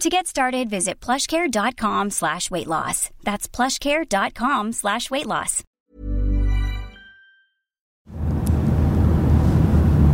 To 0.00 0.10
get 0.10 0.26
started, 0.26 0.68
visit 0.68 1.00
plushcare.com 1.00 2.10
slash 2.10 2.50
weight 2.50 2.66
loss. 2.66 3.08
That's 3.24 3.48
plushcare.com 3.48 4.72
slash 4.72 5.10
weight 5.10 5.26
loss. 5.26 5.62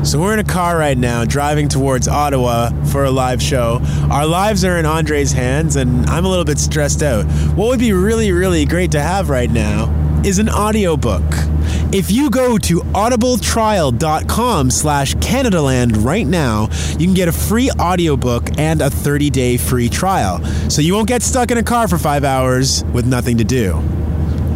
So 0.05 0.21
we're 0.21 0.35
in 0.35 0.39
a 0.39 0.45
car 0.45 0.79
right 0.79 0.97
now 0.99 1.25
driving 1.25 1.69
towards 1.69 2.07
Ottawa 2.07 2.71
for 2.87 3.05
a 3.05 3.11
live 3.11 3.43
show. 3.43 3.81
Our 4.11 4.27
lives 4.27 4.65
are 4.65 4.79
in 4.79 4.85
Andray's 4.85 5.33
hands 5.33 5.75
and 5.77 6.07
I'm 6.07 6.25
a 6.25 6.29
little 6.29 6.45
bit 6.45 6.59
stressed 6.59 7.03
out. 7.03 7.25
What 7.57 7.69
would 7.69 7.81
be 7.81 7.93
really, 7.93 8.31
really 8.31 8.65
great 8.65 8.93
to 8.93 9.01
have 9.01 9.31
right 9.31 9.51
now 9.51 9.91
is 10.25 10.39
an 10.39 10.49
audiobook. 10.49 11.25
If 11.93 12.11
you 12.11 12.31
go 12.31 12.57
to 12.59 12.82
audibletrial.com 12.93 14.71
slash 14.71 15.15
Canadaland 15.17 16.05
right 16.05 16.27
now, 16.27 16.69
you 16.99 17.07
can 17.07 17.15
get 17.15 17.29
a 17.29 17.33
free 17.33 17.71
audiobook 17.81 18.59
and 18.59 18.81
a 18.81 18.89
30-day 18.89 19.57
free 19.57 19.89
trial. 19.89 20.43
So 20.71 20.83
you 20.83 20.95
won't 20.95 21.09
get 21.09 21.23
stuck 21.23 21.51
in 21.51 21.59
a 21.59 21.63
car 21.63 21.89
for 21.89 21.99
five 21.99 22.25
hours 22.25 22.85
with 22.93 23.07
nothing 23.07 23.39
to 23.39 23.45
do. 23.45 24.02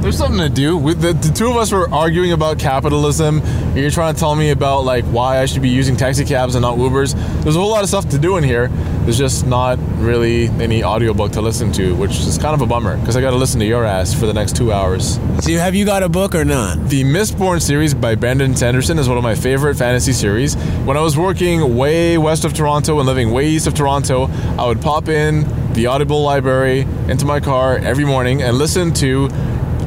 There's 0.06 0.18
something 0.18 0.38
to 0.38 0.48
do. 0.48 0.76
We, 0.76 0.94
the, 0.94 1.14
the, 1.14 1.32
two 1.34 1.50
of 1.50 1.56
us 1.56 1.72
were 1.72 1.92
arguing 1.92 2.30
about 2.30 2.60
capitalism. 2.60 3.42
You're 3.74 3.90
trying 3.90 4.14
to 4.14 4.20
tell 4.20 4.36
me 4.36 4.50
about 4.50 4.84
like 4.84 5.04
why 5.06 5.40
I 5.40 5.46
should 5.46 5.62
be 5.62 5.68
using 5.68 5.96
taxi 5.96 6.24
cabs 6.24 6.54
and 6.54 6.62
not 6.62 6.78
Ubers. 6.78 7.14
There's 7.42 7.56
a 7.56 7.58
whole 7.58 7.70
lot 7.70 7.82
of 7.82 7.88
stuff 7.88 8.08
to 8.10 8.18
do 8.18 8.36
in 8.36 8.44
here. 8.44 8.68
There's 9.02 9.18
just 9.18 9.48
not 9.48 9.80
really 9.96 10.46
any 10.60 10.84
audiobook 10.84 11.32
to 11.32 11.40
listen 11.40 11.72
to, 11.72 11.96
which 11.96 12.12
is 12.20 12.38
kind 12.38 12.54
of 12.54 12.60
a 12.60 12.66
bummer 12.66 12.96
because 12.98 13.16
I 13.16 13.20
got 13.20 13.32
to 13.32 13.36
listen 13.36 13.58
to 13.58 13.66
your 13.66 13.84
ass 13.84 14.14
for 14.14 14.26
the 14.26 14.32
next 14.32 14.54
two 14.54 14.72
hours. 14.72 15.18
So 15.40 15.50
have 15.54 15.74
you 15.74 15.84
got 15.84 16.04
a 16.04 16.08
book 16.08 16.36
or 16.36 16.44
not? 16.44 16.88
The 16.88 17.02
Mistborn 17.02 17.60
series 17.60 17.92
by 17.92 18.14
Brandon 18.14 18.54
Sanderson 18.54 19.00
is 19.00 19.08
one 19.08 19.18
of 19.18 19.24
my 19.24 19.34
favorite 19.34 19.74
fantasy 19.74 20.12
series. 20.12 20.54
When 20.84 20.96
I 20.96 21.00
was 21.00 21.18
working 21.18 21.76
way 21.76 22.16
west 22.16 22.44
of 22.44 22.54
Toronto 22.54 23.00
and 23.00 23.08
living 23.08 23.32
way 23.32 23.48
east 23.48 23.66
of 23.66 23.74
Toronto, 23.74 24.28
I 24.56 24.68
would 24.68 24.80
pop 24.80 25.08
in 25.08 25.72
the 25.72 25.86
Audible 25.86 26.22
library 26.22 26.82
into 27.08 27.26
my 27.26 27.40
car 27.40 27.76
every 27.78 28.04
morning 28.04 28.40
and 28.40 28.56
listen 28.56 28.94
to 28.94 29.28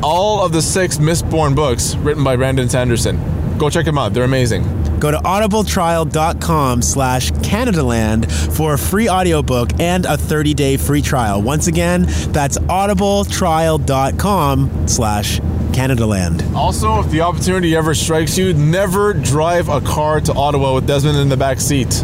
all 0.01 0.43
of 0.43 0.51
the 0.51 0.61
six 0.61 0.97
Mistborn 0.97 1.55
books 1.55 1.95
written 1.95 2.23
by 2.23 2.35
Brandon 2.35 2.69
Sanderson. 2.69 3.19
Go 3.57 3.69
check 3.69 3.85
them 3.85 3.97
out. 3.97 4.13
They're 4.13 4.23
amazing. 4.23 4.63
Go 4.99 5.11
to 5.11 5.17
audibletrial.com 5.17 6.81
slash 6.81 7.31
Canadaland 7.31 8.29
for 8.55 8.73
a 8.73 8.77
free 8.77 9.09
audiobook 9.09 9.71
and 9.79 10.05
a 10.05 10.17
30-day 10.17 10.77
free 10.77 11.01
trial. 11.01 11.41
Once 11.41 11.67
again, 11.67 12.03
that's 12.31 12.57
audibletrial.com 12.57 14.87
slash 14.87 15.39
Canadaland. 15.71 16.53
Also, 16.53 16.99
if 16.99 17.09
the 17.11 17.21
opportunity 17.21 17.75
ever 17.75 17.93
strikes 17.93 18.37
you, 18.37 18.53
never 18.53 19.13
drive 19.13 19.69
a 19.69 19.81
car 19.81 20.19
to 20.21 20.33
Ottawa 20.33 20.75
with 20.75 20.87
Desmond 20.87 21.17
in 21.17 21.29
the 21.29 21.37
back 21.37 21.59
seat. 21.59 22.03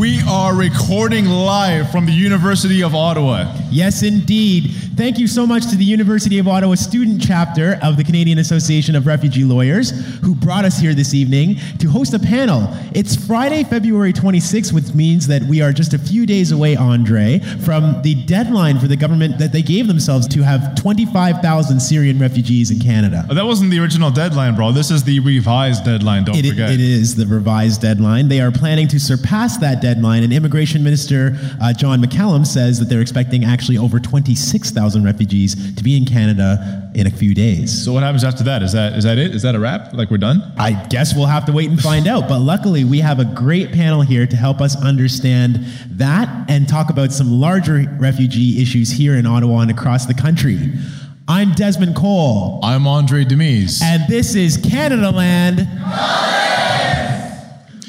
We 0.00 0.22
are 0.26 0.54
recording 0.54 1.26
live 1.26 1.92
from 1.92 2.06
the 2.06 2.12
University 2.12 2.82
of 2.82 2.94
Ottawa. 2.94 3.54
Yes, 3.70 4.02
indeed. 4.02 4.70
Thank 4.96 5.18
you 5.18 5.26
so 5.26 5.46
much 5.46 5.66
to 5.70 5.76
the 5.76 5.84
University 5.84 6.38
of 6.38 6.48
Ottawa 6.48 6.74
student 6.74 7.22
chapter 7.22 7.78
of 7.82 7.98
the 7.98 8.04
Canadian 8.04 8.38
Association 8.38 8.96
of 8.96 9.06
Refugee 9.06 9.44
Lawyers 9.44 9.90
who 10.20 10.34
brought 10.34 10.64
us 10.64 10.78
here 10.78 10.94
this 10.94 11.12
evening 11.12 11.56
to 11.78 11.88
host 11.88 12.14
a 12.14 12.18
panel. 12.18 12.66
It's 12.94 13.14
Friday, 13.14 13.62
February 13.62 14.12
26th, 14.14 14.72
which 14.72 14.94
means 14.94 15.26
that 15.26 15.42
we 15.42 15.60
are 15.60 15.72
just 15.72 15.92
a 15.92 15.98
few 15.98 16.24
days 16.24 16.50
away, 16.50 16.76
Andray, 16.76 17.44
from 17.62 18.00
the 18.02 18.14
deadline 18.24 18.78
for 18.78 18.88
the 18.88 18.96
government 18.96 19.38
that 19.38 19.52
they 19.52 19.62
gave 19.62 19.86
themselves 19.86 20.26
to 20.28 20.42
have 20.42 20.74
25,000 20.76 21.78
Syrian 21.78 22.18
refugees 22.18 22.70
in 22.70 22.78
Canada. 22.80 23.26
Oh, 23.30 23.34
that 23.34 23.44
wasn't 23.44 23.70
the 23.70 23.78
original 23.80 24.10
deadline, 24.10 24.54
bro. 24.56 24.72
This 24.72 24.90
is 24.90 25.04
the 25.04 25.20
revised 25.20 25.84
deadline, 25.84 26.24
don't 26.24 26.36
It, 26.36 26.48
forget. 26.48 26.70
it 26.70 26.80
is 26.80 27.16
the 27.16 27.26
revised 27.26 27.82
deadline. 27.82 28.28
They 28.28 28.40
are 28.40 28.50
planning 28.50 28.88
to 28.88 28.98
surpass 28.98 29.56
that 29.58 29.80
deadline, 29.80 29.89
and 29.98 30.32
Immigration 30.32 30.82
Minister 30.84 31.36
uh, 31.60 31.72
John 31.72 32.00
McCallum 32.02 32.46
says 32.46 32.78
that 32.78 32.86
they're 32.86 33.00
expecting 33.00 33.44
actually 33.44 33.78
over 33.78 33.98
26,000 34.00 35.04
refugees 35.04 35.74
to 35.74 35.82
be 35.82 35.96
in 35.96 36.04
Canada 36.04 36.90
in 36.94 37.06
a 37.06 37.10
few 37.10 37.34
days. 37.34 37.84
So 37.84 37.92
what 37.92 38.02
happens 38.02 38.24
after 38.24 38.42
that? 38.44 38.62
Is 38.62 38.72
that 38.72 38.94
is 38.94 39.04
that 39.04 39.18
it? 39.18 39.34
Is 39.34 39.42
that 39.42 39.54
a 39.54 39.58
wrap? 39.60 39.92
Like 39.92 40.10
we're 40.10 40.18
done? 40.18 40.42
I 40.58 40.72
guess 40.88 41.14
we'll 41.14 41.26
have 41.26 41.44
to 41.46 41.52
wait 41.52 41.70
and 41.70 41.80
find 41.80 42.06
out. 42.08 42.28
But 42.28 42.40
luckily, 42.40 42.84
we 42.84 42.98
have 43.00 43.18
a 43.20 43.24
great 43.24 43.72
panel 43.72 44.02
here 44.02 44.26
to 44.26 44.36
help 44.36 44.60
us 44.60 44.80
understand 44.82 45.64
that 45.90 46.50
and 46.50 46.68
talk 46.68 46.90
about 46.90 47.12
some 47.12 47.40
larger 47.40 47.84
refugee 47.98 48.60
issues 48.60 48.90
here 48.90 49.14
in 49.14 49.26
Ottawa 49.26 49.60
and 49.60 49.70
across 49.70 50.06
the 50.06 50.14
country. 50.14 50.72
I'm 51.28 51.52
Desmond 51.52 51.94
Cole, 51.94 52.58
I'm 52.64 52.82
Andray 52.82 53.24
Domise. 53.28 53.80
and 53.82 54.02
this 54.08 54.34
is 54.34 54.58
Canadaland. 54.58 55.58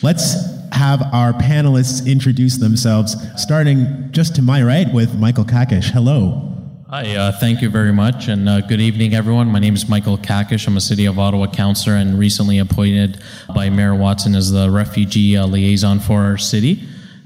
Let's 0.03 0.50
have 0.71 1.01
our 1.13 1.33
panelists 1.33 2.05
introduce 2.05 2.57
themselves, 2.57 3.15
starting 3.35 4.09
just 4.11 4.35
to 4.35 4.41
my 4.41 4.63
right 4.63 4.91
with 4.93 5.17
Michael 5.17 5.45
Qaqish. 5.45 5.91
Hello. 5.91 6.47
Hi, 6.89 7.15
uh, 7.15 7.31
thank 7.31 7.61
you 7.61 7.69
very 7.69 7.93
much, 7.93 8.27
and 8.27 8.49
uh, 8.49 8.59
good 8.59 8.81
evening, 8.81 9.13
everyone. 9.13 9.47
My 9.47 9.59
name 9.59 9.75
is 9.75 9.87
Michael 9.87 10.17
Qaqish. 10.17 10.67
I'm 10.67 10.75
a 10.75 10.81
City 10.81 11.05
of 11.05 11.17
Ottawa 11.17 11.47
councillor 11.47 11.95
and 11.95 12.19
recently 12.19 12.59
appointed 12.59 13.21
by 13.55 13.69
Mayor 13.69 13.95
Watson 13.95 14.35
as 14.35 14.51
the 14.51 14.69
refugee 14.69 15.37
uh, 15.37 15.47
liaison 15.47 15.99
for 16.01 16.19
our 16.21 16.37
city. 16.37 16.83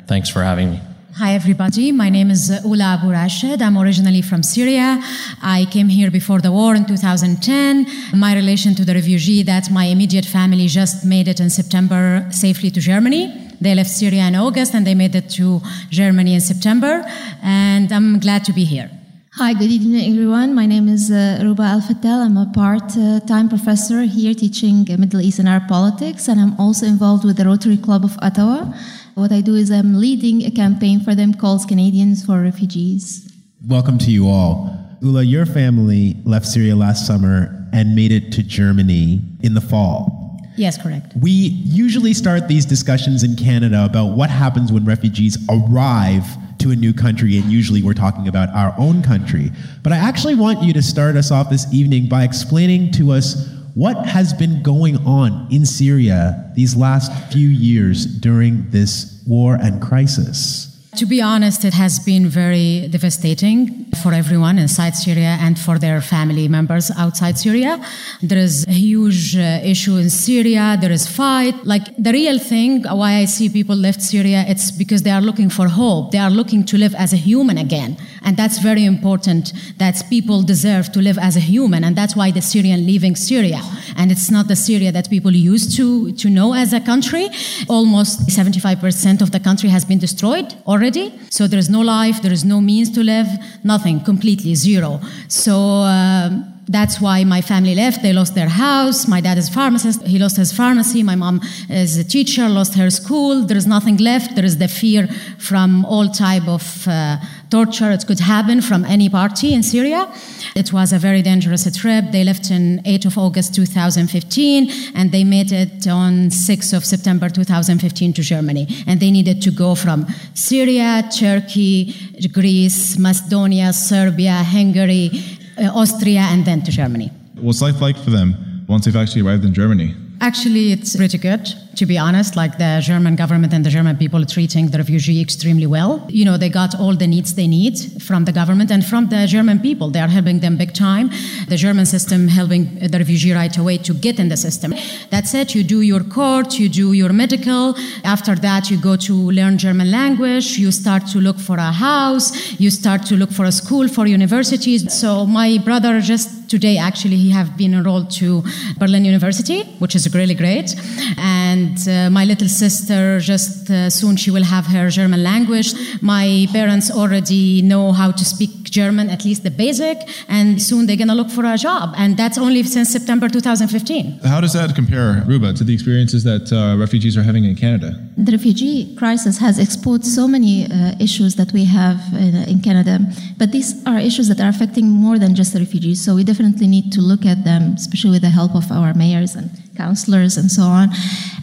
Thanks 0.08 0.30
for 0.30 0.44
having 0.44 0.72
me. 0.72 0.82
Hi, 1.18 1.34
everybody. 1.34 1.94
My 1.94 2.10
name 2.10 2.30
is 2.30 2.52
Ula 2.66 3.00
Abu 3.00 3.10
Rashid. 3.10 3.62
I'm 3.62 3.78
originally 3.78 4.22
from 4.22 4.44
Syria. 4.44 5.00
I 5.42 5.66
came 5.72 5.88
here 5.88 6.12
before 6.12 6.42
the 6.42 6.52
war 6.52 6.76
in 6.76 6.86
2010. 6.86 7.88
My 8.14 8.36
relation 8.36 8.76
to 8.76 8.84
the 8.84 8.94
refugee 8.94 9.42
that 9.44 9.72
my 9.72 9.86
immediate 9.86 10.26
family 10.26 10.68
just 10.68 11.06
made 11.06 11.30
it 11.30 11.40
in 11.40 11.50
September 11.50 12.28
safely 12.32 12.70
to 12.70 12.82
Germany. 12.82 13.45
They 13.66 13.74
left 13.74 13.90
Syria 13.90 14.28
in 14.28 14.36
August 14.36 14.76
and 14.76 14.86
they 14.86 14.94
made 14.94 15.16
it 15.16 15.28
to 15.38 15.60
Germany 15.90 16.36
in 16.36 16.42
September. 16.42 17.04
And 17.42 17.92
I'm 17.92 18.20
glad 18.20 18.46
to 18.46 18.54
be 18.54 18.64
here. 18.64 18.92
Hi, 19.38 19.54
good 19.54 19.72
evening, 19.72 20.06
everyone. 20.14 20.54
My 20.54 20.68
name 20.68 20.88
is 20.88 21.10
uh, 21.10 21.40
Ruba 21.42 21.64
Al 21.64 21.82
Fattal. 21.82 22.24
I'm 22.26 22.38
a 22.38 22.46
part 22.54 22.96
uh, 22.96 23.22
time 23.22 23.50
professor 23.50 24.04
here 24.04 24.36
teaching 24.36 24.86
uh, 24.92 24.98
Middle 24.98 25.20
East 25.20 25.40
and 25.40 25.50
Arab 25.50 25.68
politics, 25.68 26.28
and 26.28 26.40
I'm 26.40 26.54
also 26.60 26.86
involved 26.86 27.26
with 27.26 27.38
the 27.38 27.46
Rotary 27.46 27.78
Club 27.78 28.06
of 28.06 28.16
Ottawa. 28.22 28.72
What 29.16 29.32
I 29.32 29.42
do 29.42 29.56
is 29.56 29.72
I'm 29.72 29.96
leading 29.96 30.46
a 30.46 30.52
campaign 30.52 31.00
for 31.00 31.16
them 31.16 31.34
called 31.34 31.68
Canadians 31.68 32.24
for 32.24 32.40
Refugees. 32.44 33.28
welcome 33.68 33.98
to 33.98 34.12
you 34.12 34.30
all. 34.30 34.56
Ula, 35.02 35.24
your 35.24 35.48
family 35.48 36.18
left 36.24 36.46
Syria 36.46 36.76
last 36.76 37.08
summer 37.08 37.68
and 37.74 37.96
made 37.96 38.12
it 38.12 38.32
to 38.34 38.44
Germany 38.44 39.22
in 39.42 39.56
the 39.56 39.62
fall. 39.62 40.15
Yes, 40.58 40.82
correct. 40.82 41.14
We 41.20 41.32
usually 41.32 42.14
start 42.14 42.48
these 42.48 42.66
discussions 42.66 43.24
in 43.24 43.36
Canada 43.36 43.86
about 43.86 44.16
what 44.16 44.30
happens 44.30 44.72
when 44.72 44.86
refugees 44.86 45.38
arrive 45.50 46.26
to 46.60 46.72
a 46.72 46.76
new 46.76 46.94
country, 46.94 47.38
and 47.38 47.52
usually 47.52 47.84
we're 47.84 47.94
talking 47.94 48.28
about 48.28 48.50
our 48.50 48.74
own 48.78 49.04
country. 49.04 49.52
But 49.84 49.94
I 49.94 49.98
actually 49.98 50.36
want 50.36 50.64
you 50.64 50.74
to 50.74 50.82
start 50.82 51.16
us 51.16 51.32
off 51.32 51.50
this 51.50 51.72
evening 51.74 52.08
by 52.08 52.24
explaining 52.24 52.92
to 52.94 53.12
us 53.12 53.50
what 53.74 54.06
has 54.06 54.34
been 54.34 54.64
going 54.64 54.98
on 55.06 55.48
in 55.52 55.66
Syria 55.66 56.52
these 56.56 56.76
last 56.76 57.12
few 57.32 57.50
years 57.50 58.06
during 58.06 58.70
this 58.70 59.22
war 59.28 59.56
and 59.56 59.82
crisis. 59.82 60.75
To 60.98 61.06
be 61.06 61.22
honest, 61.22 61.66
it 61.66 61.74
has 61.74 62.00
been 62.00 62.30
very 62.30 62.88
devastating 62.88 63.84
for 64.02 64.14
everyone 64.14 64.58
inside 64.58 64.96
Syria 64.96 65.38
and 65.42 65.60
for 65.60 65.78
their 65.78 66.00
family 66.00 66.48
members 66.48 66.90
outside 66.96 67.38
Syria. 67.38 67.84
There 68.22 68.38
is 68.38 68.66
a 68.66 68.72
huge 68.72 69.36
uh, 69.36 69.60
issue 69.62 69.98
in 69.98 70.10
Syria. 70.10 70.78
There 70.80 70.94
is 70.94 71.06
fight. 71.06 71.54
Like 71.66 71.84
the 71.98 72.14
real 72.14 72.40
thing, 72.40 72.84
why 72.84 73.16
I 73.16 73.26
see 73.26 73.50
people 73.50 73.76
left 73.76 74.02
Syria, 74.02 74.46
it's 74.48 74.72
because 74.72 75.04
they 75.04 75.12
are 75.12 75.20
looking 75.20 75.50
for 75.50 75.68
hope. 75.68 76.12
They 76.12 76.18
are 76.18 76.30
looking 76.30 76.64
to 76.68 76.78
live 76.78 76.96
as 76.96 77.12
a 77.12 77.18
human 77.18 77.58
again. 77.58 77.98
And 78.24 78.38
that's 78.38 78.60
very 78.60 78.86
important 78.86 79.52
that 79.78 80.02
people 80.10 80.44
deserve 80.44 80.94
to 80.94 81.02
live 81.02 81.18
as 81.18 81.36
a 81.36 81.42
human. 81.42 81.84
And 81.84 81.98
that's 81.98 82.16
why 82.16 82.32
the 82.32 82.42
Syrian 82.42 82.86
leaving 82.86 83.18
Syria. 83.18 83.62
And 83.98 84.14
it's 84.14 84.32
not 84.32 84.48
the 84.48 84.56
Syria 84.56 84.94
that 84.94 85.10
people 85.10 85.34
used 85.34 85.76
to, 85.76 86.14
to 86.14 86.30
know 86.30 86.54
as 86.54 86.72
a 86.72 86.80
country. 86.80 87.28
Almost 87.68 88.30
75% 88.30 89.22
of 89.22 89.32
the 89.32 89.42
country 89.42 89.68
has 89.70 89.84
been 89.84 90.00
destroyed 90.00 90.56
already. 90.66 90.85
So 91.30 91.48
there 91.48 91.60
is 91.60 91.70
no 91.70 91.82
life, 91.82 92.22
there 92.22 92.34
is 92.34 92.44
no 92.44 92.62
means 92.62 92.90
to 92.92 93.04
live, 93.04 93.28
nothing, 93.64 94.02
completely 94.02 94.56
zero. 94.56 95.00
So, 95.28 95.56
um, 95.56 96.56
that's 96.68 97.00
why 97.00 97.24
my 97.24 97.42
family 97.42 97.76
left. 97.76 98.02
They 98.02 98.14
lost 98.14 98.36
their 98.36 98.50
house. 98.50 99.08
My 99.08 99.22
dad 99.22 99.38
is 99.38 99.50
pharmacist. 99.50 100.02
He 100.04 100.18
lost 100.18 100.38
his 100.38 100.52
pharmacy. 100.52 101.04
My 101.04 101.16
mom 101.16 101.42
is 101.70 101.98
a 101.98 102.04
teacher, 102.04 102.50
lost 102.50 102.76
her 102.76 102.90
school. 102.90 103.44
There 103.44 103.58
is 103.58 103.68
nothing 103.68 103.98
left. 103.98 104.36
There 104.36 104.46
is 104.46 104.58
the 104.58 104.68
fear 104.68 105.08
from 105.38 105.86
all 105.86 106.10
type 106.10 106.48
of 106.48 106.88
uh, 106.88 107.18
torture. 107.50 107.92
It 107.92 108.06
could 108.06 108.20
happen 108.20 108.62
from 108.62 108.86
any 108.86 109.10
party 109.10 109.54
in 109.54 109.64
Syria. 109.64 110.12
It 110.56 110.72
was 110.72 110.94
a 110.94 111.00
very 111.00 111.22
dangerous 111.22 111.64
trip. 111.78 112.06
They 112.12 112.24
left 112.24 112.52
on 112.52 112.80
8th 112.80 113.06
of 113.06 113.18
August 113.18 113.56
2015 113.56 114.70
and 114.96 115.12
they 115.12 115.24
made 115.24 115.52
it 115.52 115.88
on 115.88 116.30
6th 116.30 116.74
of 116.76 116.86
September 116.86 117.30
2015 117.30 118.14
to 118.14 118.22
Germany. 118.22 118.68
And 118.88 119.00
they 119.00 119.12
needed 119.12 119.42
to 119.44 119.52
go 119.52 119.76
from 119.76 120.08
Syria, 120.34 121.08
Turkey, 121.18 121.94
Greece, 122.32 122.98
Macedonia, 122.98 123.74
Serbia, 123.74 124.44
Hungary, 124.44 125.12
uh, 125.58 125.72
Austria, 125.74 126.22
and 126.32 126.46
then 126.46 126.62
to 126.64 126.72
Germany. 126.72 127.12
What's 127.36 127.62
life 127.62 127.82
like 127.82 127.98
for 127.98 128.12
them 128.12 128.64
once 128.68 128.86
they've 128.86 128.96
actually 128.96 129.22
arrived 129.22 129.46
in 129.46 129.54
Germany? 129.54 129.96
Actually, 130.26 130.72
it's 130.72 130.96
pretty 130.96 131.20
good, 131.20 131.46
to 131.76 131.86
be 131.86 132.00
honest. 132.00 132.36
Like 132.36 132.58
the 132.58 132.82
German 132.84 133.16
government 133.16 133.54
and 133.54 133.64
the 133.64 133.70
German 133.70 133.96
people 133.96 134.26
treating 134.26 134.70
the 134.70 134.80
refugee 134.80 135.22
extremely 135.22 135.68
well. 135.68 136.04
You 136.10 136.26
know, 136.26 136.36
they 136.36 136.50
got 136.50 136.74
all 136.80 136.96
the 136.96 137.06
needs 137.06 137.36
they 137.36 137.46
need 137.46 137.78
from 138.02 138.26
the 138.26 138.32
government 138.32 138.72
and 138.72 138.84
from 138.84 139.10
the 139.10 139.28
German 139.28 139.60
people. 139.60 139.92
They 139.92 140.00
are 140.00 140.08
helping 140.08 140.40
them 140.40 140.58
big 140.58 140.74
time. 140.74 141.12
The 141.48 141.58
German 141.58 141.86
system 141.86 142.28
helping 142.28 142.74
the 142.80 142.98
refugee 142.98 143.34
right 143.34 143.56
away 143.56 143.78
to 143.78 143.94
get 143.94 144.20
in 144.20 144.30
the 144.30 144.36
system. 144.36 144.74
That's 145.12 145.36
it. 145.36 145.54
You 145.54 145.64
do 145.64 145.82
your 145.82 146.04
court, 146.04 146.58
you 146.58 146.70
do 146.70 146.94
your 146.94 147.14
medical. 147.14 147.76
After 148.04 148.34
that, 148.34 148.72
you 148.72 148.82
go 148.82 148.96
to 148.96 149.14
learn 149.14 149.60
German 149.60 149.92
language. 149.92 150.58
You 150.58 150.72
start 150.72 151.06
to 151.14 151.20
look 151.20 151.38
for 151.38 151.58
a 151.58 151.72
house. 151.72 152.60
You 152.60 152.72
start 152.72 153.06
to 153.10 153.16
look 153.16 153.32
for 153.32 153.46
a 153.46 153.52
school, 153.52 153.88
for 153.88 154.08
universities. 154.08 154.92
So 154.92 155.28
my 155.28 155.60
brother 155.60 156.02
just 156.02 156.35
today, 156.48 156.78
actually, 156.78 157.18
he 157.18 157.30
have 157.32 157.58
been 157.58 157.74
enrolled 157.74 158.12
to 158.22 158.44
Berlin 158.78 159.06
University, 159.06 159.64
which 159.80 159.96
is 159.96 160.14
really 160.14 160.36
great. 160.36 160.76
And 161.18 161.78
uh, 161.88 162.10
my 162.10 162.26
little 162.26 162.48
sister, 162.48 163.20
just 163.20 163.70
uh, 163.70 163.90
soon 163.90 164.16
she 164.16 164.32
will 164.32 164.44
have 164.44 164.66
her 164.68 164.90
German 164.90 165.24
language. 165.24 165.74
My 166.02 166.48
parents 166.52 166.92
already 166.92 167.62
know 167.62 167.92
how 167.92 168.12
to 168.12 168.26
speak 168.26 168.66
German, 168.76 169.10
at 169.10 169.24
least 169.24 169.44
the 169.44 169.52
basic, 169.52 169.98
and 170.28 170.62
soon 170.62 170.86
they're 170.86 171.02
going 171.04 171.14
to 171.16 171.20
look 171.22 171.32
for 171.38 171.46
a 171.46 171.58
job. 171.58 171.94
And 171.98 172.18
that's 172.18 172.38
only 172.38 172.62
since 172.64 172.90
September 172.90 173.28
2015. 173.30 174.20
How 174.34 174.42
does 174.42 174.54
that 174.54 174.76
compare, 174.76 175.24
Ruba, 175.26 175.54
to 175.54 175.64
the 175.64 175.74
experiences 175.74 176.24
that 176.24 176.46
uh, 176.52 176.78
refugees 176.78 177.16
are 177.18 177.24
having 177.24 177.46
in 177.46 177.56
Canada? 177.56 177.90
The 178.18 178.34
refugee 178.34 178.96
crisis 178.96 179.38
has 179.40 179.60
exposed 179.60 180.06
so 180.06 180.28
many 180.28 180.66
uh, 180.66 180.96
issues 181.00 181.36
that 181.36 181.52
we 181.54 181.64
have 181.66 182.00
in, 182.14 182.36
in, 182.54 182.60
Canada, 182.62 183.00
but 183.38 183.52
these 183.52 183.70
are 183.86 184.00
issues 184.00 184.28
that 184.30 184.40
are 184.40 184.50
affecting 184.50 184.88
more 184.90 185.18
than 185.20 185.36
just 185.36 185.54
the 185.54 185.60
refugees. 185.60 186.04
So 186.04 186.16
we 186.16 186.24
definitely 186.36 186.68
need 186.68 186.92
to 186.92 187.00
look 187.00 187.26
at 187.26 187.46
them, 187.46 187.76
especially 187.78 188.12
with 188.12 188.22
the 188.22 188.30
help 188.30 188.56
of 188.56 188.70
our 188.70 188.94
mayors 188.94 189.36
and 189.36 189.50
counselors 189.78 190.36
and 190.36 190.52
so 190.52 190.64
on. 190.64 190.90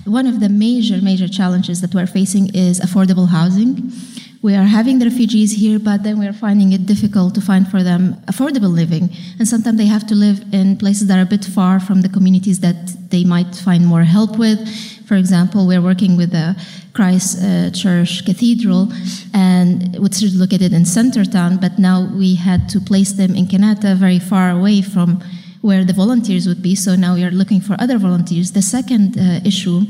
One 0.04 0.26
of 0.26 0.40
the 0.40 0.50
major, 0.50 1.00
major 1.00 1.28
challenges 1.28 1.80
that 1.80 1.94
we're 1.94 2.06
facing 2.06 2.54
is 2.54 2.78
affordable 2.78 3.28
housing. 3.28 3.90
We 4.42 4.54
are 4.54 4.64
having 4.64 4.98
the 4.98 5.06
refugees 5.06 5.52
here, 5.52 5.78
but 5.78 6.02
then 6.02 6.18
we're 6.18 6.34
finding 6.34 6.74
it 6.74 6.84
difficult 6.84 7.34
to 7.36 7.40
find 7.40 7.66
for 7.66 7.82
them 7.82 8.16
affordable 8.26 8.74
living. 8.82 9.08
And 9.38 9.48
sometimes 9.48 9.78
they 9.78 9.86
have 9.86 10.06
to 10.08 10.14
live 10.14 10.44
in 10.52 10.76
places 10.76 11.06
that 11.08 11.18
are 11.18 11.22
a 11.22 11.32
bit 11.36 11.44
far 11.46 11.80
from 11.80 12.02
the 12.02 12.10
communities 12.10 12.60
that 12.60 13.10
they 13.10 13.24
might 13.24 13.54
find 13.54 13.86
more 13.86 14.02
help 14.02 14.36
with. 14.36 14.58
For 15.06 15.16
example, 15.16 15.66
we're 15.66 15.82
working 15.82 16.16
with 16.16 16.30
the 16.30 16.56
Christ 16.92 17.42
uh, 17.42 17.70
Church 17.70 18.24
Cathedral, 18.24 18.92
and 19.34 19.96
which 19.98 20.22
is 20.22 20.38
located 20.38 20.72
in 20.72 20.82
Centretown, 20.82 21.60
but 21.60 21.78
now 21.78 22.08
we 22.14 22.34
had 22.34 22.68
to 22.70 22.80
place 22.80 23.12
them 23.12 23.34
in 23.34 23.46
Kanata, 23.46 23.96
very 23.96 24.18
far 24.18 24.50
away 24.50 24.82
from 24.82 25.22
where 25.62 25.84
the 25.84 25.92
volunteers 25.92 26.46
would 26.46 26.62
be. 26.62 26.74
So 26.74 26.96
now 26.96 27.14
we 27.14 27.24
are 27.24 27.30
looking 27.30 27.60
for 27.60 27.76
other 27.78 27.98
volunteers. 27.98 28.52
The 28.52 28.62
second 28.62 29.18
uh, 29.18 29.40
issue 29.44 29.82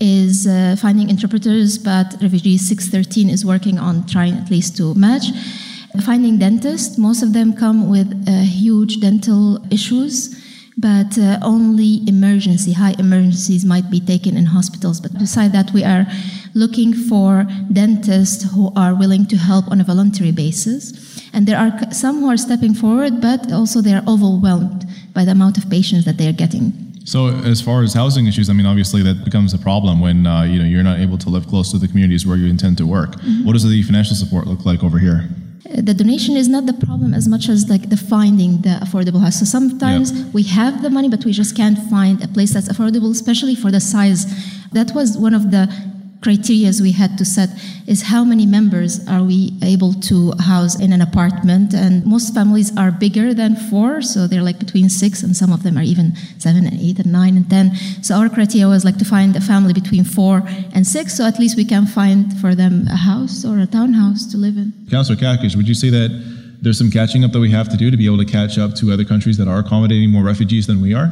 is 0.00 0.46
uh, 0.46 0.76
finding 0.80 1.10
interpreters, 1.10 1.78
but 1.78 2.16
Refugee 2.22 2.58
613 2.58 3.28
is 3.28 3.44
working 3.44 3.78
on 3.78 4.06
trying 4.06 4.34
at 4.34 4.50
least 4.50 4.76
to 4.76 4.94
match. 4.94 5.26
Finding 6.04 6.38
dentists, 6.38 6.96
most 6.98 7.22
of 7.22 7.32
them 7.32 7.52
come 7.54 7.90
with 7.90 8.08
uh, 8.28 8.42
huge 8.42 9.00
dental 9.00 9.58
issues, 9.72 10.36
but 10.80 11.18
uh, 11.18 11.38
only 11.42 12.00
emergency, 12.08 12.72
high 12.72 12.94
emergencies 12.98 13.64
might 13.64 13.90
be 13.90 14.00
taken 14.00 14.36
in 14.36 14.46
hospitals. 14.46 15.00
But 15.00 15.12
beside 15.18 15.52
that, 15.52 15.72
we 15.72 15.84
are 15.84 16.06
looking 16.54 16.94
for 16.94 17.46
dentists 17.70 18.50
who 18.54 18.72
are 18.74 18.94
willing 18.94 19.26
to 19.26 19.36
help 19.36 19.68
on 19.68 19.80
a 19.80 19.84
voluntary 19.84 20.32
basis. 20.32 21.20
And 21.34 21.46
there 21.46 21.58
are 21.58 21.92
some 21.92 22.20
who 22.20 22.30
are 22.30 22.38
stepping 22.38 22.74
forward, 22.74 23.20
but 23.20 23.52
also 23.52 23.80
they 23.82 23.92
are 23.92 24.02
overwhelmed 24.08 24.86
by 25.12 25.24
the 25.24 25.32
amount 25.32 25.58
of 25.58 25.68
patients 25.68 26.06
that 26.06 26.16
they 26.16 26.28
are 26.28 26.32
getting. 26.32 26.72
So, 27.04 27.28
as 27.28 27.60
far 27.60 27.82
as 27.82 27.92
housing 27.94 28.26
issues, 28.26 28.48
I 28.48 28.52
mean, 28.52 28.66
obviously 28.66 29.02
that 29.02 29.24
becomes 29.24 29.52
a 29.52 29.58
problem 29.58 30.00
when 30.00 30.26
uh, 30.26 30.42
you 30.42 30.58
know 30.58 30.64
you're 30.64 30.82
not 30.82 31.00
able 31.00 31.18
to 31.18 31.28
live 31.28 31.46
close 31.46 31.70
to 31.72 31.78
the 31.78 31.88
communities 31.88 32.26
where 32.26 32.36
you 32.36 32.48
intend 32.48 32.78
to 32.78 32.86
work. 32.86 33.16
Mm-hmm. 33.16 33.44
What 33.44 33.54
does 33.54 33.68
the 33.68 33.82
financial 33.82 34.16
support 34.16 34.46
look 34.46 34.64
like 34.64 34.84
over 34.84 34.98
here? 34.98 35.28
The 35.64 35.94
donation 35.94 36.36
is 36.36 36.48
not 36.48 36.66
the 36.66 36.72
problem 36.72 37.12
as 37.12 37.28
much 37.28 37.48
as 37.48 37.68
like 37.68 37.90
the 37.90 37.96
finding 37.96 38.62
the 38.62 38.78
affordable 38.82 39.20
house. 39.20 39.38
So 39.38 39.44
sometimes 39.44 40.10
yeah. 40.12 40.24
we 40.32 40.42
have 40.44 40.82
the 40.82 40.90
money, 40.90 41.08
but 41.08 41.24
we 41.24 41.32
just 41.32 41.54
can't 41.56 41.78
find 41.90 42.22
a 42.24 42.28
place 42.28 42.54
that's 42.54 42.68
affordable, 42.68 43.10
especially 43.10 43.54
for 43.54 43.70
the 43.70 43.80
size. 43.80 44.26
That 44.72 44.92
was 44.94 45.18
one 45.18 45.34
of 45.34 45.50
the 45.50 45.68
criteria 46.22 46.70
we 46.82 46.92
had 46.92 47.16
to 47.18 47.24
set 47.24 47.48
is 47.86 48.02
how 48.02 48.24
many 48.24 48.46
members 48.46 49.06
are 49.08 49.22
we 49.22 49.52
able 49.62 49.92
to 49.94 50.32
house 50.38 50.78
in 50.78 50.92
an 50.92 51.00
apartment? 51.00 51.74
And 51.74 52.04
most 52.04 52.34
families 52.34 52.76
are 52.76 52.90
bigger 52.90 53.32
than 53.34 53.56
four 53.56 54.02
so 54.02 54.26
they're 54.26 54.42
like 54.42 54.58
between 54.58 54.88
six 54.88 55.22
and 55.22 55.36
some 55.36 55.52
of 55.52 55.62
them 55.62 55.76
are 55.76 55.82
even 55.82 56.14
seven 56.38 56.66
and 56.66 56.78
eight 56.78 56.98
and 56.98 57.10
nine 57.10 57.36
and 57.36 57.48
ten. 57.48 57.74
So 58.02 58.14
our 58.16 58.28
criteria 58.28 58.68
was 58.68 58.84
like 58.84 58.98
to 58.98 59.04
find 59.04 59.34
a 59.36 59.40
family 59.40 59.72
between 59.72 60.04
four 60.04 60.42
and 60.74 60.86
six 60.86 61.16
so 61.16 61.24
at 61.26 61.38
least 61.38 61.56
we 61.56 61.64
can 61.64 61.86
find 61.86 62.38
for 62.40 62.54
them 62.54 62.86
a 62.88 62.96
house 62.96 63.44
or 63.44 63.58
a 63.58 63.66
townhouse 63.66 64.26
to 64.32 64.36
live 64.36 64.56
in. 64.56 64.72
Councillor 64.90 65.18
Qaqish 65.18 65.56
would 65.56 65.68
you 65.68 65.74
say 65.74 65.90
that 65.90 66.10
there's 66.62 66.76
some 66.76 66.90
catching 66.90 67.24
up 67.24 67.32
that 67.32 67.40
we 67.40 67.50
have 67.50 67.70
to 67.70 67.76
do 67.76 67.90
to 67.90 67.96
be 67.96 68.04
able 68.04 68.18
to 68.18 68.26
catch 68.26 68.58
up 68.58 68.74
to 68.74 68.92
other 68.92 69.04
countries 69.04 69.38
that 69.38 69.48
are 69.48 69.58
accommodating 69.58 70.10
more 70.10 70.22
refugees 70.22 70.66
than 70.66 70.82
we 70.82 70.92
are 70.94 71.10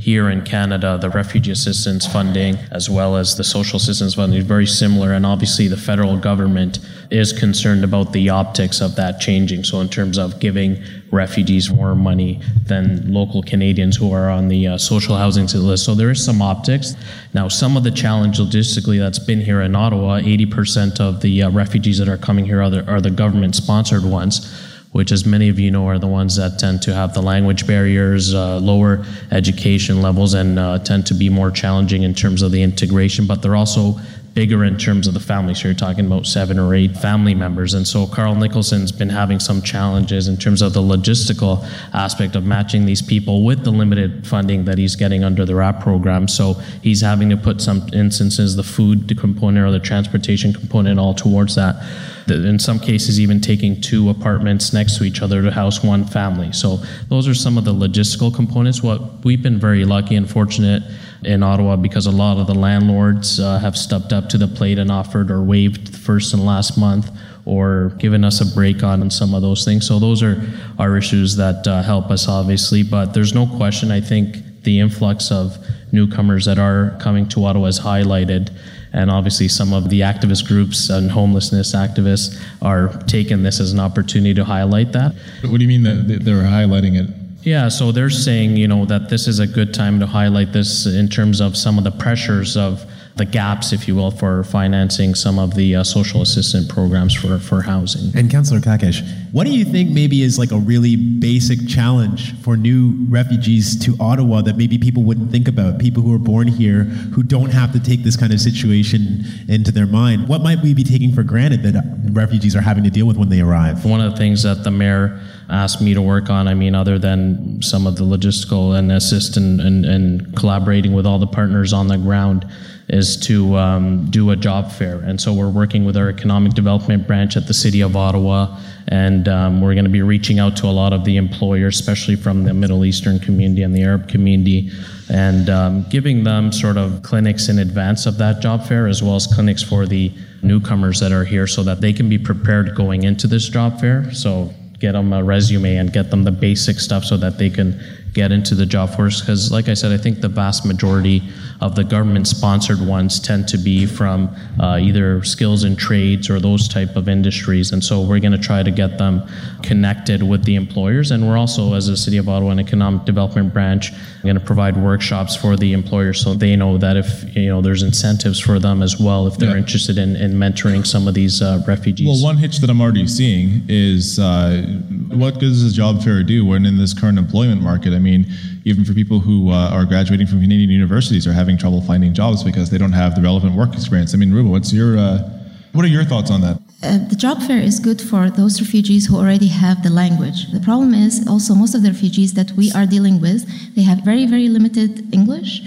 here 0.00 0.30
in 0.30 0.40
Canada, 0.40 0.96
the 0.98 1.10
refugee 1.10 1.50
assistance 1.50 2.06
funding 2.06 2.56
as 2.70 2.88
well 2.88 3.16
as 3.16 3.36
the 3.36 3.44
social 3.44 3.76
assistance 3.76 4.14
funding 4.14 4.38
is 4.38 4.46
very 4.46 4.66
similar. 4.66 5.12
And 5.12 5.26
obviously, 5.26 5.68
the 5.68 5.76
federal 5.76 6.16
government 6.16 6.78
is 7.10 7.34
concerned 7.34 7.84
about 7.84 8.12
the 8.12 8.30
optics 8.30 8.80
of 8.80 8.96
that 8.96 9.20
changing. 9.20 9.62
So, 9.64 9.78
in 9.80 9.90
terms 9.90 10.16
of 10.16 10.40
giving 10.40 10.82
refugees 11.10 11.70
more 11.70 11.94
money 11.94 12.40
than 12.64 13.12
local 13.12 13.42
Canadians 13.42 13.94
who 13.96 14.10
are 14.10 14.30
on 14.30 14.48
the 14.48 14.68
uh, 14.68 14.78
social 14.78 15.16
housing 15.16 15.46
list. 15.46 15.84
So, 15.84 15.94
there 15.94 16.10
is 16.10 16.24
some 16.24 16.40
optics. 16.40 16.94
Now, 17.34 17.48
some 17.48 17.76
of 17.76 17.84
the 17.84 17.90
challenge 17.90 18.38
logistically 18.38 18.98
that's 18.98 19.18
been 19.18 19.42
here 19.42 19.60
in 19.60 19.76
Ottawa 19.76 20.20
80% 20.20 20.98
of 20.98 21.20
the 21.20 21.42
uh, 21.42 21.50
refugees 21.50 21.98
that 21.98 22.08
are 22.08 22.16
coming 22.16 22.46
here 22.46 22.62
are 22.62 22.70
the, 22.70 22.90
are 22.90 23.02
the 23.02 23.10
government 23.10 23.54
sponsored 23.54 24.04
ones 24.04 24.69
which, 24.92 25.12
as 25.12 25.24
many 25.24 25.48
of 25.48 25.58
you 25.58 25.70
know, 25.70 25.86
are 25.86 25.98
the 25.98 26.06
ones 26.06 26.36
that 26.36 26.58
tend 26.58 26.82
to 26.82 26.94
have 26.94 27.14
the 27.14 27.22
language 27.22 27.66
barriers, 27.66 28.34
uh, 28.34 28.58
lower 28.58 29.04
education 29.30 30.02
levels, 30.02 30.34
and 30.34 30.58
uh, 30.58 30.78
tend 30.78 31.06
to 31.06 31.14
be 31.14 31.28
more 31.28 31.50
challenging 31.50 32.02
in 32.02 32.12
terms 32.14 32.42
of 32.42 32.50
the 32.50 32.62
integration. 32.62 33.26
But 33.26 33.40
they're 33.40 33.56
also 33.56 34.00
bigger 34.34 34.64
in 34.64 34.76
terms 34.76 35.06
of 35.06 35.14
the 35.14 35.20
family. 35.20 35.54
So 35.54 35.68
you're 35.68 35.76
talking 35.76 36.06
about 36.06 36.26
seven 36.26 36.58
or 36.58 36.74
eight 36.74 36.96
family 36.96 37.34
members. 37.34 37.74
And 37.74 37.86
so 37.86 38.06
Carl 38.06 38.34
Nicholson's 38.34 38.92
been 38.92 39.08
having 39.08 39.40
some 39.40 39.60
challenges 39.62 40.28
in 40.28 40.36
terms 40.36 40.62
of 40.62 40.72
the 40.72 40.80
logistical 40.80 41.64
aspect 41.92 42.36
of 42.36 42.44
matching 42.44 42.86
these 42.86 43.02
people 43.02 43.44
with 43.44 43.64
the 43.64 43.70
limited 43.70 44.26
funding 44.26 44.64
that 44.66 44.78
he's 44.78 44.96
getting 44.96 45.24
under 45.24 45.44
the 45.44 45.54
RAP 45.54 45.80
program. 45.80 46.28
So 46.28 46.54
he's 46.82 47.00
having 47.00 47.28
to 47.30 47.36
put 47.36 47.60
some 47.60 47.88
instances 47.92 48.56
the 48.56 48.62
food 48.62 49.18
component 49.18 49.66
or 49.66 49.70
the 49.70 49.80
transportation 49.80 50.52
component 50.52 50.98
all 50.98 51.14
towards 51.14 51.56
that. 51.56 51.84
In 52.28 52.60
some 52.60 52.78
cases, 52.78 53.18
even 53.18 53.40
taking 53.40 53.80
two 53.80 54.08
apartments 54.08 54.72
next 54.72 54.98
to 54.98 55.04
each 55.04 55.20
other 55.20 55.42
to 55.42 55.50
house 55.50 55.82
one 55.82 56.04
family. 56.04 56.52
So 56.52 56.76
those 57.08 57.26
are 57.26 57.34
some 57.34 57.58
of 57.58 57.64
the 57.64 57.74
logistical 57.74 58.32
components. 58.32 58.82
What 58.82 59.24
we've 59.24 59.42
been 59.42 59.58
very 59.58 59.84
lucky 59.84 60.14
and 60.14 60.30
fortunate 60.30 60.84
in 61.24 61.42
Ottawa 61.42 61.76
because 61.76 62.06
a 62.06 62.10
lot 62.10 62.38
of 62.38 62.46
the 62.46 62.54
landlords 62.54 63.40
uh, 63.40 63.58
have 63.58 63.76
stepped 63.76 64.12
up 64.12 64.28
to 64.30 64.38
the 64.38 64.48
plate 64.48 64.78
and 64.78 64.90
offered 64.90 65.30
or 65.30 65.42
waived 65.42 65.92
the 65.92 65.98
first 65.98 66.32
and 66.32 66.44
last 66.44 66.78
month 66.78 67.10
or 67.44 67.90
given 67.98 68.24
us 68.24 68.40
a 68.40 68.54
break 68.54 68.82
on 68.82 69.10
some 69.10 69.34
of 69.34 69.42
those 69.42 69.64
things. 69.64 69.86
So 69.86 69.98
those 69.98 70.22
are 70.22 70.42
our 70.78 70.96
issues 70.96 71.36
that 71.36 71.66
uh, 71.66 71.82
help 71.82 72.10
us, 72.10 72.28
obviously. 72.28 72.82
But 72.82 73.12
there's 73.12 73.34
no 73.34 73.46
question. 73.46 73.90
I 73.90 74.00
think 74.00 74.62
the 74.62 74.80
influx 74.80 75.30
of 75.30 75.56
newcomers 75.92 76.44
that 76.44 76.58
are 76.58 76.96
coming 77.00 77.28
to 77.30 77.44
Ottawa 77.44 77.66
is 77.66 77.80
highlighted. 77.80 78.56
And 78.92 79.10
obviously, 79.10 79.48
some 79.48 79.72
of 79.72 79.88
the 79.88 80.00
activist 80.00 80.46
groups 80.46 80.90
and 80.90 81.10
homelessness 81.10 81.74
activists 81.74 82.40
are 82.60 82.88
taking 83.06 83.42
this 83.42 83.60
as 83.60 83.72
an 83.72 83.80
opportunity 83.80 84.34
to 84.34 84.44
highlight 84.44 84.92
that. 84.92 85.14
What 85.42 85.58
do 85.58 85.64
you 85.64 85.68
mean 85.68 85.82
that 85.84 86.20
they're 86.24 86.42
highlighting 86.42 86.96
it? 87.00 87.19
Yeah, 87.42 87.68
so 87.68 87.90
they're 87.90 88.10
saying, 88.10 88.56
you 88.56 88.68
know, 88.68 88.84
that 88.86 89.08
this 89.08 89.26
is 89.26 89.38
a 89.38 89.46
good 89.46 89.72
time 89.72 90.00
to 90.00 90.06
highlight 90.06 90.52
this 90.52 90.86
in 90.86 91.08
terms 91.08 91.40
of 91.40 91.56
some 91.56 91.78
of 91.78 91.84
the 91.84 91.90
pressures 91.90 92.56
of 92.56 92.84
the 93.16 93.24
gaps, 93.24 93.72
if 93.72 93.86
you 93.86 93.94
will, 93.94 94.10
for 94.10 94.44
financing 94.44 95.14
some 95.14 95.38
of 95.38 95.54
the 95.54 95.76
uh, 95.76 95.84
social 95.84 96.22
assistance 96.22 96.66
programs 96.72 97.12
for, 97.14 97.38
for 97.38 97.60
housing. 97.60 98.16
And 98.18 98.30
Councillor 98.30 98.60
Qaqish, 98.60 99.06
what 99.32 99.44
do 99.44 99.52
you 99.52 99.64
think 99.64 99.90
maybe 99.90 100.22
is 100.22 100.38
like 100.38 100.52
a 100.52 100.56
really 100.56 100.96
basic 100.96 101.66
challenge 101.68 102.34
for 102.40 102.56
new 102.56 102.94
refugees 103.08 103.78
to 103.84 103.94
Ottawa 104.00 104.40
that 104.42 104.56
maybe 104.56 104.78
people 104.78 105.02
wouldn't 105.02 105.30
think 105.30 105.48
about? 105.48 105.78
People 105.78 106.02
who 106.02 106.14
are 106.14 106.18
born 106.18 106.48
here 106.48 106.84
who 106.84 107.22
don't 107.22 107.50
have 107.50 107.72
to 107.72 107.80
take 107.80 108.02
this 108.02 108.16
kind 108.16 108.32
of 108.32 108.40
situation 108.40 109.24
into 109.48 109.70
their 109.70 109.86
mind. 109.86 110.28
What 110.28 110.40
might 110.40 110.60
we 110.62 110.72
be 110.72 110.84
taking 110.84 111.12
for 111.12 111.22
granted 111.22 111.62
that 111.64 111.84
refugees 112.12 112.56
are 112.56 112.62
having 112.62 112.84
to 112.84 112.90
deal 112.90 113.06
with 113.06 113.16
when 113.16 113.28
they 113.28 113.40
arrive? 113.40 113.84
One 113.84 114.00
of 114.00 114.12
the 114.12 114.16
things 114.16 114.42
that 114.44 114.64
the 114.64 114.70
mayor 114.70 115.20
asked 115.50 115.80
me 115.80 115.94
to 115.94 116.02
work 116.02 116.30
on, 116.30 116.48
I 116.48 116.54
mean, 116.54 116.74
other 116.74 116.98
than 116.98 117.60
some 117.62 117.86
of 117.86 117.96
the 117.96 118.04
logistical 118.04 118.78
and 118.78 118.90
assist 118.92 119.36
and, 119.36 119.60
and, 119.60 119.84
and 119.84 120.36
collaborating 120.36 120.92
with 120.92 121.06
all 121.06 121.18
the 121.18 121.26
partners 121.26 121.72
on 121.72 121.88
the 121.88 121.98
ground, 121.98 122.46
is 122.88 123.16
to 123.16 123.56
um, 123.56 124.10
do 124.10 124.30
a 124.30 124.36
job 124.36 124.72
fair. 124.72 124.98
And 124.98 125.20
so 125.20 125.32
we're 125.32 125.48
working 125.48 125.84
with 125.84 125.96
our 125.96 126.08
economic 126.08 126.54
development 126.54 127.06
branch 127.06 127.36
at 127.36 127.46
the 127.46 127.54
City 127.54 127.82
of 127.82 127.94
Ottawa, 127.94 128.58
and 128.88 129.28
um, 129.28 129.60
we're 129.60 129.74
going 129.74 129.84
to 129.84 129.90
be 129.90 130.02
reaching 130.02 130.40
out 130.40 130.56
to 130.56 130.66
a 130.66 130.74
lot 130.74 130.92
of 130.92 131.04
the 131.04 131.16
employers, 131.16 131.78
especially 131.78 132.16
from 132.16 132.42
the 132.42 132.52
Middle 132.52 132.84
Eastern 132.84 133.20
community 133.20 133.62
and 133.62 133.74
the 133.74 133.82
Arab 133.82 134.08
community, 134.08 134.70
and 135.08 135.48
um, 135.48 135.86
giving 135.88 136.24
them 136.24 136.50
sort 136.50 136.76
of 136.76 137.02
clinics 137.02 137.48
in 137.48 137.60
advance 137.60 138.06
of 138.06 138.18
that 138.18 138.40
job 138.40 138.66
fair, 138.66 138.88
as 138.88 139.02
well 139.02 139.14
as 139.14 139.26
clinics 139.26 139.62
for 139.62 139.86
the 139.86 140.12
newcomers 140.42 140.98
that 140.98 141.12
are 141.12 141.24
here 141.24 141.46
so 141.46 141.62
that 141.62 141.80
they 141.80 141.92
can 141.92 142.08
be 142.08 142.18
prepared 142.18 142.74
going 142.74 143.04
into 143.04 143.28
this 143.28 143.48
job 143.48 143.78
fair. 143.80 144.12
So 144.12 144.52
get 144.80 144.92
them 144.92 145.12
a 145.12 145.22
resume 145.22 145.76
and 145.76 145.92
get 145.92 146.10
them 146.10 146.24
the 146.24 146.32
basic 146.32 146.80
stuff 146.80 147.04
so 147.04 147.16
that 147.16 147.38
they 147.38 147.50
can 147.50 147.80
get 148.12 148.32
into 148.32 148.54
the 148.54 148.66
job 148.66 148.90
force. 148.96 149.20
Because 149.20 149.52
like 149.52 149.68
i 149.68 149.74
said 149.74 149.92
i 149.92 149.98
think 149.98 150.20
the 150.20 150.28
vast 150.28 150.66
majority 150.66 151.22
of 151.60 151.74
the 151.74 151.84
government 151.84 152.26
sponsored 152.26 152.80
ones 152.80 153.20
tend 153.20 153.46
to 153.48 153.58
be 153.58 153.86
from 153.86 154.34
uh, 154.58 154.78
either 154.80 155.22
skills 155.24 155.64
and 155.64 155.78
trades 155.78 156.30
or 156.30 156.40
those 156.40 156.68
type 156.68 156.96
of 156.96 157.08
industries. 157.08 157.72
And 157.72 157.82
so 157.84 158.00
we're 158.00 158.20
going 158.20 158.32
to 158.32 158.38
try 158.38 158.62
to 158.62 158.70
get 158.70 158.98
them 158.98 159.28
connected 159.62 160.22
with 160.22 160.44
the 160.44 160.54
employers. 160.54 161.10
And 161.10 161.28
we're 161.28 161.36
also 161.36 161.74
as 161.74 161.88
a 161.88 161.96
city 161.96 162.16
of 162.16 162.28
ottawa 162.28 162.50
an 162.50 162.60
economic 162.60 163.04
development 163.04 163.52
branch 163.52 163.92
going 164.22 164.38
to 164.38 164.44
provide 164.44 164.76
workshops 164.76 165.36
for 165.36 165.56
the 165.56 165.72
employers 165.72 166.20
so 166.20 166.34
they 166.34 166.54
know 166.56 166.76
that 166.76 166.96
if 166.96 167.34
you 167.34 167.48
know 167.48 167.62
there's 167.62 167.82
incentives 167.82 168.38
for 168.38 168.58
them 168.58 168.82
as 168.82 169.00
well 169.00 169.26
if 169.26 169.36
they're 169.38 169.50
yeah. 169.50 169.56
interested 169.56 169.96
in, 169.96 170.14
in 170.16 170.32
mentoring 170.32 170.86
some 170.86 171.08
of 171.08 171.14
these 171.14 171.40
uh, 171.40 171.62
refugees. 171.66 172.06
Well 172.06 172.22
one 172.22 172.36
hitch 172.36 172.58
that 172.58 172.68
i'm 172.68 172.80
already 172.80 173.06
seeing 173.06 173.62
is 173.68 174.18
uh, 174.18 174.62
what 175.08 175.38
does 175.38 175.64
a 175.64 175.72
job 175.72 176.02
fair 176.02 176.22
do 176.22 176.44
when 176.44 176.66
in 176.66 176.76
this 176.76 176.94
current 176.94 177.18
employment 177.18 177.62
market? 177.62 177.92
I 177.92 177.98
mean, 177.98 178.26
even 178.64 178.84
for 178.84 178.92
people 178.92 179.20
who 179.20 179.50
uh, 179.50 179.70
are 179.70 179.84
graduating 179.84 180.26
from 180.26 180.40
Canadian 180.40 180.70
universities 180.70 181.26
are 181.26 181.32
having 181.32 181.56
trouble 181.56 181.80
finding 181.80 182.12
jobs 182.14 182.42
because 182.44 182.70
they 182.70 182.78
don't 182.78 182.92
have 182.92 183.14
the 183.14 183.22
relevant 183.22 183.54
work 183.54 183.74
experience. 183.74 184.14
I 184.14 184.16
mean, 184.18 184.32
Ruba, 184.32 184.48
what's 184.48 184.72
your 184.72 184.98
uh, 184.98 185.40
what 185.72 185.84
are 185.84 185.88
your 185.88 186.04
thoughts 186.04 186.30
on 186.30 186.40
that? 186.40 186.60
Uh, 186.82 186.98
the 187.08 187.14
job 187.14 187.42
fair 187.42 187.58
is 187.58 187.78
good 187.78 188.00
for 188.00 188.30
those 188.30 188.60
refugees 188.60 189.06
who 189.06 189.16
already 189.16 189.48
have 189.48 189.82
the 189.82 189.90
language. 189.90 190.50
The 190.50 190.60
problem 190.60 190.94
is 190.94 191.26
also 191.28 191.54
most 191.54 191.74
of 191.74 191.82
the 191.82 191.90
refugees 191.90 192.32
that 192.34 192.52
we 192.52 192.72
are 192.72 192.86
dealing 192.86 193.20
with, 193.20 193.46
they 193.74 193.82
have 193.82 194.02
very, 194.02 194.26
very 194.26 194.48
limited 194.48 195.12
English 195.12 195.60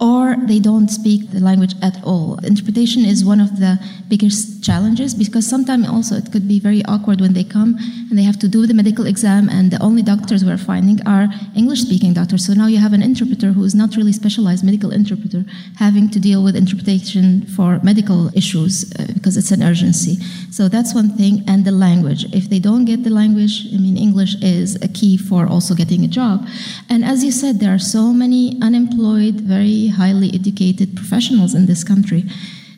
or 0.00 0.36
they 0.46 0.58
don't 0.58 0.88
speak 0.88 1.30
the 1.30 1.40
language 1.40 1.74
at 1.82 2.02
all. 2.02 2.38
Interpretation 2.42 3.04
is 3.04 3.24
one 3.24 3.38
of 3.38 3.60
the 3.60 3.78
biggest 4.08 4.64
challenges 4.64 5.14
because 5.14 5.46
sometimes 5.46 5.86
also 5.88 6.16
it 6.16 6.32
could 6.32 6.48
be 6.48 6.58
very 6.58 6.82
awkward 6.86 7.20
when 7.20 7.34
they 7.34 7.44
come 7.44 7.76
and 8.08 8.18
they 8.18 8.22
have 8.22 8.38
to 8.38 8.48
do 8.48 8.66
the 8.66 8.74
medical 8.74 9.06
exam, 9.06 9.48
and 9.48 9.70
the 9.70 9.80
only 9.82 10.02
doctors 10.02 10.44
we're 10.44 10.56
finding 10.56 11.06
are 11.06 11.28
English 11.54 11.82
speaking 11.82 12.14
doctors. 12.14 12.46
So 12.46 12.54
now 12.54 12.66
you 12.66 12.78
have 12.78 12.94
an 12.94 13.02
interpreter 13.02 13.52
who 13.52 13.62
is 13.64 13.74
not 13.74 13.96
really 13.96 14.12
specialized 14.12 14.64
medical 14.64 14.90
interpreter 14.90 15.44
having 15.76 16.08
to 16.10 16.18
deal 16.18 16.42
with 16.42 16.56
interpretation 16.56 17.46
for 17.46 17.78
medical 17.82 18.30
issues 18.34 18.90
uh, 18.98 19.06
because 19.12 19.36
it's 19.36 19.50
an 19.50 19.62
urgency. 19.62 20.16
So 20.50 20.68
that's 20.68 20.94
one 20.94 21.10
thing, 21.10 21.44
and 21.46 21.64
the 21.64 21.72
language. 21.72 22.24
If 22.34 22.48
they 22.48 22.58
don't 22.58 22.86
get 22.86 23.04
the 23.04 23.10
language, 23.10 23.66
I 23.74 23.78
mean, 23.78 23.96
English 23.96 24.36
is 24.42 24.76
a 24.76 24.88
key 24.88 25.16
for 25.16 25.46
also 25.46 25.74
getting 25.74 26.04
a 26.04 26.08
job. 26.08 26.46
And 26.88 27.04
as 27.04 27.22
you 27.22 27.30
said, 27.30 27.60
there 27.60 27.74
are 27.74 27.78
so 27.78 28.12
many 28.12 28.58
unemployed, 28.62 29.40
very 29.42 29.89
highly 29.90 30.32
educated 30.34 30.96
professionals 30.96 31.54
in 31.54 31.66
this 31.66 31.84
country. 31.84 32.24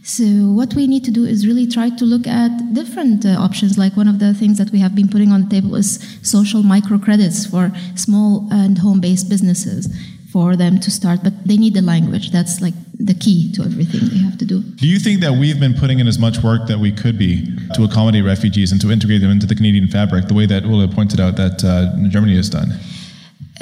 So, 0.04 0.24
what 0.24 0.74
we 0.74 0.88
need 0.88 1.04
to 1.04 1.12
do 1.12 1.24
is 1.24 1.46
really 1.46 1.66
try 1.66 1.88
to 1.88 2.04
look 2.04 2.26
at 2.26 2.74
different 2.74 3.24
uh, 3.24 3.36
options. 3.38 3.78
Like 3.78 3.96
one 3.96 4.08
of 4.08 4.18
the 4.18 4.34
things 4.34 4.58
that 4.58 4.70
we 4.70 4.80
have 4.80 4.96
been 4.96 5.08
putting 5.08 5.30
on 5.30 5.42
the 5.44 5.48
table 5.48 5.76
is 5.76 6.18
social 6.22 6.62
microcredits 6.62 7.48
for 7.48 7.70
small 7.94 8.48
and 8.50 8.78
home 8.78 9.00
based 9.00 9.28
businesses 9.28 9.88
for 10.32 10.56
them 10.56 10.80
to 10.80 10.90
start, 10.90 11.20
but 11.22 11.46
they 11.46 11.56
need 11.56 11.74
the 11.74 11.82
language. 11.82 12.32
That's 12.32 12.60
like 12.60 12.74
the 12.98 13.14
key 13.14 13.52
to 13.52 13.62
everything 13.62 14.08
they 14.08 14.18
have 14.24 14.38
to 14.38 14.44
do. 14.44 14.62
Do 14.62 14.88
you 14.88 14.98
think 14.98 15.20
that 15.20 15.32
we've 15.32 15.60
been 15.60 15.74
putting 15.74 16.00
in 16.00 16.08
as 16.08 16.18
much 16.18 16.42
work 16.42 16.66
that 16.68 16.78
we 16.78 16.90
could 16.90 17.18
be 17.18 17.46
to 17.74 17.84
accommodate 17.84 18.24
refugees 18.24 18.72
and 18.72 18.80
to 18.80 18.90
integrate 18.90 19.20
them 19.20 19.30
into 19.30 19.46
the 19.46 19.54
Canadian 19.54 19.88
fabric, 19.88 20.26
the 20.26 20.34
way 20.34 20.46
that 20.46 20.64
Ula 20.64 20.88
pointed 20.88 21.20
out 21.20 21.36
that 21.36 21.62
uh, 21.62 22.08
Germany 22.08 22.34
has 22.36 22.48
done? 22.48 22.72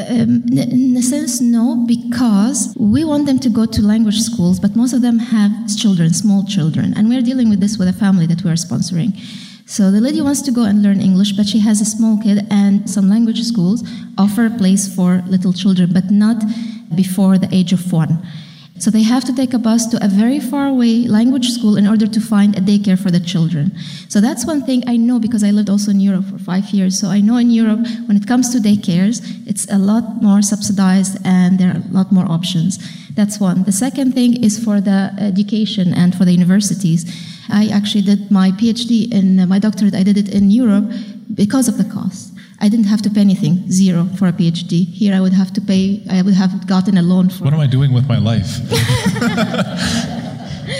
Um, 0.08 0.44
in 0.52 0.96
a 0.96 1.02
sense, 1.02 1.40
no, 1.40 1.84
because 1.86 2.74
we 2.78 3.04
want 3.04 3.26
them 3.26 3.38
to 3.40 3.50
go 3.50 3.66
to 3.66 3.82
language 3.82 4.20
schools, 4.20 4.58
but 4.58 4.74
most 4.74 4.92
of 4.92 5.02
them 5.02 5.18
have 5.18 5.52
children, 5.76 6.14
small 6.14 6.44
children, 6.44 6.94
and 6.96 7.08
we're 7.08 7.22
dealing 7.22 7.50
with 7.50 7.60
this 7.60 7.76
with 7.76 7.88
a 7.88 7.92
family 7.92 8.26
that 8.26 8.42
we 8.42 8.50
are 8.50 8.54
sponsoring. 8.54 9.12
So 9.66 9.90
the 9.90 10.00
lady 10.00 10.20
wants 10.20 10.42
to 10.42 10.52
go 10.52 10.64
and 10.64 10.82
learn 10.82 11.00
English, 11.00 11.32
but 11.32 11.46
she 11.46 11.60
has 11.60 11.80
a 11.80 11.84
small 11.84 12.18
kid, 12.18 12.46
and 12.50 12.88
some 12.88 13.08
language 13.10 13.42
schools 13.42 13.84
offer 14.16 14.46
a 14.46 14.50
place 14.50 14.92
for 14.92 15.22
little 15.26 15.52
children, 15.52 15.90
but 15.92 16.10
not 16.10 16.42
before 16.94 17.38
the 17.38 17.48
age 17.54 17.72
of 17.72 17.92
one. 17.92 18.26
So 18.80 18.90
they 18.90 19.02
have 19.02 19.24
to 19.26 19.34
take 19.34 19.52
a 19.52 19.58
bus 19.58 19.86
to 19.88 20.02
a 20.02 20.08
very 20.08 20.40
far 20.40 20.68
away 20.68 21.06
language 21.06 21.50
school 21.50 21.76
in 21.76 21.86
order 21.86 22.06
to 22.06 22.20
find 22.20 22.56
a 22.56 22.62
daycare 22.62 22.98
for 22.98 23.10
the 23.10 23.20
children. 23.20 23.72
So 24.08 24.22
that's 24.22 24.46
one 24.46 24.62
thing 24.62 24.82
I 24.86 24.96
know 24.96 25.20
because 25.20 25.44
I 25.44 25.50
lived 25.50 25.68
also 25.68 25.90
in 25.90 26.00
Europe 26.00 26.24
for 26.24 26.38
five 26.38 26.70
years. 26.70 26.98
So 26.98 27.08
I 27.08 27.20
know 27.20 27.36
in 27.36 27.50
Europe, 27.50 27.86
when 28.06 28.16
it 28.16 28.26
comes 28.26 28.48
to 28.52 28.58
daycares, 28.58 29.20
it's 29.46 29.70
a 29.70 29.76
lot 29.76 30.22
more 30.22 30.40
subsidized 30.40 31.18
and 31.26 31.58
there 31.58 31.72
are 31.72 31.76
a 31.76 31.92
lot 31.92 32.10
more 32.10 32.24
options. 32.24 32.78
That's 33.14 33.38
one. 33.38 33.64
The 33.64 33.72
second 33.72 34.14
thing 34.14 34.42
is 34.42 34.62
for 34.64 34.80
the 34.80 35.12
education 35.18 35.92
and 35.92 36.14
for 36.14 36.24
the 36.24 36.32
universities. 36.32 37.04
I 37.50 37.68
actually 37.68 38.02
did 38.02 38.30
my 38.30 38.50
PhD 38.52 39.12
in 39.12 39.46
my 39.46 39.58
doctorate, 39.58 39.94
I 39.94 40.04
did 40.04 40.16
it 40.16 40.32
in 40.32 40.50
Europe 40.50 40.90
because 41.34 41.68
of 41.68 41.76
the 41.76 41.84
cost. 41.84 42.32
I 42.62 42.68
didn't 42.68 42.86
have 42.86 43.00
to 43.02 43.10
pay 43.10 43.22
anything, 43.22 43.70
zero 43.70 44.04
for 44.18 44.28
a 44.28 44.32
PhD. 44.32 44.86
Here 44.86 45.14
I 45.14 45.20
would 45.20 45.32
have 45.32 45.52
to 45.54 45.62
pay, 45.62 46.02
I 46.10 46.20
would 46.20 46.34
have 46.34 46.66
gotten 46.66 46.98
a 46.98 47.02
loan 47.02 47.30
for. 47.30 47.44
What 47.44 47.54
am 47.54 47.60
I 47.60 47.66
doing 47.66 47.92
with 47.94 48.06
my 48.06 48.18
life? 48.18 48.58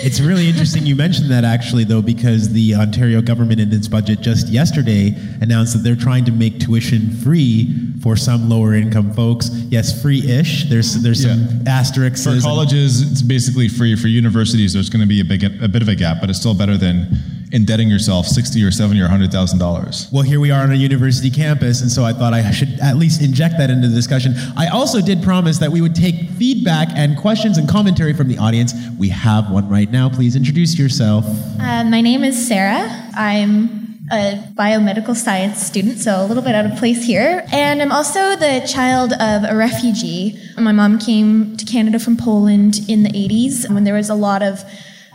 it's 0.04 0.20
really 0.20 0.46
interesting 0.46 0.84
you 0.84 0.94
mentioned 0.94 1.30
that 1.30 1.42
actually, 1.42 1.84
though, 1.84 2.02
because 2.02 2.52
the 2.52 2.74
Ontario 2.74 3.22
government 3.22 3.60
in 3.60 3.72
its 3.72 3.88
budget 3.88 4.20
just 4.20 4.48
yesterday 4.48 5.16
announced 5.40 5.72
that 5.72 5.78
they're 5.78 5.96
trying 5.96 6.26
to 6.26 6.32
make 6.32 6.60
tuition 6.60 7.10
free 7.16 7.74
for 8.02 8.14
some 8.14 8.50
lower 8.50 8.74
income 8.74 9.14
folks. 9.14 9.48
Yes, 9.70 10.02
free 10.02 10.30
ish. 10.30 10.68
There's, 10.68 11.02
there's 11.02 11.22
some 11.22 11.62
yeah. 11.64 11.78
asterisks. 11.78 12.24
For 12.24 12.38
colleges, 12.42 13.10
it's 13.10 13.22
basically 13.22 13.68
free. 13.68 13.96
For 13.96 14.08
universities, 14.08 14.74
there's 14.74 14.90
going 14.90 15.00
to 15.00 15.08
be 15.08 15.22
a, 15.22 15.24
big, 15.24 15.44
a 15.44 15.68
bit 15.68 15.80
of 15.80 15.88
a 15.88 15.94
gap, 15.94 16.18
but 16.20 16.28
it's 16.28 16.38
still 16.38 16.54
better 16.54 16.76
than 16.76 17.08
indebting 17.52 17.88
yourself 17.88 18.26
sixty 18.26 18.62
or 18.62 18.70
seventy 18.70 19.00
or 19.00 19.08
hundred 19.08 19.32
thousand 19.32 19.58
dollars. 19.58 20.08
Well, 20.12 20.22
here 20.22 20.40
we 20.40 20.50
are 20.50 20.62
on 20.62 20.72
a 20.72 20.76
university 20.76 21.30
campus, 21.30 21.80
and 21.82 21.90
so 21.90 22.04
I 22.04 22.12
thought 22.12 22.32
I 22.32 22.50
should 22.50 22.78
at 22.80 22.96
least 22.96 23.22
inject 23.22 23.56
that 23.58 23.70
into 23.70 23.88
the 23.88 23.94
discussion. 23.94 24.34
I 24.56 24.68
also 24.68 25.00
did 25.00 25.22
promise 25.22 25.58
that 25.58 25.70
we 25.70 25.80
would 25.80 25.94
take 25.94 26.30
feedback 26.30 26.88
and 26.94 27.16
questions 27.16 27.58
and 27.58 27.68
commentary 27.68 28.12
from 28.12 28.28
the 28.28 28.38
audience. 28.38 28.74
We 28.98 29.08
have 29.10 29.50
one 29.50 29.68
right 29.68 29.90
now. 29.90 30.08
Please 30.08 30.36
introduce 30.36 30.78
yourself. 30.78 31.24
Uh, 31.60 31.84
my 31.84 32.00
name 32.00 32.24
is 32.24 32.48
Sarah. 32.48 32.88
I'm 33.14 33.80
a 34.12 34.42
biomedical 34.54 35.14
science 35.14 35.62
student, 35.62 35.98
so 35.98 36.24
a 36.24 36.26
little 36.26 36.42
bit 36.42 36.54
out 36.54 36.66
of 36.66 36.76
place 36.78 37.04
here. 37.04 37.44
And 37.52 37.80
I'm 37.80 37.92
also 37.92 38.34
the 38.36 38.66
child 38.66 39.12
of 39.12 39.44
a 39.44 39.56
refugee. 39.56 40.38
My 40.58 40.72
mom 40.72 40.98
came 40.98 41.56
to 41.56 41.64
Canada 41.64 41.98
from 42.00 42.16
Poland 42.16 42.80
in 42.88 43.04
the 43.04 43.10
80s 43.10 43.72
when 43.72 43.84
there 43.84 43.94
was 43.94 44.10
a 44.10 44.14
lot 44.14 44.42
of 44.42 44.64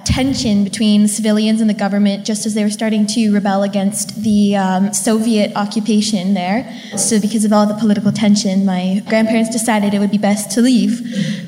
tension 0.05 0.63
between 0.63 1.07
civilians 1.07 1.59
and 1.59 1.69
the 1.69 1.73
government 1.73 2.25
just 2.25 2.45
as 2.45 2.53
they 2.53 2.63
were 2.63 2.69
starting 2.69 3.05
to 3.07 3.33
rebel 3.33 3.63
against 3.63 4.23
the 4.23 4.55
um, 4.55 4.93
Soviet 4.93 5.51
occupation 5.55 6.33
there. 6.33 6.71
So, 6.95 7.19
because 7.19 7.43
of 7.43 7.51
all 7.51 7.65
the 7.65 7.73
political 7.73 8.11
tension, 8.11 8.65
my 8.65 9.01
grandparents 9.07 9.49
decided 9.49 9.93
it 9.93 9.99
would 9.99 10.11
be 10.11 10.17
best 10.17 10.51
to 10.51 10.61
leave. 10.61 11.01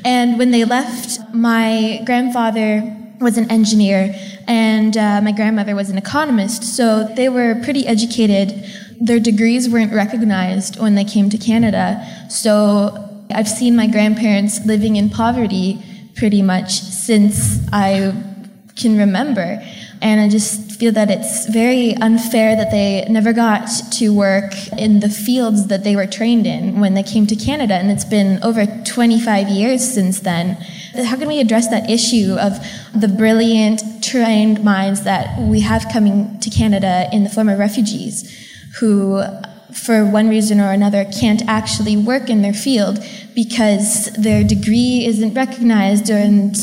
And 0.04 0.38
when 0.38 0.50
they 0.50 0.64
left, 0.64 1.20
my 1.32 2.02
grandfather 2.04 2.94
was 3.20 3.38
an 3.38 3.50
engineer 3.50 4.14
and 4.46 4.96
uh, 4.96 5.20
my 5.20 5.32
grandmother 5.32 5.74
was 5.74 5.90
an 5.90 5.98
economist, 5.98 6.62
so 6.62 7.04
they 7.16 7.28
were 7.28 7.60
pretty 7.62 7.86
educated. 7.86 8.64
Their 9.00 9.20
degrees 9.20 9.68
weren't 9.68 9.92
recognized 9.92 10.80
when 10.80 10.94
they 10.94 11.04
came 11.04 11.28
to 11.30 11.38
Canada, 11.38 12.04
so 12.30 13.24
I've 13.30 13.48
seen 13.48 13.76
my 13.76 13.86
grandparents 13.86 14.64
living 14.64 14.96
in 14.96 15.10
poverty 15.10 15.82
pretty 16.14 16.42
much 16.42 16.80
since 16.80 17.60
I 17.72 18.12
can 18.78 18.96
remember. 18.96 19.62
And 20.00 20.20
I 20.20 20.28
just 20.28 20.78
feel 20.78 20.92
that 20.92 21.10
it's 21.10 21.48
very 21.48 21.94
unfair 21.96 22.54
that 22.54 22.70
they 22.70 23.04
never 23.10 23.32
got 23.32 23.66
to 23.94 24.14
work 24.14 24.54
in 24.78 25.00
the 25.00 25.08
fields 25.08 25.66
that 25.66 25.82
they 25.82 25.96
were 25.96 26.06
trained 26.06 26.46
in 26.46 26.78
when 26.80 26.94
they 26.94 27.02
came 27.02 27.26
to 27.26 27.36
Canada. 27.36 27.74
And 27.74 27.90
it's 27.90 28.04
been 28.04 28.42
over 28.42 28.64
25 28.84 29.48
years 29.48 29.82
since 29.82 30.20
then. 30.20 30.56
How 30.94 31.16
can 31.16 31.26
we 31.26 31.40
address 31.40 31.68
that 31.68 31.90
issue 31.90 32.36
of 32.38 32.58
the 32.94 33.08
brilliant, 33.08 33.82
trained 34.02 34.62
minds 34.64 35.02
that 35.02 35.38
we 35.40 35.60
have 35.60 35.86
coming 35.92 36.38
to 36.40 36.50
Canada 36.50 37.08
in 37.12 37.24
the 37.24 37.30
form 37.30 37.48
of 37.48 37.58
refugees 37.58 38.32
who, 38.78 39.22
for 39.72 40.04
one 40.06 40.28
reason 40.28 40.60
or 40.60 40.70
another, 40.70 41.04
can't 41.04 41.42
actually 41.48 41.96
work 41.96 42.30
in 42.30 42.42
their 42.42 42.54
field 42.54 42.98
because 43.34 44.06
their 44.12 44.44
degree 44.44 45.04
isn't 45.06 45.34
recognized 45.34 46.08
and 46.08 46.56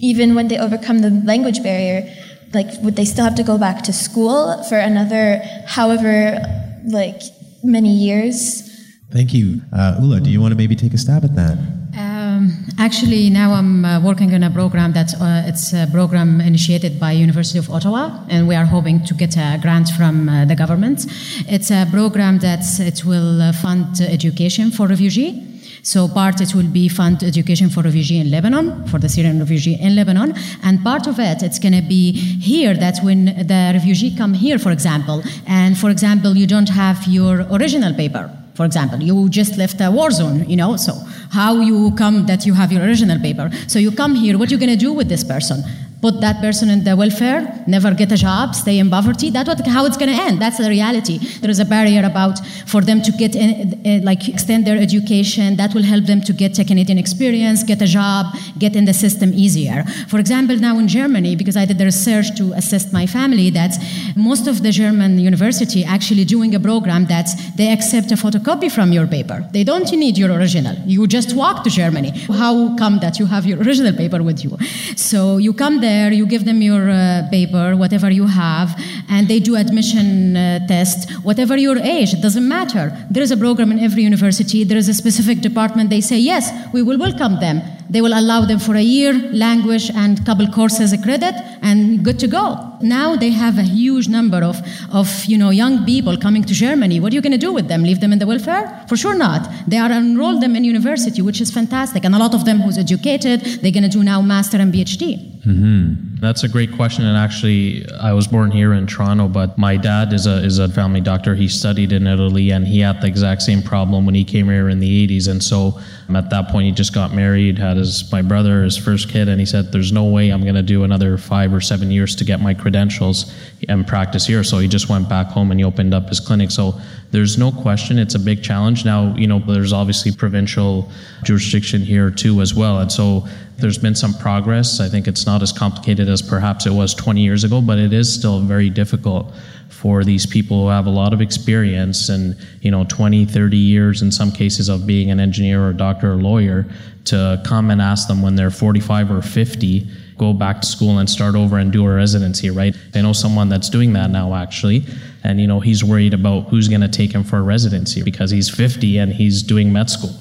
even 0.00 0.34
when 0.34 0.48
they 0.48 0.58
overcome 0.58 1.00
the 1.00 1.10
language 1.10 1.62
barrier, 1.62 2.12
like 2.52 2.68
would 2.82 2.96
they 2.96 3.04
still 3.04 3.24
have 3.24 3.36
to 3.36 3.42
go 3.42 3.58
back 3.58 3.82
to 3.84 3.92
school 3.92 4.62
for 4.64 4.78
another 4.78 5.40
however 5.66 6.38
like 6.86 7.20
many 7.62 7.92
years? 7.94 8.66
Thank 9.12 9.34
you. 9.34 9.60
Uh, 9.72 9.98
Ula, 10.00 10.20
do 10.20 10.30
you 10.30 10.40
want 10.40 10.52
to 10.52 10.56
maybe 10.56 10.76
take 10.76 10.94
a 10.94 10.98
stab 10.98 11.24
at 11.24 11.34
that? 11.34 11.58
Um, 11.98 12.66
actually, 12.78 13.28
now 13.28 13.52
I'm 13.52 13.84
uh, 13.84 14.00
working 14.00 14.32
on 14.34 14.44
a 14.44 14.50
program 14.50 14.92
that's 14.92 15.14
uh, 15.14 15.44
it's 15.46 15.72
a 15.72 15.88
program 15.90 16.40
initiated 16.40 17.00
by 17.00 17.12
University 17.12 17.58
of 17.58 17.68
Ottawa, 17.68 18.24
and 18.28 18.46
we 18.46 18.54
are 18.54 18.64
hoping 18.64 19.04
to 19.04 19.14
get 19.14 19.36
a 19.36 19.58
grant 19.60 19.88
from 19.90 20.28
uh, 20.28 20.44
the 20.44 20.54
government. 20.54 21.06
It's 21.48 21.70
a 21.70 21.86
program 21.90 22.38
that 22.38 22.62
it 22.78 23.04
will 23.04 23.42
uh, 23.42 23.52
fund 23.52 24.00
education 24.00 24.70
for 24.70 24.86
refugee. 24.86 25.59
So 25.82 26.08
part 26.08 26.40
it 26.40 26.54
will 26.54 26.68
be 26.68 26.88
fund 26.88 27.22
education 27.22 27.70
for 27.70 27.82
refugee 27.82 28.18
in 28.18 28.30
Lebanon, 28.30 28.86
for 28.88 28.98
the 28.98 29.08
Syrian 29.08 29.38
refugee 29.38 29.78
in 29.80 29.96
Lebanon, 29.96 30.34
and 30.62 30.82
part 30.82 31.06
of 31.06 31.18
it 31.18 31.42
it's 31.42 31.58
going 31.58 31.74
to 31.74 31.82
be 31.82 32.12
here 32.12 32.74
that 32.74 32.98
when 33.02 33.24
the 33.24 33.72
refugee 33.74 34.14
come 34.16 34.34
here, 34.34 34.58
for 34.58 34.72
example, 34.72 35.22
and 35.46 35.78
for 35.78 35.90
example 35.90 36.36
you 36.36 36.46
don't 36.46 36.68
have 36.68 37.06
your 37.06 37.46
original 37.50 37.94
paper, 37.94 38.30
for 38.54 38.66
example, 38.66 39.00
you 39.00 39.28
just 39.30 39.56
left 39.56 39.80
a 39.80 39.90
war 39.90 40.10
zone, 40.10 40.48
you 40.48 40.56
know, 40.56 40.76
so 40.76 40.92
how 41.30 41.60
you 41.60 41.94
come 41.96 42.26
that 42.26 42.44
you 42.44 42.52
have 42.52 42.70
your 42.70 42.82
original 42.82 43.18
paper. 43.18 43.50
So 43.68 43.78
you 43.78 43.90
come 43.90 44.14
here, 44.14 44.36
what 44.36 44.50
are 44.50 44.54
you 44.54 44.58
going 44.58 44.70
to 44.70 44.76
do 44.76 44.92
with 44.92 45.08
this 45.08 45.24
person? 45.24 45.62
Put 46.00 46.20
that 46.20 46.40
person 46.40 46.70
in 46.70 46.82
the 46.84 46.96
welfare, 46.96 47.62
never 47.66 47.92
get 47.92 48.10
a 48.12 48.16
job, 48.16 48.54
stay 48.54 48.78
in 48.78 48.88
poverty. 48.88 49.30
That's 49.30 49.48
what, 49.48 49.66
how 49.66 49.84
it's 49.84 49.96
going 49.96 50.10
to 50.10 50.20
end. 50.22 50.40
That's 50.40 50.58
the 50.58 50.68
reality. 50.68 51.18
There 51.40 51.50
is 51.50 51.60
a 51.60 51.64
barrier 51.64 52.04
about 52.04 52.38
for 52.66 52.80
them 52.80 53.02
to 53.02 53.12
get 53.12 53.34
in, 53.34 53.80
uh, 53.84 54.00
like 54.02 54.28
extend 54.28 54.66
their 54.66 54.78
education. 54.78 55.56
That 55.56 55.74
will 55.74 55.82
help 55.82 56.06
them 56.06 56.20
to 56.22 56.32
get 56.32 56.58
a 56.58 56.64
Canadian 56.64 56.98
experience, 56.98 57.62
get 57.62 57.82
a 57.82 57.86
job, 57.86 58.34
get 58.58 58.76
in 58.76 58.86
the 58.86 58.94
system 58.94 59.32
easier. 59.34 59.84
For 60.08 60.18
example, 60.18 60.56
now 60.56 60.78
in 60.78 60.88
Germany, 60.88 61.36
because 61.36 61.56
I 61.56 61.64
did 61.66 61.78
the 61.78 61.84
research 61.84 62.34
to 62.38 62.52
assist 62.54 62.92
my 62.92 63.06
family, 63.06 63.50
that 63.50 63.72
most 64.16 64.46
of 64.46 64.62
the 64.62 64.70
German 64.70 65.18
university 65.18 65.84
actually 65.84 66.24
doing 66.24 66.54
a 66.54 66.60
program 66.60 67.06
that 67.06 67.28
they 67.56 67.72
accept 67.72 68.10
a 68.10 68.14
photocopy 68.14 68.72
from 68.72 68.92
your 68.92 69.06
paper. 69.06 69.46
They 69.52 69.64
don't 69.64 69.90
need 69.92 70.16
your 70.16 70.32
original. 70.32 70.76
You 70.86 71.06
just 71.06 71.36
walk 71.36 71.64
to 71.64 71.70
Germany. 71.70 72.10
How 72.42 72.74
come 72.76 73.00
that 73.00 73.18
you 73.18 73.26
have 73.26 73.44
your 73.44 73.58
original 73.58 73.92
paper 73.92 74.22
with 74.22 74.44
you? 74.44 74.56
So 74.96 75.36
you 75.36 75.52
come 75.52 75.80
there 75.80 75.89
there, 75.90 76.10
you 76.20 76.26
give 76.34 76.44
them 76.50 76.60
your 76.70 76.84
uh, 76.90 76.96
paper, 77.36 77.66
whatever 77.84 78.08
you 78.20 78.26
have, 78.44 78.68
and 79.14 79.22
they 79.32 79.40
do 79.48 79.52
admission 79.64 80.08
uh, 80.36 80.40
test, 80.72 80.98
whatever 81.28 81.54
your 81.66 81.78
age, 81.96 82.10
it 82.16 82.22
doesn't 82.26 82.48
matter. 82.58 82.84
There 83.14 83.24
is 83.26 83.32
a 83.32 83.40
program 83.44 83.70
in 83.74 83.78
every 83.88 84.02
university, 84.12 84.60
there 84.70 84.80
is 84.84 84.88
a 84.88 84.96
specific 85.02 85.38
department, 85.48 85.90
they 85.90 86.04
say, 86.12 86.18
yes, 86.32 86.44
we 86.74 86.80
will 86.82 86.98
welcome 87.06 87.34
them. 87.46 87.56
They 87.90 88.00
will 88.00 88.16
allow 88.18 88.44
them 88.44 88.60
for 88.60 88.76
a 88.76 88.82
year, 88.82 89.12
language, 89.32 89.90
and 89.90 90.24
couple 90.24 90.46
courses 90.46 90.92
a 90.92 90.98
credit, 90.98 91.34
and 91.60 92.04
good 92.04 92.18
to 92.20 92.28
go. 92.28 92.78
Now 92.80 93.16
they 93.16 93.30
have 93.30 93.58
a 93.58 93.62
huge 93.62 94.08
number 94.08 94.42
of, 94.42 94.56
of 94.92 95.24
you 95.26 95.36
know, 95.36 95.50
young 95.50 95.84
people 95.84 96.16
coming 96.16 96.44
to 96.44 96.54
Germany. 96.54 97.00
What 97.00 97.12
are 97.12 97.16
you 97.16 97.20
going 97.20 97.38
to 97.40 97.46
do 97.48 97.52
with 97.52 97.68
them? 97.68 97.82
Leave 97.82 98.00
them 98.00 98.12
in 98.12 98.18
the 98.18 98.26
welfare? 98.26 98.84
For 98.88 98.96
sure 98.96 99.16
not. 99.16 99.50
They 99.66 99.76
are 99.76 99.90
enroll 99.90 100.38
them 100.38 100.56
in 100.56 100.64
university, 100.64 101.20
which 101.20 101.40
is 101.40 101.50
fantastic. 101.50 102.04
And 102.04 102.14
a 102.14 102.18
lot 102.18 102.34
of 102.34 102.44
them 102.44 102.60
who's 102.60 102.78
educated, 102.78 103.40
they're 103.60 103.72
going 103.72 103.82
to 103.82 103.88
do 103.88 104.02
now 104.02 104.22
master 104.22 104.56
and 104.56 104.72
PhD. 104.72 105.30
Mm-hmm. 105.40 106.16
That's 106.20 106.42
a 106.44 106.48
great 106.48 106.72
question. 106.76 107.04
And 107.06 107.16
actually, 107.16 107.86
I 107.98 108.12
was 108.12 108.26
born 108.26 108.50
here 108.50 108.74
in 108.74 108.86
Toronto, 108.86 109.26
but 109.26 109.56
my 109.56 109.76
dad 109.76 110.12
is 110.12 110.26
a 110.26 110.44
is 110.44 110.58
a 110.58 110.68
family 110.68 111.00
doctor. 111.00 111.34
He 111.34 111.48
studied 111.48 111.92
in 111.92 112.06
Italy, 112.06 112.50
and 112.50 112.66
he 112.66 112.80
had 112.80 113.00
the 113.00 113.06
exact 113.06 113.40
same 113.42 113.62
problem 113.62 114.04
when 114.04 114.14
he 114.14 114.24
came 114.24 114.46
here 114.46 114.68
in 114.68 114.80
the 114.80 115.06
'80s. 115.08 115.28
And 115.28 115.42
so, 115.42 115.80
at 116.16 116.30
that 116.30 116.48
point, 116.48 116.66
he 116.66 116.72
just 116.72 116.94
got 116.94 117.14
married, 117.14 117.58
had 117.58 117.76
his 117.76 118.10
my 118.10 118.22
brother, 118.22 118.62
his 118.62 118.76
first 118.76 119.08
kid, 119.08 119.28
and 119.28 119.38
he 119.40 119.46
said, 119.46 119.72
"There's 119.72 119.92
no 119.92 120.04
way 120.04 120.30
I'm 120.30 120.42
going 120.42 120.54
to 120.54 120.62
do 120.62 120.84
another 120.84 121.16
five 121.18 121.52
or 121.52 121.60
seven 121.60 121.90
years 121.90 122.14
to 122.16 122.24
get 122.24 122.40
my 122.40 122.54
credentials 122.54 123.32
and 123.68 123.86
practice 123.86 124.26
here." 124.26 124.44
So 124.44 124.58
he 124.58 124.68
just 124.68 124.88
went 124.88 125.08
back 125.08 125.28
home 125.28 125.50
and 125.50 125.60
he 125.60 125.64
opened 125.64 125.94
up 125.94 126.08
his 126.08 126.20
clinic. 126.20 126.50
So 126.50 126.80
there's 127.10 127.38
no 127.38 127.50
question 127.50 127.98
it's 127.98 128.14
a 128.14 128.18
big 128.18 128.42
challenge. 128.42 128.84
Now, 128.84 129.14
you 129.16 129.26
know, 129.26 129.38
there's 129.38 129.72
obviously 129.72 130.12
provincial 130.12 130.90
jurisdiction 131.24 131.82
here 131.82 132.10
too 132.10 132.40
as 132.40 132.54
well, 132.54 132.78
and 132.78 132.90
so 132.90 133.26
there's 133.60 133.78
been 133.78 133.94
some 133.94 134.14
progress. 134.14 134.80
I 134.80 134.88
think 134.88 135.06
it's 135.08 135.26
not 135.26 135.42
as 135.42 135.52
complicated 135.52 136.08
as 136.08 136.22
perhaps 136.22 136.66
it 136.66 136.72
was 136.72 136.94
20 136.94 137.20
years 137.20 137.44
ago, 137.44 137.60
but 137.60 137.78
it 137.78 137.92
is 137.92 138.12
still 138.12 138.40
very 138.40 138.70
difficult 138.70 139.32
for 139.80 140.04
these 140.04 140.26
people 140.26 140.64
who 140.64 140.68
have 140.68 140.86
a 140.86 140.90
lot 140.90 141.14
of 141.14 141.22
experience 141.22 142.10
and 142.10 142.36
you 142.60 142.70
know 142.70 142.84
20 142.84 143.24
30 143.24 143.56
years 143.56 144.02
in 144.02 144.12
some 144.12 144.30
cases 144.30 144.68
of 144.68 144.86
being 144.86 145.10
an 145.10 145.18
engineer 145.18 145.66
or 145.66 145.72
doctor 145.72 146.12
or 146.12 146.16
lawyer 146.16 146.66
to 147.04 147.40
come 147.46 147.70
and 147.70 147.80
ask 147.80 148.06
them 148.06 148.20
when 148.20 148.34
they're 148.34 148.50
45 148.50 149.10
or 149.10 149.22
50 149.22 149.88
go 150.18 150.34
back 150.34 150.60
to 150.60 150.66
school 150.66 150.98
and 150.98 151.08
start 151.08 151.34
over 151.34 151.56
and 151.56 151.72
do 151.72 151.86
a 151.86 151.94
residency 151.94 152.50
right 152.50 152.76
i 152.94 153.00
know 153.00 153.14
someone 153.14 153.48
that's 153.48 153.70
doing 153.70 153.94
that 153.94 154.10
now 154.10 154.34
actually 154.34 154.84
and 155.24 155.40
you 155.40 155.46
know 155.46 155.60
he's 155.60 155.82
worried 155.82 156.12
about 156.12 156.48
who's 156.48 156.68
going 156.68 156.82
to 156.82 156.88
take 156.88 157.12
him 157.12 157.24
for 157.24 157.38
a 157.38 157.42
residency 157.42 158.02
because 158.02 158.30
he's 158.30 158.50
50 158.50 158.98
and 158.98 159.14
he's 159.14 159.42
doing 159.42 159.72
med 159.72 159.88
school 159.88 160.14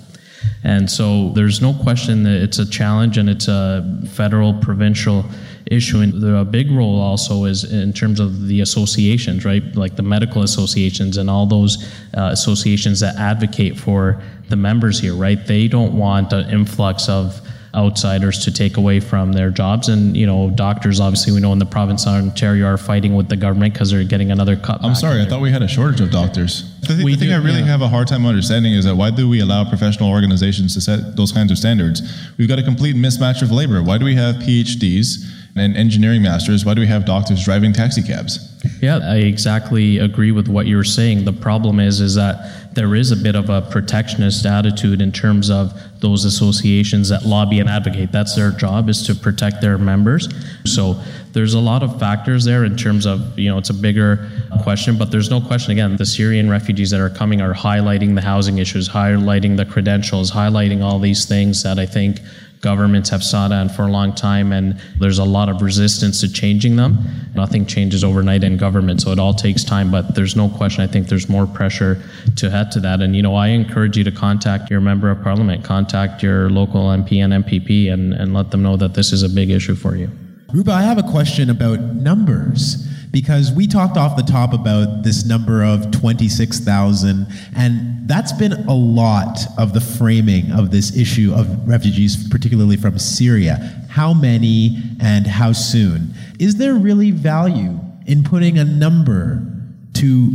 and 0.63 0.89
so 0.89 1.30
there's 1.30 1.62
no 1.62 1.73
question 1.73 2.23
that 2.23 2.41
it's 2.41 2.60
a 2.60 2.69
challenge 2.69 3.17
and 3.17 3.30
it's 3.30 3.47
a 3.47 4.02
federal, 4.12 4.54
provincial 4.54 5.25
issue. 5.69 5.99
And 5.99 6.21
the 6.21 6.45
big 6.49 6.71
role 6.71 6.99
also 6.99 7.45
is 7.45 7.63
in 7.63 7.93
terms 7.93 8.19
of 8.19 8.47
the 8.47 8.62
associations, 8.62 9.45
right? 9.45 9.63
Like 9.75 9.95
the 9.95 10.04
medical 10.04 10.43
associations 10.43 11.17
and 11.17 11.30
all 11.30 11.45
those 11.45 11.84
uh, 12.15 12.30
associations 12.32 12.99
that 12.99 13.15
advocate 13.15 13.78
for 13.78 14.21
the 14.49 14.56
members 14.56 14.99
here, 14.99 15.15
right? 15.15 15.45
They 15.45 15.67
don't 15.67 15.97
want 15.97 16.34
an 16.34 16.49
influx 16.49 17.08
of 17.08 17.41
outsiders 17.75 18.43
to 18.45 18.51
take 18.51 18.77
away 18.77 18.99
from 18.99 19.34
their 19.34 19.49
jobs. 19.49 19.89
And 19.89 20.15
you 20.15 20.25
know, 20.25 20.49
doctors 20.49 20.99
obviously 20.99 21.34
we 21.34 21.39
know 21.39 21.53
in 21.53 21.60
the 21.60 21.65
province 21.65 22.05
of 22.05 22.13
Ontario 22.13 22.65
are 22.65 22.77
fighting 22.77 23.15
with 23.15 23.29
the 23.29 23.36
government 23.36 23.73
because 23.73 23.91
they're 23.91 24.03
getting 24.03 24.32
another 24.32 24.55
cut. 24.55 24.84
I'm 24.84 24.95
sorry, 24.95 25.21
I 25.21 25.25
thought 25.25 25.41
we 25.41 25.51
had 25.51 25.62
a 25.62 25.67
shortage 25.67 26.01
of 26.01 26.12
doctors. 26.12 26.63
The, 26.82 26.95
th- 26.95 27.05
the 27.05 27.15
thing 27.15 27.29
do, 27.29 27.34
I 27.34 27.38
really 27.38 27.60
yeah. 27.60 27.65
have 27.65 27.82
a 27.82 27.88
hard 27.88 28.08
time 28.08 28.25
understanding 28.25 28.73
is 28.73 28.86
that 28.86 28.95
why 28.95 29.12
do 29.12 29.29
we 29.29 29.41
allow 29.41 29.67
professional 29.67 30.10
organizations 30.10 30.73
to 30.73 30.82
set 30.82 31.15
those 31.15 31.32
kinds 31.32 31.51
of 31.51 31.58
standards? 31.58 32.01
We've 32.38 32.47
got 32.47 32.60
a 32.60 32.63
complete 32.63 32.95
mismatch 32.95 33.41
of 33.41 33.51
labor. 33.51 33.84
Why 33.84 33.97
do 33.97 34.05
we 34.05 34.15
have 34.15 34.36
PhDs 34.36 35.25
and 35.59 35.75
engineering 35.77 36.21
masters, 36.21 36.65
why 36.65 36.73
do 36.73 36.81
we 36.81 36.87
have 36.87 37.05
doctors 37.05 37.43
driving 37.43 37.73
taxi 37.73 38.01
cabs? 38.01 38.45
Yeah, 38.81 38.99
I 39.01 39.17
exactly 39.17 39.99
agree 39.99 40.31
with 40.31 40.47
what 40.47 40.67
you're 40.67 40.83
saying. 40.83 41.25
The 41.25 41.33
problem 41.33 41.79
is 41.79 42.01
is 42.01 42.15
that 42.15 42.73
there 42.73 42.95
is 42.95 43.11
a 43.11 43.15
bit 43.15 43.35
of 43.35 43.49
a 43.49 43.61
protectionist 43.61 44.45
attitude 44.45 45.01
in 45.01 45.11
terms 45.11 45.49
of 45.49 45.73
those 45.99 46.25
associations 46.25 47.09
that 47.09 47.25
lobby 47.25 47.59
and 47.59 47.69
advocate. 47.69 48.11
That's 48.11 48.35
their 48.35 48.51
job 48.51 48.89
is 48.89 49.05
to 49.07 49.15
protect 49.15 49.61
their 49.61 49.77
members. 49.77 50.29
So 50.65 51.01
there's 51.33 51.53
a 51.53 51.59
lot 51.59 51.83
of 51.83 51.99
factors 51.99 52.45
there 52.45 52.63
in 52.65 52.75
terms 52.75 53.05
of, 53.05 53.37
you 53.37 53.49
know, 53.49 53.57
it's 53.57 53.69
a 53.69 53.73
bigger 53.73 54.29
question, 54.61 54.97
but 54.97 55.11
there's 55.11 55.29
no 55.29 55.41
question 55.41 55.71
again, 55.71 55.95
the 55.97 56.05
Syrian 56.05 56.49
refugees 56.49 56.91
that 56.91 56.99
are 56.99 57.09
coming 57.09 57.41
are 57.41 57.53
highlighting 57.53 58.15
the 58.15 58.21
housing 58.21 58.57
issues, 58.57 58.89
highlighting 58.89 59.57
the 59.57 59.65
credentials, 59.65 60.31
highlighting 60.31 60.83
all 60.83 60.99
these 60.99 61.25
things 61.25 61.63
that 61.63 61.79
I 61.79 61.85
think 61.85 62.19
governments 62.61 63.09
have 63.09 63.23
sought 63.23 63.51
on 63.51 63.69
for 63.69 63.83
a 63.83 63.91
long 63.91 64.13
time, 64.13 64.51
and 64.51 64.79
there's 64.99 65.19
a 65.19 65.23
lot 65.23 65.49
of 65.49 65.61
resistance 65.61 66.21
to 66.21 66.31
changing 66.31 66.75
them. 66.75 66.97
Nothing 67.35 67.65
changes 67.65 68.03
overnight 68.03 68.43
in 68.43 68.57
government, 68.57 69.01
so 69.01 69.11
it 69.11 69.19
all 69.19 69.33
takes 69.33 69.63
time. 69.63 69.91
But 69.91 70.15
there's 70.15 70.35
no 70.35 70.49
question. 70.49 70.83
I 70.83 70.87
think 70.87 71.07
there's 71.07 71.29
more 71.29 71.47
pressure 71.47 72.01
to 72.37 72.49
head 72.49 72.71
to 72.71 72.79
that. 72.81 73.01
And 73.01 73.15
you 73.15 73.21
know, 73.21 73.35
I 73.35 73.47
encourage 73.47 73.97
you 73.97 74.03
to 74.03 74.11
contact 74.11 74.69
your 74.69 74.81
member 74.81 75.09
of 75.09 75.21
parliament, 75.21 75.63
contact 75.63 76.21
your 76.21 76.49
local 76.49 76.85
MP 76.85 77.23
and 77.23 77.45
MPP, 77.45 77.91
and, 77.91 78.13
and 78.13 78.33
let 78.33 78.51
them 78.51 78.61
know 78.61 78.75
that 78.77 78.93
this 78.93 79.11
is 79.11 79.23
a 79.23 79.29
big 79.29 79.49
issue 79.49 79.75
for 79.75 79.95
you. 79.95 80.09
Ruba, 80.53 80.71
I 80.71 80.81
have 80.81 80.97
a 80.97 81.03
question 81.03 81.49
about 81.49 81.79
numbers 81.79 82.87
because 83.11 83.51
we 83.51 83.67
talked 83.67 83.97
off 83.97 84.15
the 84.15 84.23
top 84.23 84.53
about 84.53 85.03
this 85.03 85.25
number 85.25 85.63
of 85.63 85.91
26,000, 85.91 87.27
and 87.55 88.07
that's 88.07 88.31
been 88.33 88.53
a 88.53 88.73
lot 88.73 89.39
of 89.57 89.73
the 89.73 89.81
framing 89.81 90.51
of 90.51 90.71
this 90.71 90.95
issue 90.95 91.33
of 91.33 91.67
refugees, 91.67 92.27
particularly 92.29 92.77
from 92.77 92.99
Syria. 92.99 93.85
How 93.89 94.13
many 94.13 94.77
and 94.99 95.25
how 95.25 95.53
soon? 95.53 96.13
Is 96.39 96.55
there 96.55 96.75
really 96.75 97.11
value 97.11 97.79
in 98.05 98.23
putting 98.23 98.57
a 98.57 98.65
number 98.65 99.45
to 99.93 100.31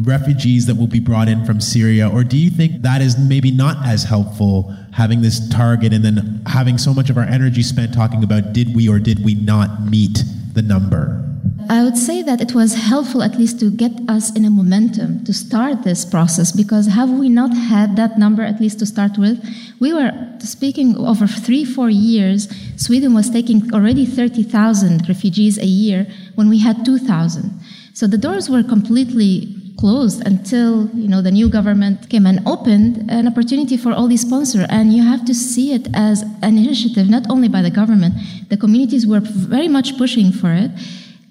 refugees 0.00 0.66
that 0.66 0.76
will 0.76 0.86
be 0.86 1.00
brought 1.00 1.28
in 1.28 1.44
from 1.44 1.60
Syria, 1.60 2.08
or 2.08 2.24
do 2.24 2.36
you 2.36 2.50
think 2.50 2.82
that 2.82 3.00
is 3.00 3.18
maybe 3.18 3.50
not 3.50 3.84
as 3.86 4.04
helpful 4.04 4.74
having 4.92 5.20
this 5.20 5.48
target 5.48 5.92
and 5.92 6.04
then 6.04 6.42
having 6.46 6.78
so 6.78 6.94
much 6.94 7.10
of 7.10 7.18
our 7.18 7.24
energy 7.24 7.62
spent 7.62 7.92
talking 7.92 8.22
about 8.22 8.52
did 8.52 8.74
we 8.74 8.88
or 8.88 8.98
did 8.98 9.24
we 9.24 9.34
not 9.34 9.82
meet 9.82 10.22
the 10.52 10.62
number? 10.62 11.23
I 11.68 11.82
would 11.82 11.96
say 11.96 12.22
that 12.22 12.40
it 12.40 12.54
was 12.54 12.74
helpful 12.74 13.22
at 13.22 13.38
least 13.38 13.58
to 13.60 13.70
get 13.70 13.92
us 14.08 14.34
in 14.34 14.44
a 14.44 14.50
momentum 14.50 15.24
to 15.24 15.32
start 15.32 15.82
this 15.82 16.04
process 16.04 16.52
because 16.52 16.86
have 16.86 17.10
we 17.10 17.28
not 17.28 17.56
had 17.56 17.96
that 17.96 18.18
number 18.18 18.42
at 18.42 18.60
least 18.60 18.78
to 18.80 18.86
start 18.86 19.18
with? 19.18 19.42
We 19.80 19.92
were 19.92 20.12
speaking 20.40 20.96
over 20.96 21.26
three, 21.26 21.64
four 21.64 21.90
years, 21.90 22.48
Sweden 22.76 23.14
was 23.14 23.30
taking 23.30 23.72
already 23.72 24.04
30,000 24.06 25.08
refugees 25.08 25.58
a 25.58 25.66
year 25.66 26.06
when 26.34 26.48
we 26.48 26.58
had 26.58 26.84
2,000. 26.84 27.50
So 27.94 28.06
the 28.06 28.18
doors 28.18 28.50
were 28.50 28.62
completely 28.62 29.54
closed 29.78 30.26
until 30.26 30.88
you 30.94 31.08
know 31.08 31.20
the 31.20 31.30
new 31.30 31.48
government 31.48 32.08
came 32.08 32.26
and 32.26 32.40
opened 32.46 33.10
an 33.10 33.26
opportunity 33.26 33.76
for 33.76 33.92
all 33.92 34.06
these 34.06 34.22
sponsors 34.22 34.66
and 34.70 34.92
you 34.92 35.02
have 35.02 35.24
to 35.24 35.34
see 35.34 35.72
it 35.74 35.88
as 35.94 36.22
an 36.42 36.56
initiative 36.56 37.08
not 37.08 37.28
only 37.28 37.48
by 37.48 37.60
the 37.60 37.70
government 37.70 38.14
the 38.50 38.56
communities 38.56 39.04
were 39.04 39.20
very 39.20 39.68
much 39.68 39.98
pushing 39.98 40.30
for 40.30 40.52
it 40.52 40.70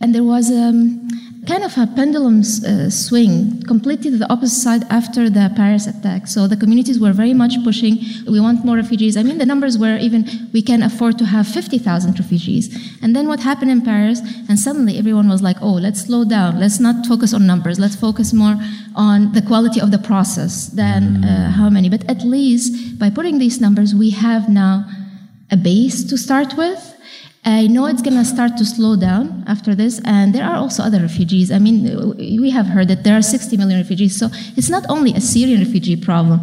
and 0.02 0.14
there 0.14 0.24
was 0.24 0.52
um, 0.52 1.08
kind 1.48 1.64
of 1.64 1.78
a 1.78 1.86
pendulum 1.88 2.40
uh, 2.40 2.90
swing 2.90 3.62
completely 3.64 4.10
to 4.12 4.18
the 4.18 4.32
opposite 4.32 4.62
side 4.62 4.84
after 4.90 5.30
the 5.30 5.52
Paris 5.56 5.88
attack. 5.88 6.28
So 6.28 6.48
the 6.48 6.56
communities 6.56 7.00
were 7.00 7.12
very 7.12 7.34
much 7.34 7.62
pushing, 7.64 8.00
we 8.28 8.40
want 8.40 8.64
more 8.64 8.78
refugees. 8.78 9.18
I 9.18 9.24
mean, 9.24 9.38
the 9.38 9.46
numbers 9.46 9.78
were 9.78 9.98
even, 9.98 10.50
we 10.54 10.62
can 10.62 10.82
afford 10.84 11.18
to 11.20 11.26
have 11.26 11.48
50,000 11.48 12.18
refugees. 12.20 12.98
And 13.02 13.16
then 13.16 13.28
what 13.28 13.42
happened 13.42 13.72
in 13.72 13.82
Paris? 13.82 14.22
And 14.48 14.58
suddenly 14.58 14.98
everyone 14.98 15.28
was 15.28 15.42
like, 15.42 15.58
oh, 15.62 15.74
let's 15.74 16.02
slow 16.02 16.24
down. 16.24 16.60
Let's 16.60 16.80
not 16.80 17.06
focus 17.06 17.34
on 17.34 17.46
numbers. 17.46 17.80
Let's 17.80 17.96
focus 17.96 18.32
more 18.34 18.56
on 18.96 19.34
the 19.34 19.42
quality 19.42 19.82
of 19.82 19.92
the 19.92 20.00
process 20.00 20.68
than 20.68 21.24
uh, 21.24 21.52
how 21.52 21.70
many. 21.70 21.90
But 21.90 22.10
at 22.10 22.24
least 22.24 22.98
by 23.00 23.10
putting 23.10 23.40
these 23.40 23.60
numbers, 23.60 23.94
we 23.94 24.12
have 24.12 24.48
now 24.48 24.86
a 25.52 25.58
base 25.58 26.04
to 26.06 26.18
start 26.18 26.56
with 26.58 26.93
I 27.46 27.68
know 27.68 27.88
it's 27.88 28.02
going 28.02 28.16
to 28.16 28.24
start 28.24 28.56
to 28.58 28.66
slow 28.66 28.96
down 28.96 29.44
after 29.48 29.76
this, 29.76 30.00
and 30.06 30.34
there 30.34 30.46
are 30.46 30.56
also 30.56 30.82
other 30.84 31.00
refugees. 31.00 31.52
I 31.52 31.60
mean, 31.60 32.16
we 32.18 32.50
have 32.52 32.68
heard 32.68 32.88
that 32.88 33.04
there 33.04 33.18
are 33.18 33.22
60 33.22 33.58
million 33.58 33.80
refugees, 33.80 34.18
so 34.18 34.30
it's 34.56 34.70
not 34.70 34.86
only 34.90 35.14
a 35.14 35.20
Syrian 35.22 35.60
refugee 35.60 35.98
problem. 35.98 36.42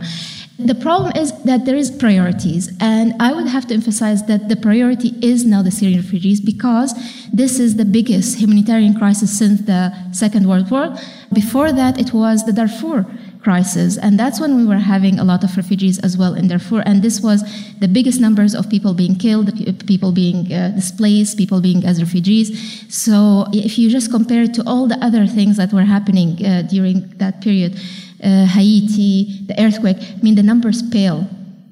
The 0.59 0.75
problem 0.75 1.13
is 1.17 1.33
that 1.45 1.65
there 1.65 1.77
is 1.77 1.91
priorities, 1.91 2.71
and 2.81 3.15
I 3.19 3.33
would 3.33 3.47
have 3.47 3.67
to 3.69 3.75
emphasize 3.75 4.27
that 4.27 4.51
the 4.51 4.57
priority 4.57 5.15
is 5.23 5.47
now 5.47 5.63
the 5.63 5.71
Syrian 5.71 6.01
refugees 6.01 6.39
because 6.39 6.93
this 7.33 7.59
is 7.59 7.77
the 7.77 7.87
biggest 7.87 8.39
humanitarian 8.39 8.95
crisis 8.95 9.39
since 9.39 9.63
the 9.63 9.95
Second 10.13 10.47
World 10.47 10.71
War. 10.71 10.95
Before 11.33 11.73
that, 11.73 11.99
it 11.99 12.13
was 12.13 12.45
the 12.45 12.53
Darfur 12.53 13.07
crisis. 13.42 13.96
And 13.98 14.18
that's 14.18 14.40
when 14.40 14.57
we 14.57 14.66
were 14.66 14.79
having 14.79 15.18
a 15.18 15.24
lot 15.24 15.44
of 15.44 15.57
refugees 15.57 15.98
as 16.00 16.16
well 16.16 16.35
in 16.35 16.48
Darfur. 16.48 16.81
And 16.81 17.03
this 17.03 17.20
was 17.20 17.42
the 17.79 17.88
biggest 17.88 18.20
numbers 18.20 18.55
of 18.55 18.68
people 18.68 18.94
being 18.94 19.16
killed, 19.16 19.48
people 19.87 20.12
being 20.12 20.53
uh, 20.53 20.68
displaced, 20.74 21.38
people 21.38 21.61
being 21.61 21.85
as 21.85 22.00
refugees. 22.00 22.48
So 22.94 23.46
if 23.53 23.79
you 23.79 23.90
just 23.90 24.11
compare 24.11 24.42
it 24.42 24.55
to 24.55 24.62
all 24.66 24.87
the 24.87 24.98
other 25.05 25.26
things 25.26 25.57
that 25.57 25.72
were 25.72 25.85
happening 25.85 26.44
uh, 26.44 26.62
during 26.62 27.09
that 27.16 27.40
period, 27.40 27.81
uh, 28.22 28.44
Haiti, 28.46 29.46
the 29.46 29.55
earthquake, 29.59 29.96
I 29.98 30.22
mean, 30.22 30.35
the 30.35 30.42
numbers 30.42 30.83
pale 30.83 31.26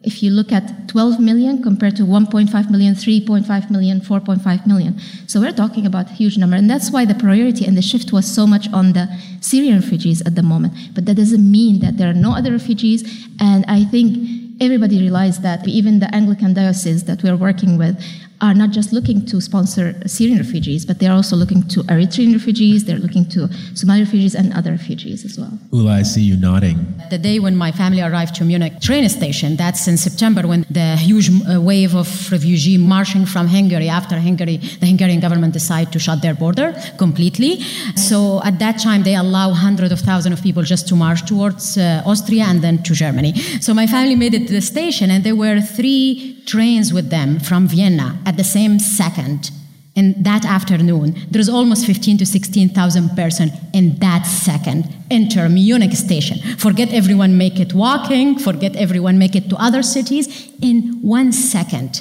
if 0.04 0.22
you 0.22 0.30
look 0.30 0.52
at 0.52 0.88
12 0.88 1.18
million 1.18 1.62
compared 1.62 1.96
to 1.96 2.04
1.5 2.04 2.70
million, 2.70 2.94
3.5 2.94 3.70
million, 3.70 4.00
4.5 4.00 4.66
million. 4.66 4.98
So 5.26 5.40
we're 5.40 5.52
talking 5.52 5.86
about 5.86 6.10
a 6.10 6.12
huge 6.12 6.38
number. 6.38 6.56
And 6.56 6.70
that's 6.70 6.90
why 6.90 7.04
the 7.04 7.14
priority 7.14 7.64
and 7.66 7.76
the 7.76 7.82
shift 7.82 8.12
was 8.12 8.32
so 8.32 8.46
much 8.46 8.72
on 8.72 8.92
the 8.92 9.08
Syrian 9.40 9.80
refugees 9.80 10.22
at 10.22 10.34
the 10.36 10.42
moment. 10.42 10.74
But 10.94 11.06
that 11.06 11.14
doesn't 11.16 11.50
mean 11.50 11.80
that 11.80 11.98
there 11.98 12.08
are 12.08 12.14
no 12.14 12.32
other 12.32 12.52
refugees. 12.52 13.02
And 13.40 13.64
I 13.66 13.84
think 13.84 14.38
everybody 14.60 15.00
realized 15.00 15.42
that 15.42 15.66
even 15.66 15.98
the 15.98 16.14
Anglican 16.14 16.54
diocese 16.54 17.04
that 17.04 17.22
we're 17.22 17.36
working 17.36 17.76
with 17.76 18.00
are 18.40 18.54
not 18.54 18.70
just 18.70 18.92
looking 18.92 19.26
to 19.26 19.40
sponsor 19.40 19.94
Syrian 20.06 20.38
refugees, 20.38 20.86
but 20.86 20.98
they're 20.98 21.12
also 21.12 21.36
looking 21.36 21.66
to 21.68 21.82
Eritrean 21.84 22.32
refugees, 22.32 22.84
they're 22.84 22.98
looking 22.98 23.28
to 23.30 23.48
Somali 23.74 24.00
refugees 24.00 24.34
and 24.34 24.52
other 24.54 24.70
refugees 24.70 25.24
as 25.24 25.38
well. 25.38 25.52
Ula, 25.72 25.92
I 25.92 26.02
see 26.02 26.22
you 26.22 26.36
nodding. 26.36 26.78
The 27.10 27.18
day 27.18 27.38
when 27.40 27.56
my 27.56 27.72
family 27.72 28.00
arrived 28.00 28.34
to 28.36 28.44
Munich 28.44 28.80
train 28.80 29.08
station, 29.08 29.56
that's 29.56 29.88
in 29.88 29.96
September 29.96 30.46
when 30.46 30.64
the 30.70 30.96
huge 30.96 31.30
uh, 31.30 31.60
wave 31.60 31.94
of 31.94 32.08
refugees 32.30 32.78
marching 32.78 33.26
from 33.26 33.48
Hungary 33.48 33.88
after 33.88 34.18
Hungary, 34.18 34.58
the 34.58 34.86
Hungarian 34.86 35.20
government 35.20 35.52
decided 35.52 35.92
to 35.92 35.98
shut 35.98 36.22
their 36.22 36.34
border 36.34 36.74
completely. 36.96 37.60
So 37.96 38.42
at 38.44 38.58
that 38.60 38.78
time, 38.78 39.02
they 39.02 39.16
allow 39.16 39.50
hundreds 39.50 39.92
of 39.92 40.00
thousands 40.00 40.38
of 40.38 40.42
people 40.42 40.62
just 40.62 40.86
to 40.88 40.94
march 40.96 41.26
towards 41.26 41.76
uh, 41.76 42.02
Austria 42.06 42.44
and 42.44 42.62
then 42.62 42.82
to 42.84 42.94
Germany. 42.94 43.34
So 43.60 43.74
my 43.74 43.86
family 43.86 44.14
made 44.14 44.34
it 44.34 44.46
to 44.46 44.52
the 44.52 44.62
station 44.62 45.10
and 45.10 45.24
there 45.24 45.36
were 45.36 45.60
three 45.60 46.37
trains 46.48 46.92
with 46.92 47.10
them 47.10 47.38
from 47.38 47.68
Vienna 47.68 48.18
at 48.26 48.36
the 48.36 48.44
same 48.44 48.78
second. 48.78 49.50
In 49.94 50.22
that 50.22 50.44
afternoon, 50.44 51.16
there's 51.30 51.48
almost 51.48 51.84
15 51.84 52.18
to 52.18 52.26
16,000 52.26 53.16
person 53.16 53.50
in 53.74 53.98
that 53.98 54.22
second 54.26 54.84
enter 55.10 55.48
Munich 55.48 55.92
station. 55.92 56.38
Forget 56.56 56.92
everyone 56.92 57.36
make 57.36 57.58
it 57.58 57.74
walking, 57.74 58.38
forget 58.38 58.76
everyone 58.76 59.18
make 59.18 59.34
it 59.34 59.48
to 59.50 59.56
other 59.56 59.82
cities 59.82 60.52
in 60.62 61.00
one 61.02 61.32
second. 61.32 62.00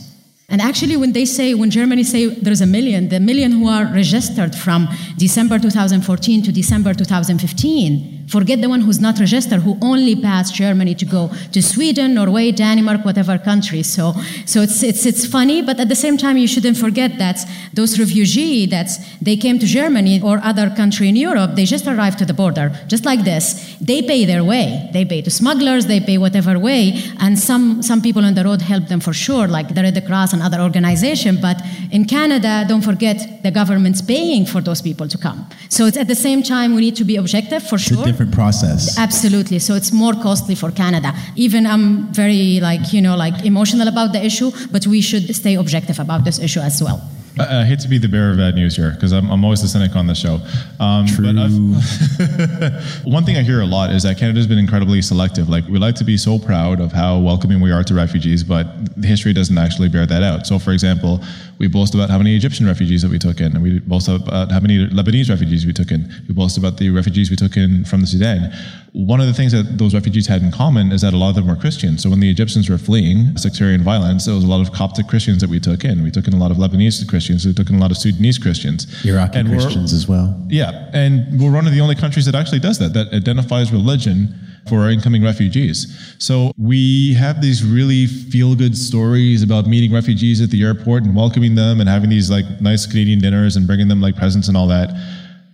And 0.50 0.62
actually, 0.62 0.96
when 0.96 1.12
they 1.12 1.26
say, 1.26 1.54
when 1.54 1.70
Germany 1.70 2.04
say 2.04 2.28
there's 2.28 2.62
a 2.62 2.66
million, 2.66 3.10
the 3.10 3.20
million 3.20 3.52
who 3.52 3.68
are 3.68 3.86
registered 3.86 4.56
from 4.56 4.88
December 5.18 5.60
2014 5.60 6.44
to 6.44 6.52
December 6.54 6.94
2015, 6.94 8.17
Forget 8.28 8.60
the 8.60 8.68
one 8.68 8.82
who's 8.82 9.00
not 9.00 9.20
registered, 9.20 9.62
who 9.62 9.78
only 9.82 10.14
passed 10.14 10.54
Germany 10.54 10.94
to 10.96 11.06
go 11.06 11.32
to 11.54 11.62
Sweden, 11.62 12.14
Norway, 12.14 12.52
Denmark, 12.52 13.06
whatever 13.06 13.38
country. 13.38 13.84
So, 13.84 14.14
so 14.46 14.62
it's, 14.62 14.84
it's, 14.84 15.06
it's 15.06 15.26
funny, 15.26 15.62
but 15.62 15.80
at 15.80 15.88
the 15.88 15.96
same 15.96 16.18
time, 16.18 16.36
you 16.36 16.46
shouldn't 16.46 16.76
forget 16.76 17.18
that 17.20 17.40
those 17.74 17.98
refugees, 17.98 18.70
that 18.72 18.90
they 19.22 19.38
came 19.38 19.60
to 19.60 19.66
Germany 19.66 20.22
or 20.22 20.42
other 20.44 20.70
country 20.70 21.08
in 21.08 21.16
Europe, 21.16 21.52
they 21.56 21.64
just 21.64 21.88
arrived 21.88 22.20
to 22.20 22.26
the 22.26 22.34
border, 22.34 22.74
just 22.88 23.06
like 23.06 23.24
this. 23.24 23.78
They 23.80 24.02
pay 24.02 24.26
their 24.26 24.44
way. 24.44 24.90
They 24.92 25.06
pay 25.06 25.22
to 25.22 25.32
smugglers, 25.32 25.86
they 25.86 26.02
pay 26.02 26.18
whatever 26.18 26.60
way, 26.60 27.02
and 27.20 27.40
some, 27.40 27.82
some 27.82 28.02
people 28.02 28.26
on 28.26 28.34
the 28.34 28.44
road 28.44 28.62
help 28.62 28.90
them 28.90 29.00
for 29.00 29.14
sure, 29.14 29.48
like 29.48 29.74
the 29.74 29.84
Red 29.84 30.06
Cross 30.06 30.34
and 30.34 30.42
other 30.42 30.60
organizations. 30.60 31.40
But 31.40 31.62
in 31.92 32.04
Canada, 32.04 32.66
don't 32.68 32.82
forget 32.82 33.42
the 33.44 33.52
government's 33.52 34.02
paying 34.02 34.46
for 34.46 34.60
those 34.60 34.82
people 34.82 35.08
to 35.08 35.18
come. 35.18 35.48
So 35.70 35.86
it's 35.86 35.96
at 35.96 36.10
the 36.10 36.16
same 36.16 36.44
time, 36.44 36.76
we 36.76 36.82
need 36.82 36.98
to 36.98 37.06
be 37.06 37.16
objective 37.16 37.64
for 37.64 37.78
sure 37.78 38.17
different 38.18 38.34
process. 38.34 38.98
Absolutely. 38.98 39.60
So 39.60 39.76
it's 39.76 39.92
more 39.92 40.14
costly 40.14 40.56
for 40.56 40.72
Canada. 40.72 41.14
Even 41.36 41.68
I'm 41.68 42.12
very 42.14 42.60
like, 42.60 42.92
you 42.92 43.02
know, 43.02 43.16
like 43.16 43.46
emotional 43.46 43.88
about 43.88 44.12
the 44.12 44.26
issue, 44.26 44.52
but 44.72 44.88
we 44.88 45.02
should 45.02 45.36
stay 45.36 45.54
objective 45.56 46.00
about 46.00 46.26
this 46.26 46.40
issue 46.40 46.60
as 46.60 46.82
well. 46.82 47.00
I, 47.40 47.62
I 47.62 47.66
hate 47.66 47.80
to 47.82 47.88
be 47.88 47.98
the 47.98 48.08
bearer 48.08 48.32
of 48.32 48.38
bad 48.38 48.56
news 48.56 48.76
here 48.76 48.92
because 48.92 49.12
I'm, 49.12 49.30
I'm 49.30 49.44
always 49.44 49.62
the 49.62 49.68
cynic 49.68 49.96
on 49.96 50.08
the 50.08 50.16
show. 50.16 50.40
Um, 50.80 51.06
True. 51.08 51.28
one 53.12 53.24
thing 53.24 53.38
I 53.38 53.44
hear 53.44 53.62
a 53.62 53.66
lot 53.66 53.92
is 53.92 54.04
that 54.04 54.18
Canada's 54.18 54.48
been 54.48 54.58
incredibly 54.58 55.02
selective. 55.02 55.50
Like 55.50 55.68
we 55.68 55.80
like 55.80 55.96
to 55.96 56.04
be 56.04 56.18
so 56.18 56.40
proud 56.40 56.80
of 56.80 56.92
how 56.92 57.20
welcoming 57.20 57.62
we 57.62 57.72
are 57.72 57.84
to 57.84 57.94
refugees, 57.94 58.44
but 58.44 58.66
the 58.96 59.08
history 59.08 59.34
doesn't 59.34 59.58
actually 59.58 59.90
bear 59.90 60.06
that 60.06 60.24
out. 60.24 60.48
So, 60.48 60.60
for 60.60 60.72
example, 60.72 61.22
we 61.60 61.68
boast 61.68 61.96
about 61.96 62.10
how 62.10 62.18
many 62.18 62.36
Egyptian 62.36 62.66
refugees 62.66 63.02
that 63.02 63.12
we 63.12 63.20
took 63.20 63.40
in, 63.40 63.54
and 63.54 63.62
we 63.62 63.80
boast 63.80 64.08
about 64.08 64.52
how 64.52 64.60
many 64.60 64.88
Lebanese 64.88 65.30
refugees 65.30 65.66
we 65.66 65.74
took 65.74 65.92
in. 65.92 66.12
We 66.28 66.34
boast 66.34 66.58
about 66.58 66.78
the 66.78 66.90
refugees 66.90 67.30
we 67.30 67.36
took 67.36 67.58
in 67.58 67.84
from 67.86 68.02
the 68.02 68.08
Sudan. 68.08 68.52
One 68.98 69.22
of 69.22 69.28
the 69.28 69.34
things 69.34 69.52
that 69.52 69.78
those 69.78 69.94
refugees 69.94 70.26
had 70.26 70.42
in 70.42 70.52
common 70.52 70.92
is 70.92 71.02
that 71.02 71.14
a 71.14 71.18
lot 71.18 71.30
of 71.30 71.36
them 71.36 71.46
were 71.46 71.56
Christians. 71.56 72.02
So 72.02 72.10
when 72.10 72.20
the 72.20 72.32
Egyptians 72.32 72.68
were 72.68 72.80
fleeing 72.80 73.38
sectarian 73.38 73.84
violence, 73.84 74.26
there 74.26 74.34
was 74.34 74.44
a 74.44 74.48
lot 74.48 74.60
of 74.60 74.74
Coptic 74.74 75.08
Christians 75.08 75.40
that 75.42 75.52
we 75.52 75.60
took 75.60 75.84
in. 75.84 76.02
We 76.02 76.10
took 76.10 76.28
in 76.28 76.34
a 76.34 76.38
lot 76.38 76.50
of 76.50 76.58
Lebanese 76.58 77.08
Christians. 77.08 77.46
We 77.46 77.54
took 77.54 77.70
in 77.70 77.76
a 77.76 77.80
lot 77.80 77.92
of 77.92 77.98
Sudanese 77.98 78.40
Christians. 78.40 78.88
Iraqi 79.06 79.38
and 79.38 79.50
Christians 79.50 79.94
as 79.94 80.08
well. 80.08 80.36
Yeah, 80.50 80.90
and 80.94 81.40
we're 81.40 81.52
one 81.52 81.68
of 81.68 81.74
the 81.74 81.80
only 81.80 81.94
countries 81.94 82.26
that 82.26 82.34
actually 82.34 82.58
does 82.58 82.80
that. 82.80 82.94
That 82.94 83.14
identifies 83.14 83.72
religion 83.72 84.34
for 84.68 84.82
our 84.82 84.90
incoming 84.90 85.24
refugees. 85.24 86.16
So 86.18 86.52
we 86.58 87.14
have 87.14 87.40
these 87.40 87.64
really 87.64 88.08
feel 88.08 88.56
good 88.56 88.76
stories 88.76 89.44
about 89.44 89.68
meeting 89.68 89.94
refugees 89.94 90.42
at 90.42 90.50
the 90.50 90.64
airport 90.64 91.04
and 91.04 91.16
welcoming 91.16 91.54
them 91.54 91.80
and 91.82 91.88
having 91.88 92.10
these 92.10 92.32
like 92.32 92.46
nice 92.62 92.88
Canadian 92.88 93.20
dinners 93.20 93.58
and 93.58 93.68
bringing 93.68 93.90
them 93.90 94.02
like 94.02 94.16
presents 94.16 94.48
and 94.48 94.58
all 94.58 94.68
that. 94.68 94.90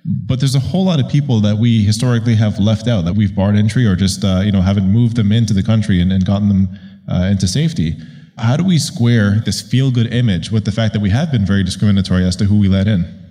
But 0.05 0.39
there's 0.39 0.55
a 0.55 0.59
whole 0.59 0.85
lot 0.85 0.99
of 0.99 1.07
people 1.07 1.39
that 1.41 1.57
we 1.57 1.83
historically 1.83 2.35
have 2.35 2.59
left 2.59 2.87
out 2.87 3.05
that 3.05 3.15
we've 3.15 3.33
barred 3.33 3.55
entry 3.55 3.85
or 3.85 3.95
just 3.95 4.23
uh, 4.25 4.41
you 4.43 4.51
know 4.51 4.61
haven't 4.61 4.87
moved 4.91 5.15
them 5.15 5.31
into 5.31 5.53
the 5.53 5.63
country 5.63 6.01
and, 6.01 6.11
and 6.11 6.25
gotten 6.25 6.49
them 6.49 6.79
uh, 7.09 7.29
into 7.31 7.47
safety. 7.47 7.95
How 8.37 8.57
do 8.57 8.63
we 8.63 8.79
square 8.79 9.41
this 9.45 9.61
feel 9.61 9.91
good 9.91 10.11
image 10.11 10.51
with 10.51 10.65
the 10.65 10.71
fact 10.71 10.93
that 10.93 11.01
we 11.01 11.11
have 11.11 11.31
been 11.31 11.45
very 11.45 11.63
discriminatory 11.63 12.25
as 12.25 12.35
to 12.37 12.45
who 12.45 12.59
we 12.59 12.67
let 12.67 12.87
in? 12.87 13.22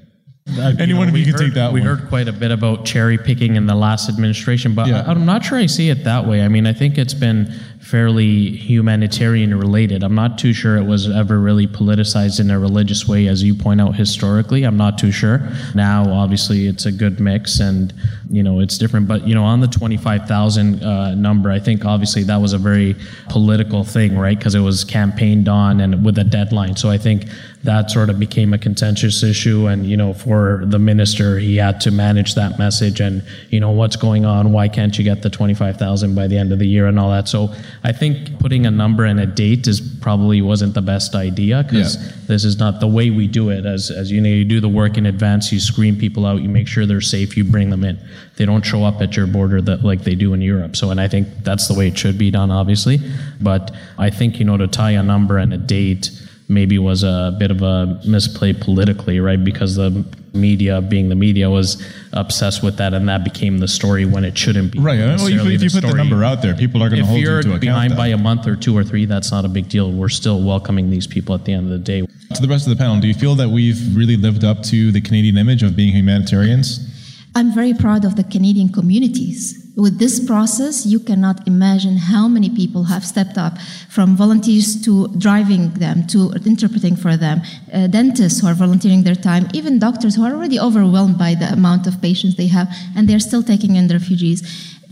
Anyone 0.58 1.08
know, 1.08 1.12
of 1.12 1.18
you 1.18 1.24
can 1.24 1.34
heard, 1.34 1.40
take 1.40 1.54
that 1.54 1.72
we 1.72 1.80
one. 1.80 1.88
heard 1.88 2.08
quite 2.08 2.28
a 2.28 2.32
bit 2.32 2.50
about 2.50 2.84
cherry 2.84 3.18
picking 3.18 3.56
in 3.56 3.66
the 3.66 3.74
last 3.74 4.08
administration, 4.08 4.74
but 4.74 4.88
yeah. 4.88 5.02
I, 5.02 5.10
I'm 5.10 5.26
not 5.26 5.44
sure 5.44 5.58
I 5.58 5.66
see 5.66 5.90
it 5.90 6.04
that 6.04 6.26
way. 6.26 6.42
I 6.42 6.48
mean, 6.48 6.66
I 6.66 6.72
think 6.72 6.98
it's 6.98 7.14
been 7.14 7.52
fairly 7.82 8.56
humanitarian 8.56 9.58
related. 9.58 10.04
I'm 10.04 10.14
not 10.14 10.38
too 10.38 10.52
sure 10.52 10.76
it 10.76 10.84
was 10.84 11.10
ever 11.10 11.38
really 11.40 11.66
politicized 11.66 12.38
in 12.38 12.50
a 12.50 12.58
religious 12.58 13.08
way, 13.08 13.26
as 13.26 13.42
you 13.42 13.54
point 13.54 13.80
out 13.80 13.96
historically. 13.96 14.62
I'm 14.62 14.76
not 14.76 14.98
too 14.98 15.10
sure. 15.10 15.40
Now, 15.74 16.08
obviously, 16.10 16.68
it's 16.68 16.86
a 16.86 16.92
good 16.92 17.18
mix 17.18 17.58
and, 17.58 17.92
you 18.30 18.42
know, 18.42 18.60
it's 18.60 18.78
different. 18.78 19.08
But, 19.08 19.26
you 19.26 19.34
know, 19.34 19.42
on 19.44 19.60
the 19.60 19.66
25,000 19.66 20.82
uh, 20.82 21.14
number, 21.16 21.50
I 21.50 21.58
think 21.58 21.84
obviously 21.84 22.22
that 22.24 22.36
was 22.36 22.52
a 22.52 22.58
very 22.58 22.94
political 23.28 23.82
thing, 23.82 24.16
right? 24.16 24.38
Because 24.38 24.54
it 24.54 24.60
was 24.60 24.84
campaigned 24.84 25.48
on 25.48 25.80
and 25.80 26.04
with 26.04 26.18
a 26.18 26.24
deadline. 26.24 26.76
So 26.76 26.88
I 26.88 26.98
think 26.98 27.24
that 27.64 27.90
sort 27.90 28.11
of 28.11 28.18
became 28.18 28.53
a 28.53 28.59
contentious 28.59 29.22
issue. 29.22 29.66
And, 29.66 29.87
you 29.87 29.96
know, 29.96 30.12
for 30.12 30.62
the 30.64 30.81
minister, 30.81 31.38
he 31.38 31.57
had 31.57 31.81
to 31.83 31.92
manage 31.92 32.35
that 32.35 32.59
message 32.59 33.01
and, 33.01 33.22
you 33.51 33.61
know, 33.61 33.70
what's 33.70 33.94
going 33.94 34.25
on? 34.25 34.53
Why 34.53 34.68
can't 34.68 34.96
you 34.98 35.05
get 35.05 35.22
the 35.22 35.31
25,000 35.31 36.14
by 36.14 36.27
the 36.27 36.37
end 36.37 36.53
of 36.53 36.59
the 36.59 36.66
year 36.66 36.87
and 36.87 36.98
all 36.98 37.11
that? 37.11 37.29
So 37.29 37.55
I 37.85 37.92
think 37.92 38.40
putting 38.40 38.66
a 38.66 38.70
number 38.70 39.05
and 39.05 39.20
a 39.20 39.27
date 39.27 39.68
is 39.68 39.81
probably 39.81 40.42
wasn't 40.42 40.75
the 40.75 40.83
best 40.83 41.14
idea 41.14 41.62
because 41.62 41.96
yeah. 41.96 42.12
this 42.27 42.44
is 42.44 42.59
not 42.59 42.81
the 42.81 42.88
way 42.88 43.11
we 43.11 43.29
do 43.29 43.51
it. 43.51 43.64
As, 43.64 43.92
as 43.92 44.11
you 44.11 44.20
know, 44.20 44.29
you 44.29 44.44
do 44.44 44.61
the 44.61 44.68
work 44.68 44.98
in 44.98 45.07
advance, 45.07 45.53
you 45.53 45.61
screen 45.61 45.96
people 45.96 46.27
out, 46.27 46.42
you 46.42 46.48
make 46.48 46.66
sure 46.66 46.85
they're 46.85 47.01
safe, 47.01 47.37
you 47.37 47.44
bring 47.44 47.70
them 47.70 47.85
in. 47.85 47.96
They 48.37 48.44
don't 48.44 48.64
show 48.64 48.85
up 48.85 49.01
at 49.01 49.16
your 49.16 49.29
border 49.29 49.62
that 49.62 49.85
like 49.85 50.03
they 50.03 50.16
do 50.16 50.35
in 50.35 50.40
Europe. 50.40 50.75
So, 50.75 50.90
and 50.90 51.01
I 51.01 51.07
think 51.07 51.29
that's 51.44 51.68
the 51.68 51.75
way 51.75 51.87
it 51.87 51.96
should 51.96 52.18
be 52.18 52.33
done, 52.33 52.51
obviously. 52.51 52.98
But 53.40 53.70
I 53.98 54.11
think, 54.11 54.40
you 54.40 54.44
know, 54.44 54.57
to 54.57 54.66
tie 54.66 54.92
a 54.92 55.03
number 55.03 55.38
and 55.38 55.55
a 55.55 55.59
date, 55.59 56.11
maybe 56.52 56.78
was 56.78 57.02
a 57.02 57.34
bit 57.38 57.50
of 57.50 57.62
a 57.62 58.00
misplay 58.06 58.52
politically, 58.52 59.20
right? 59.20 59.42
Because 59.42 59.76
the 59.76 60.04
media, 60.34 60.80
being 60.80 61.08
the 61.08 61.14
media, 61.14 61.50
was 61.50 61.84
obsessed 62.12 62.62
with 62.62 62.76
that, 62.76 62.94
and 62.94 63.08
that 63.08 63.24
became 63.24 63.58
the 63.58 63.68
story 63.68 64.04
when 64.04 64.24
it 64.24 64.36
shouldn't 64.36 64.72
be. 64.72 64.78
Right. 64.78 64.98
Well, 64.98 65.26
if, 65.26 65.46
if 65.46 65.62
you 65.62 65.70
put 65.70 65.88
the 65.88 65.94
number 65.94 66.24
out 66.24 66.42
there, 66.42 66.54
people 66.54 66.82
are 66.82 66.88
going 66.88 67.02
to 67.02 67.06
hold 67.06 67.20
you 67.20 67.26
to 67.26 67.30
account. 67.32 67.46
If 67.46 67.50
you're 67.52 67.58
behind 67.60 67.96
by 67.96 68.08
a 68.08 68.18
month 68.18 68.46
or 68.46 68.56
two 68.56 68.76
or 68.76 68.84
three, 68.84 69.04
that's 69.04 69.30
not 69.30 69.44
a 69.44 69.48
big 69.48 69.68
deal. 69.68 69.90
We're 69.90 70.08
still 70.08 70.42
welcoming 70.42 70.90
these 70.90 71.06
people 71.06 71.34
at 71.34 71.44
the 71.44 71.52
end 71.52 71.66
of 71.66 71.72
the 71.72 71.78
day. 71.78 72.06
To 72.34 72.42
the 72.42 72.48
rest 72.48 72.66
of 72.66 72.76
the 72.76 72.82
panel, 72.82 73.00
do 73.00 73.08
you 73.08 73.14
feel 73.14 73.34
that 73.36 73.48
we've 73.48 73.96
really 73.96 74.16
lived 74.16 74.44
up 74.44 74.62
to 74.64 74.92
the 74.92 75.00
Canadian 75.00 75.36
image 75.36 75.62
of 75.62 75.76
being 75.76 75.92
humanitarians? 75.92 76.88
I'm 77.34 77.54
very 77.54 77.74
proud 77.74 78.04
of 78.04 78.16
the 78.16 78.24
Canadian 78.24 78.68
communities 78.70 79.62
with 79.76 79.98
this 79.98 80.24
process, 80.24 80.85
you 80.85 81.00
cannot 81.00 81.46
imagine 81.46 81.96
how 81.96 82.28
many 82.28 82.50
people 82.50 82.85
have 82.85 83.04
stepped 83.04 83.38
up 83.38 83.58
from 83.88 84.16
volunteers 84.16 84.80
to 84.85 85.08
driving 85.16 85.70
them, 85.74 86.06
to 86.08 86.32
interpreting 86.44 86.94
for 86.94 87.16
them, 87.16 87.40
uh, 87.72 87.87
dentists 87.87 88.40
who 88.40 88.46
are 88.46 88.54
volunteering 88.54 89.02
their 89.02 89.14
time, 89.14 89.48
even 89.54 89.78
doctors 89.78 90.14
who 90.14 90.24
are 90.24 90.35
already 90.35 90.61
overwhelmed 90.61 91.18
by 91.18 91.35
the 91.35 91.50
amount 91.52 91.87
of 91.87 92.00
patients 92.02 92.37
they 92.37 92.48
have, 92.48 92.68
and 92.94 93.08
they're 93.08 93.18
still 93.18 93.42
taking 93.42 93.76
in 93.76 93.88
the 93.88 93.94
refugees. 93.94 94.42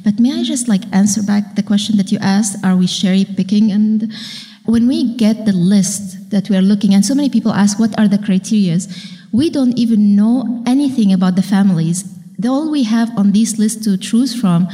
But 0.02 0.18
may 0.18 0.40
I 0.40 0.44
just 0.44 0.66
like 0.66 0.82
answer 0.92 1.22
back 1.22 1.56
the 1.56 1.62
question 1.62 1.98
that 1.98 2.10
you 2.10 2.18
asked? 2.20 2.64
Are 2.64 2.76
we 2.76 2.86
cherry 2.86 3.26
picking? 3.26 3.70
And 3.70 4.10
when 4.64 4.86
we 4.88 5.14
get 5.14 5.44
the 5.44 5.52
list 5.52 6.30
that 6.30 6.48
we 6.48 6.56
are 6.56 6.62
looking, 6.62 6.94
and 6.94 7.04
so 7.04 7.14
many 7.14 7.28
people 7.28 7.52
ask, 7.52 7.78
what 7.78 7.98
are 7.98 8.08
the 8.08 8.16
criterias? 8.16 8.88
We 9.30 9.50
don't 9.50 9.78
even 9.78 10.16
know 10.16 10.62
anything 10.66 11.12
about 11.12 11.36
the 11.36 11.42
families 11.42 12.19
all 12.48 12.70
we 12.70 12.84
have 12.84 13.16
on 13.18 13.32
this 13.32 13.58
list 13.58 13.84
to 13.84 13.96
choose 13.96 14.38
from 14.38 14.68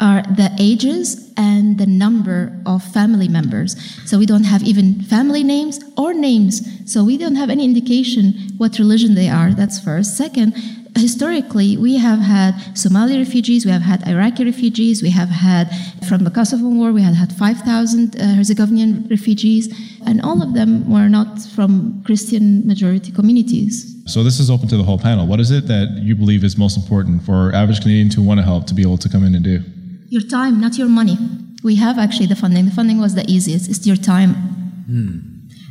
are 0.00 0.22
the 0.22 0.50
ages 0.58 1.30
and 1.36 1.78
the 1.78 1.86
number 1.86 2.58
of 2.64 2.82
family 2.82 3.28
members. 3.28 3.76
So 4.06 4.18
we 4.18 4.26
don't 4.26 4.44
have 4.44 4.62
even 4.62 5.02
family 5.02 5.44
names 5.44 5.78
or 5.96 6.14
names. 6.14 6.62
So 6.90 7.04
we 7.04 7.18
don't 7.18 7.36
have 7.36 7.50
any 7.50 7.64
indication 7.64 8.32
what 8.56 8.78
religion 8.78 9.14
they 9.14 9.28
are. 9.28 9.52
That's 9.52 9.78
first. 9.78 10.16
Second, 10.16 10.54
historically, 10.96 11.76
we 11.76 11.96
have 11.98 12.18
had 12.18 12.52
Somali 12.76 13.18
refugees, 13.18 13.64
we 13.64 13.70
have 13.70 13.82
had 13.82 14.06
Iraqi 14.08 14.44
refugees, 14.44 15.02
we 15.02 15.10
have 15.10 15.28
had 15.28 15.70
from 16.08 16.24
the 16.24 16.30
Kosovo 16.30 16.68
War, 16.68 16.92
we 16.92 17.02
had 17.02 17.14
had 17.14 17.32
5,000 17.32 18.16
uh, 18.16 18.34
Herzegovinian 18.34 19.06
refugees, 19.10 19.68
and 20.06 20.20
all 20.22 20.42
of 20.42 20.54
them 20.54 20.90
were 20.90 21.08
not 21.08 21.40
from 21.54 22.02
Christian 22.04 22.66
majority 22.66 23.12
communities. 23.12 23.94
So 24.06 24.24
this 24.24 24.40
is 24.40 24.50
open 24.50 24.68
to 24.68 24.76
the 24.76 24.82
whole 24.82 24.98
panel. 24.98 25.26
What 25.26 25.40
is 25.40 25.50
it 25.50 25.66
that 25.68 26.00
you 26.02 26.16
believe 26.16 26.42
is 26.42 26.56
most 26.56 26.76
important 26.76 27.22
for 27.22 27.54
average 27.54 27.80
Canadians 27.80 28.14
who 28.14 28.22
want 28.22 28.38
to 28.38 28.44
help 28.44 28.66
to 28.66 28.74
be 28.74 28.82
able 28.82 28.98
to 28.98 29.08
come 29.08 29.24
in 29.24 29.34
and 29.34 29.44
do? 29.44 29.62
Your 30.08 30.22
time, 30.22 30.60
not 30.60 30.76
your 30.76 30.88
money. 30.88 31.16
We 31.62 31.76
have 31.76 31.98
actually 31.98 32.26
the 32.26 32.34
funding. 32.34 32.64
The 32.64 32.72
funding 32.72 32.98
was 33.00 33.14
the 33.14 33.24
easiest. 33.30 33.70
It's 33.70 33.86
your 33.86 33.96
time. 33.96 34.34
Hmm. 34.90 35.29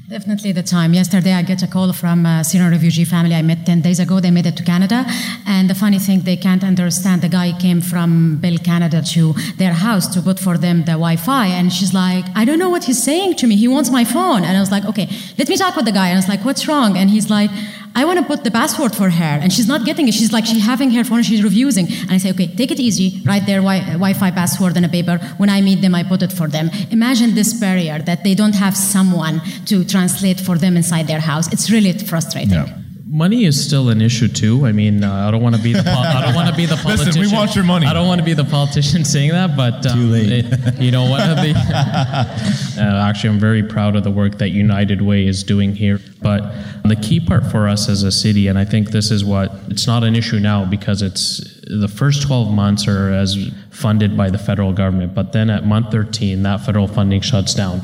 Definitely 0.10 0.54
the 0.54 0.64
time. 0.64 0.96
Yesterday, 0.96 1.34
I 1.34 1.44
get 1.44 1.62
a 1.62 1.68
call 1.68 1.94
from 1.94 2.26
a 2.26 2.44
Syrian 2.44 2.72
refugee 2.72 3.06
family 3.06 3.36
I 3.36 3.44
met 3.44 3.64
10 3.64 3.82
days 3.82 4.00
ago. 4.00 4.20
They 4.20 4.32
made 4.32 4.48
it 4.48 4.58
to 4.58 4.64
Canada. 4.64 5.06
And 5.46 5.70
the 5.70 5.76
funny 5.76 6.00
thing, 6.00 6.22
they 6.22 6.36
can't 6.36 6.64
understand. 6.64 7.22
The 7.22 7.30
guy 7.30 7.56
came 7.60 7.80
from 7.80 8.38
Bell 8.38 8.58
Canada 8.58 9.04
to 9.14 9.34
their 9.58 9.74
house 9.74 10.08
to 10.16 10.22
put 10.24 10.40
for 10.40 10.58
them 10.58 10.80
the 10.80 10.94
Wi 10.94 11.16
Fi. 11.16 11.46
And 11.46 11.72
she's 11.72 11.94
like, 11.94 12.26
I 12.34 12.44
don't 12.44 12.58
know 12.58 12.72
what 12.72 12.86
he's 12.86 13.04
saying 13.04 13.36
to 13.36 13.46
me. 13.46 13.56
He 13.56 13.68
wants 13.68 13.92
my 13.92 14.04
phone. 14.04 14.44
And 14.44 14.58
I 14.58 14.60
was 14.60 14.72
like, 14.72 14.84
okay, 14.86 15.08
let 15.38 15.48
me 15.48 15.56
talk 15.56 15.76
with 15.76 15.86
the 15.86 15.92
guy. 15.92 16.08
And 16.08 16.16
I 16.16 16.18
was 16.18 16.28
like, 16.28 16.44
what's 16.44 16.68
wrong? 16.68 16.98
And 16.98 17.12
he's 17.12 17.30
like, 17.30 17.52
I 17.96 18.06
want 18.06 18.20
to 18.20 18.26
put 18.26 18.44
the 18.44 18.52
password 18.52 18.96
for 18.96 19.10
her, 19.10 19.34
and 19.42 19.52
she's 19.52 19.68
not 19.68 19.86
getting 19.86 20.08
it. 20.08 20.14
She's 20.14 20.32
like, 20.32 20.46
she's 20.46 20.64
having 20.64 20.92
her 20.92 21.04
phone, 21.04 21.24
she's 21.24 21.44
refusing. 21.44 21.88
And 21.88 22.12
I 22.12 22.18
say, 22.18 22.32
okay, 22.32 22.48
take 22.48 22.72
it 22.72 22.80
easy, 22.80 23.22
write 23.26 23.46
their 23.46 23.62
wi- 23.62 24.14
fi 24.14 24.32
password 24.32 24.78
in 24.78 24.84
a 24.86 24.90
paper. 24.90 25.18
When 25.38 25.50
I 25.50 25.62
meet 25.62 25.82
them, 25.82 25.96
I 25.96 26.04
put 26.04 26.22
it 26.22 26.32
for 26.32 26.48
them. 26.48 26.70
Imagine 26.92 27.36
this 27.36 27.54
barrier 27.54 28.00
that 28.00 28.24
they 28.24 28.36
don't 28.36 28.56
have 28.56 28.76
someone 28.78 29.42
to 29.66 29.84
translate 29.84 30.40
for 30.40 30.58
them 30.58 30.78
inside 30.78 31.08
their 31.08 31.20
house. 31.20 31.52
It's 31.52 31.70
really 31.70 31.94
frustrating. 31.94 32.52
Yeah 32.52 32.89
money 33.10 33.46
is 33.46 33.62
still 33.62 33.90
an 33.90 34.02
issue 34.02 34.28
too. 34.28 34.66
I 34.66 34.72
mean, 34.72 35.04
uh, 35.04 35.28
I 35.28 35.32
don't 35.32 35.42
want 35.42 35.56
to 35.56 35.62
be 35.62 35.74
the 35.74 35.84
pol- 35.84 36.04
I 36.04 36.26
don't 36.26 36.36
want 36.36 36.48
to 36.48 36.56
be 36.56 36.66
the 36.68 36.76
politician. 36.76 37.08
Listen, 37.08 37.22
we 37.22 37.36
want 37.36 37.56
your 37.56 37.64
money. 37.64 37.88
I 37.88 37.94
don't 37.94 38.08
want 38.08 38.20
to 38.20 38.26
be 38.26 38.34
the 38.34 38.46
politician 38.46 39.04
saying 39.04 39.32
that, 39.32 39.58
but 39.58 39.86
um, 39.88 39.98
too 39.98 40.06
late. 40.06 40.46
It, 40.46 40.80
you 40.80 40.92
know, 40.92 41.10
one 41.10 41.28
of 41.28 41.38
the 41.38 41.54
uh, 42.78 43.10
actually, 43.10 43.32
I'm 43.32 43.40
very 43.40 43.64
proud 43.64 43.96
of 43.96 44.04
the 44.04 44.12
work 44.12 44.38
that 44.38 44.50
United 44.50 45.02
Way 45.02 45.26
is 45.26 45.44
doing 45.44 45.76
here. 45.76 46.00
But 46.22 46.42
the 46.84 46.96
key 46.96 47.20
part 47.20 47.50
for 47.50 47.68
us 47.68 47.90
as 47.90 48.04
a 48.04 48.12
city, 48.12 48.48
and 48.48 48.60
I 48.60 48.66
think 48.66 48.92
this 48.92 49.10
is 49.10 49.26
what 49.26 49.52
it's 49.68 49.88
not 49.88 50.04
an 50.04 50.16
issue 50.16 50.40
now 50.40 50.66
because 50.66 51.02
it's 51.02 51.60
the 51.64 51.88
first 51.88 52.22
12 52.24 52.54
months 52.54 52.88
are 52.88 53.12
as 53.12 53.50
funded 53.72 54.16
by 54.16 54.30
the 54.30 54.38
federal 54.38 54.74
government, 54.74 55.16
but 55.16 55.34
then 55.34 55.50
at 55.50 55.66
month 55.66 55.92
13, 55.92 56.44
that 56.44 56.66
federal 56.66 56.88
funding 56.88 57.22
shuts 57.22 57.54
down 57.54 57.82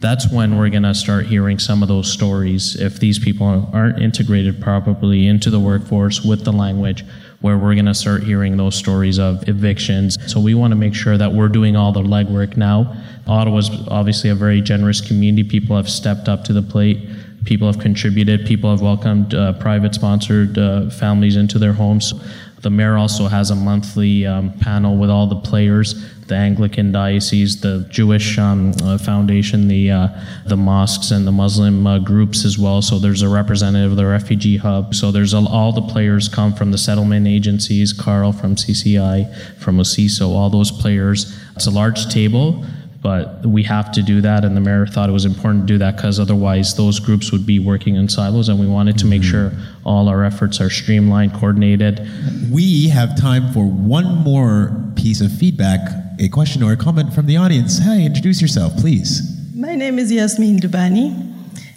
that's 0.00 0.30
when 0.30 0.56
we're 0.56 0.70
going 0.70 0.84
to 0.84 0.94
start 0.94 1.26
hearing 1.26 1.58
some 1.58 1.82
of 1.82 1.88
those 1.88 2.10
stories. 2.10 2.76
If 2.76 3.00
these 3.00 3.18
people 3.18 3.68
aren't 3.72 4.00
integrated 4.00 4.60
properly 4.60 5.26
into 5.26 5.50
the 5.50 5.58
workforce 5.58 6.22
with 6.22 6.44
the 6.44 6.52
language 6.52 7.04
where 7.40 7.56
we're 7.56 7.74
going 7.74 7.86
to 7.86 7.94
start 7.94 8.22
hearing 8.24 8.56
those 8.56 8.74
stories 8.74 9.18
of 9.18 9.48
evictions. 9.48 10.18
So 10.30 10.40
we 10.40 10.54
want 10.54 10.72
to 10.72 10.76
make 10.76 10.94
sure 10.94 11.16
that 11.16 11.32
we're 11.32 11.48
doing 11.48 11.76
all 11.76 11.92
the 11.92 12.02
legwork 12.02 12.56
now. 12.56 12.96
Ottawa's 13.26 13.70
obviously 13.88 14.30
a 14.30 14.34
very 14.34 14.60
generous 14.60 15.00
community. 15.00 15.48
People 15.48 15.76
have 15.76 15.88
stepped 15.88 16.28
up 16.28 16.44
to 16.44 16.52
the 16.52 16.62
plate. 16.62 17.08
People 17.44 17.68
have 17.68 17.80
contributed. 17.80 18.44
People 18.46 18.70
have 18.70 18.80
welcomed 18.80 19.34
uh, 19.34 19.52
private 19.54 19.94
sponsored 19.94 20.58
uh, 20.58 20.90
families 20.90 21.36
into 21.36 21.58
their 21.58 21.72
homes 21.72 22.12
the 22.60 22.70
mayor 22.70 22.96
also 22.96 23.26
has 23.26 23.50
a 23.50 23.56
monthly 23.56 24.26
um, 24.26 24.52
panel 24.58 24.96
with 24.96 25.10
all 25.10 25.26
the 25.26 25.36
players 25.36 25.94
the 26.28 26.36
Anglican 26.36 26.92
diocese, 26.92 27.60
the 27.60 27.86
Jewish 27.88 28.38
um, 28.38 28.72
uh, 28.82 28.98
Foundation, 28.98 29.66
the 29.66 29.90
uh, 29.90 30.08
the 30.46 30.56
mosques, 30.56 31.10
and 31.10 31.26
the 31.26 31.32
Muslim 31.32 31.86
uh, 31.86 31.98
groups 31.98 32.44
as 32.44 32.58
well. 32.58 32.80
So 32.82 32.98
there's 32.98 33.22
a 33.22 33.28
representative 33.28 33.92
of 33.92 33.96
the 33.96 34.06
refugee 34.06 34.58
hub. 34.58 34.94
So 34.94 35.10
there's 35.10 35.34
a, 35.34 35.38
all 35.38 35.72
the 35.72 35.82
players 35.82 36.28
come 36.28 36.52
from 36.52 36.70
the 36.70 36.78
settlement 36.78 37.26
agencies. 37.26 37.92
Carl 37.92 38.32
from 38.32 38.54
CCI, 38.54 39.34
from 39.56 39.78
OCISO, 39.78 40.28
all 40.28 40.50
those 40.50 40.70
players. 40.70 41.36
It's 41.56 41.66
a 41.66 41.70
large 41.70 42.12
table 42.12 42.64
but 43.08 43.46
we 43.46 43.62
have 43.62 43.90
to 43.90 44.02
do 44.02 44.20
that 44.20 44.44
and 44.44 44.54
the 44.54 44.60
mayor 44.60 44.86
thought 44.86 45.08
it 45.08 45.12
was 45.12 45.24
important 45.24 45.66
to 45.66 45.72
do 45.74 45.78
that 45.78 45.96
because 45.96 46.20
otherwise 46.20 46.76
those 46.76 47.00
groups 47.00 47.32
would 47.32 47.46
be 47.46 47.58
working 47.58 47.94
in 47.96 48.06
silos 48.06 48.50
and 48.50 48.60
we 48.60 48.66
wanted 48.66 48.98
to 48.98 49.06
make 49.06 49.22
sure 49.22 49.50
all 49.82 50.10
our 50.10 50.22
efforts 50.24 50.60
are 50.60 50.68
streamlined 50.68 51.32
coordinated 51.32 52.06
We 52.50 52.88
have 52.88 53.18
time 53.18 53.52
for 53.54 53.64
one 53.64 54.08
more 54.30 54.74
piece 54.94 55.20
of 55.22 55.30
feedback, 55.32 55.80
a 56.18 56.28
question 56.28 56.62
or 56.62 56.72
a 56.72 56.76
comment 56.76 57.14
from 57.14 57.26
the 57.26 57.36
audience. 57.36 57.78
Hey, 57.78 58.04
introduce 58.04 58.42
yourself, 58.42 58.76
please. 58.76 59.08
My 59.54 59.74
name 59.74 59.98
is 59.98 60.10
Yasmin 60.10 60.58
Dubani, 60.58 61.06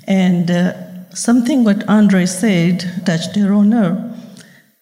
and 0.08 0.50
uh, 0.50 0.74
something 1.12 1.64
what 1.64 1.80
Andray 1.88 2.28
said 2.28 3.06
touched 3.06 3.38
a 3.38 3.50
raw 3.50 3.64
nerve. 3.64 3.98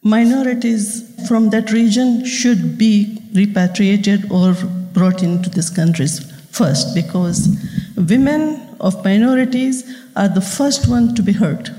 Minorities 0.03 0.85
from 1.27 1.49
that 1.51 1.71
region 1.71 2.25
should 2.25 2.77
be 2.77 2.93
repatriated 3.33 4.31
or 4.31 4.53
brought 4.93 5.23
into 5.23 5.49
these 5.49 5.69
countries 5.69 6.28
first 6.51 6.95
because 6.95 7.57
women 7.95 8.75
of 8.79 9.03
minorities 9.03 9.83
are 10.15 10.27
the 10.27 10.41
first 10.41 10.89
one 10.89 11.15
to 11.15 11.21
be 11.21 11.33
hurt. 11.33 11.71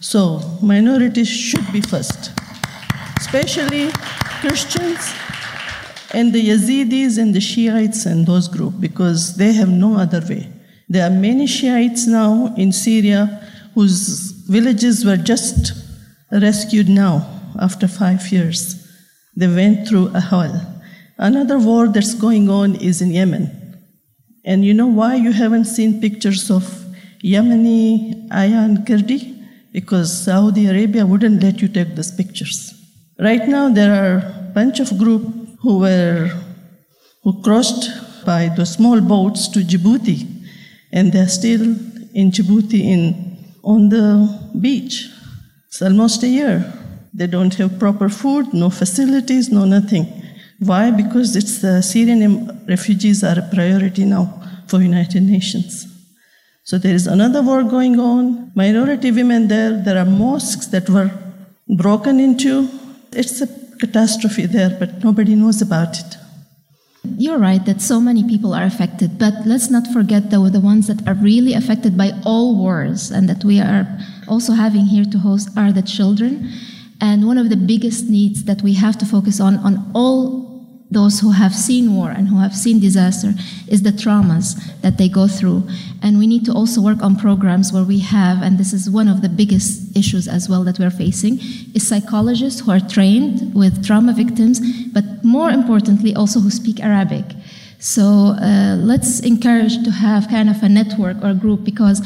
So 0.00 0.40
minorities 0.62 1.28
should 1.28 1.72
be 1.72 1.80
first, 1.80 2.32
especially 3.16 3.90
Christians 4.40 5.14
and 6.12 6.32
the 6.32 6.48
Yazidis 6.50 7.18
and 7.18 7.34
the 7.34 7.40
Shiites 7.40 8.06
and 8.06 8.26
those 8.26 8.48
groups 8.48 8.76
because 8.76 9.36
they 9.36 9.52
have 9.52 9.68
no 9.70 9.96
other 9.96 10.20
way. 10.28 10.48
There 10.88 11.06
are 11.06 11.10
many 11.10 11.46
Shiites 11.46 12.06
now 12.06 12.54
in 12.56 12.72
Syria 12.72 13.40
whose 13.74 14.30
villages 14.48 15.04
were 15.04 15.16
just 15.16 15.72
rescued 16.30 16.88
now 16.88 17.26
after 17.58 17.88
five 17.88 18.30
years. 18.30 18.86
They 19.36 19.48
went 19.48 19.88
through 19.88 20.08
a 20.14 20.20
hell. 20.20 20.74
Another 21.16 21.58
war 21.58 21.88
that's 21.88 22.14
going 22.14 22.48
on 22.50 22.76
is 22.76 23.00
in 23.00 23.10
Yemen. 23.10 23.63
And 24.44 24.64
you 24.64 24.74
know 24.74 24.86
why 24.86 25.14
you 25.14 25.32
haven't 25.32 25.64
seen 25.64 26.00
pictures 26.00 26.50
of 26.50 26.64
Yemeni 27.22 28.28
Aylan 28.28 28.86
Kurdi? 28.86 29.30
Because 29.72 30.24
Saudi 30.24 30.66
Arabia 30.66 31.06
wouldn't 31.06 31.42
let 31.42 31.60
you 31.62 31.68
take 31.68 31.94
those 31.96 32.12
pictures. 32.12 32.74
Right 33.18 33.48
now, 33.48 33.68
there 33.68 33.92
are 33.92 34.16
a 34.18 34.52
bunch 34.54 34.80
of 34.80 34.96
groups 34.98 35.26
who 35.60 35.78
were 35.78 36.30
who 37.22 37.42
crossed 37.42 37.88
by 38.26 38.50
the 38.54 38.66
small 38.66 39.00
boats 39.00 39.48
to 39.48 39.60
Djibouti, 39.60 40.18
and 40.92 41.12
they're 41.12 41.28
still 41.28 41.62
in 42.12 42.30
Djibouti 42.30 42.80
in 42.80 43.34
on 43.62 43.88
the 43.88 44.50
beach. 44.60 45.08
It's 45.68 45.80
almost 45.80 46.22
a 46.22 46.28
year. 46.28 46.72
They 47.14 47.26
don't 47.26 47.54
have 47.54 47.78
proper 47.78 48.08
food, 48.08 48.52
no 48.52 48.68
facilities, 48.70 49.48
no 49.50 49.64
nothing. 49.64 50.06
Why? 50.58 50.90
Because 50.90 51.36
it's 51.36 51.58
the 51.58 51.82
Syrian 51.82 52.64
refugees 52.68 53.24
are 53.24 53.38
a 53.38 53.48
priority 53.54 54.04
now 54.04 54.42
for 54.66 54.80
United 54.80 55.22
Nations. 55.22 55.86
So 56.64 56.78
there 56.78 56.94
is 56.94 57.06
another 57.06 57.42
war 57.42 57.62
going 57.62 58.00
on. 58.00 58.50
Minority 58.54 59.10
women 59.10 59.48
there. 59.48 59.82
There 59.82 59.98
are 59.98 60.06
mosques 60.06 60.66
that 60.68 60.88
were 60.88 61.10
broken 61.68 62.20
into. 62.20 62.68
It's 63.12 63.40
a 63.42 63.48
catastrophe 63.78 64.46
there, 64.46 64.76
but 64.78 65.04
nobody 65.04 65.34
knows 65.34 65.60
about 65.60 65.98
it. 65.98 66.16
You're 67.18 67.38
right 67.38 67.64
that 67.66 67.82
so 67.82 68.00
many 68.00 68.24
people 68.24 68.54
are 68.54 68.64
affected, 68.64 69.18
but 69.18 69.34
let's 69.44 69.68
not 69.68 69.86
forget 69.88 70.30
though 70.30 70.48
the 70.48 70.60
ones 70.60 70.86
that 70.86 71.06
are 71.06 71.14
really 71.14 71.52
affected 71.52 71.98
by 71.98 72.12
all 72.24 72.56
wars 72.56 73.10
and 73.10 73.28
that 73.28 73.44
we 73.44 73.60
are 73.60 73.86
also 74.26 74.54
having 74.54 74.86
here 74.86 75.04
to 75.04 75.18
host 75.18 75.50
are 75.56 75.70
the 75.70 75.82
children. 75.82 76.50
And 77.02 77.26
one 77.26 77.36
of 77.36 77.50
the 77.50 77.56
biggest 77.56 78.08
needs 78.08 78.44
that 78.44 78.62
we 78.62 78.72
have 78.74 78.96
to 78.98 79.04
focus 79.04 79.38
on 79.38 79.58
on 79.58 79.90
all 79.94 80.43
those 80.90 81.20
who 81.20 81.30
have 81.30 81.54
seen 81.54 81.94
war 81.94 82.10
and 82.10 82.28
who 82.28 82.38
have 82.38 82.54
seen 82.54 82.78
disaster 82.78 83.32
is 83.68 83.82
the 83.82 83.90
traumas 83.90 84.54
that 84.82 84.98
they 84.98 85.08
go 85.08 85.26
through. 85.26 85.66
And 86.02 86.18
we 86.18 86.26
need 86.26 86.44
to 86.44 86.52
also 86.52 86.80
work 86.80 87.02
on 87.02 87.16
programs 87.16 87.72
where 87.72 87.84
we 87.84 87.98
have, 88.00 88.42
and 88.42 88.58
this 88.58 88.72
is 88.72 88.90
one 88.90 89.08
of 89.08 89.22
the 89.22 89.28
biggest 89.28 89.96
issues 89.96 90.28
as 90.28 90.48
well 90.48 90.62
that 90.64 90.78
we're 90.78 90.90
facing, 90.90 91.38
is 91.74 91.86
psychologists 91.86 92.60
who 92.60 92.70
are 92.70 92.80
trained 92.80 93.54
with 93.54 93.84
trauma 93.84 94.12
victims, 94.12 94.60
but 94.92 95.24
more 95.24 95.50
importantly, 95.50 96.14
also 96.14 96.40
who 96.40 96.50
speak 96.50 96.80
Arabic. 96.80 97.24
So 97.78 98.36
uh, 98.40 98.76
let's 98.76 99.20
encourage 99.20 99.82
to 99.84 99.90
have 99.90 100.28
kind 100.28 100.48
of 100.48 100.62
a 100.62 100.68
network 100.68 101.16
or 101.22 101.30
a 101.30 101.34
group 101.34 101.64
because 101.64 102.00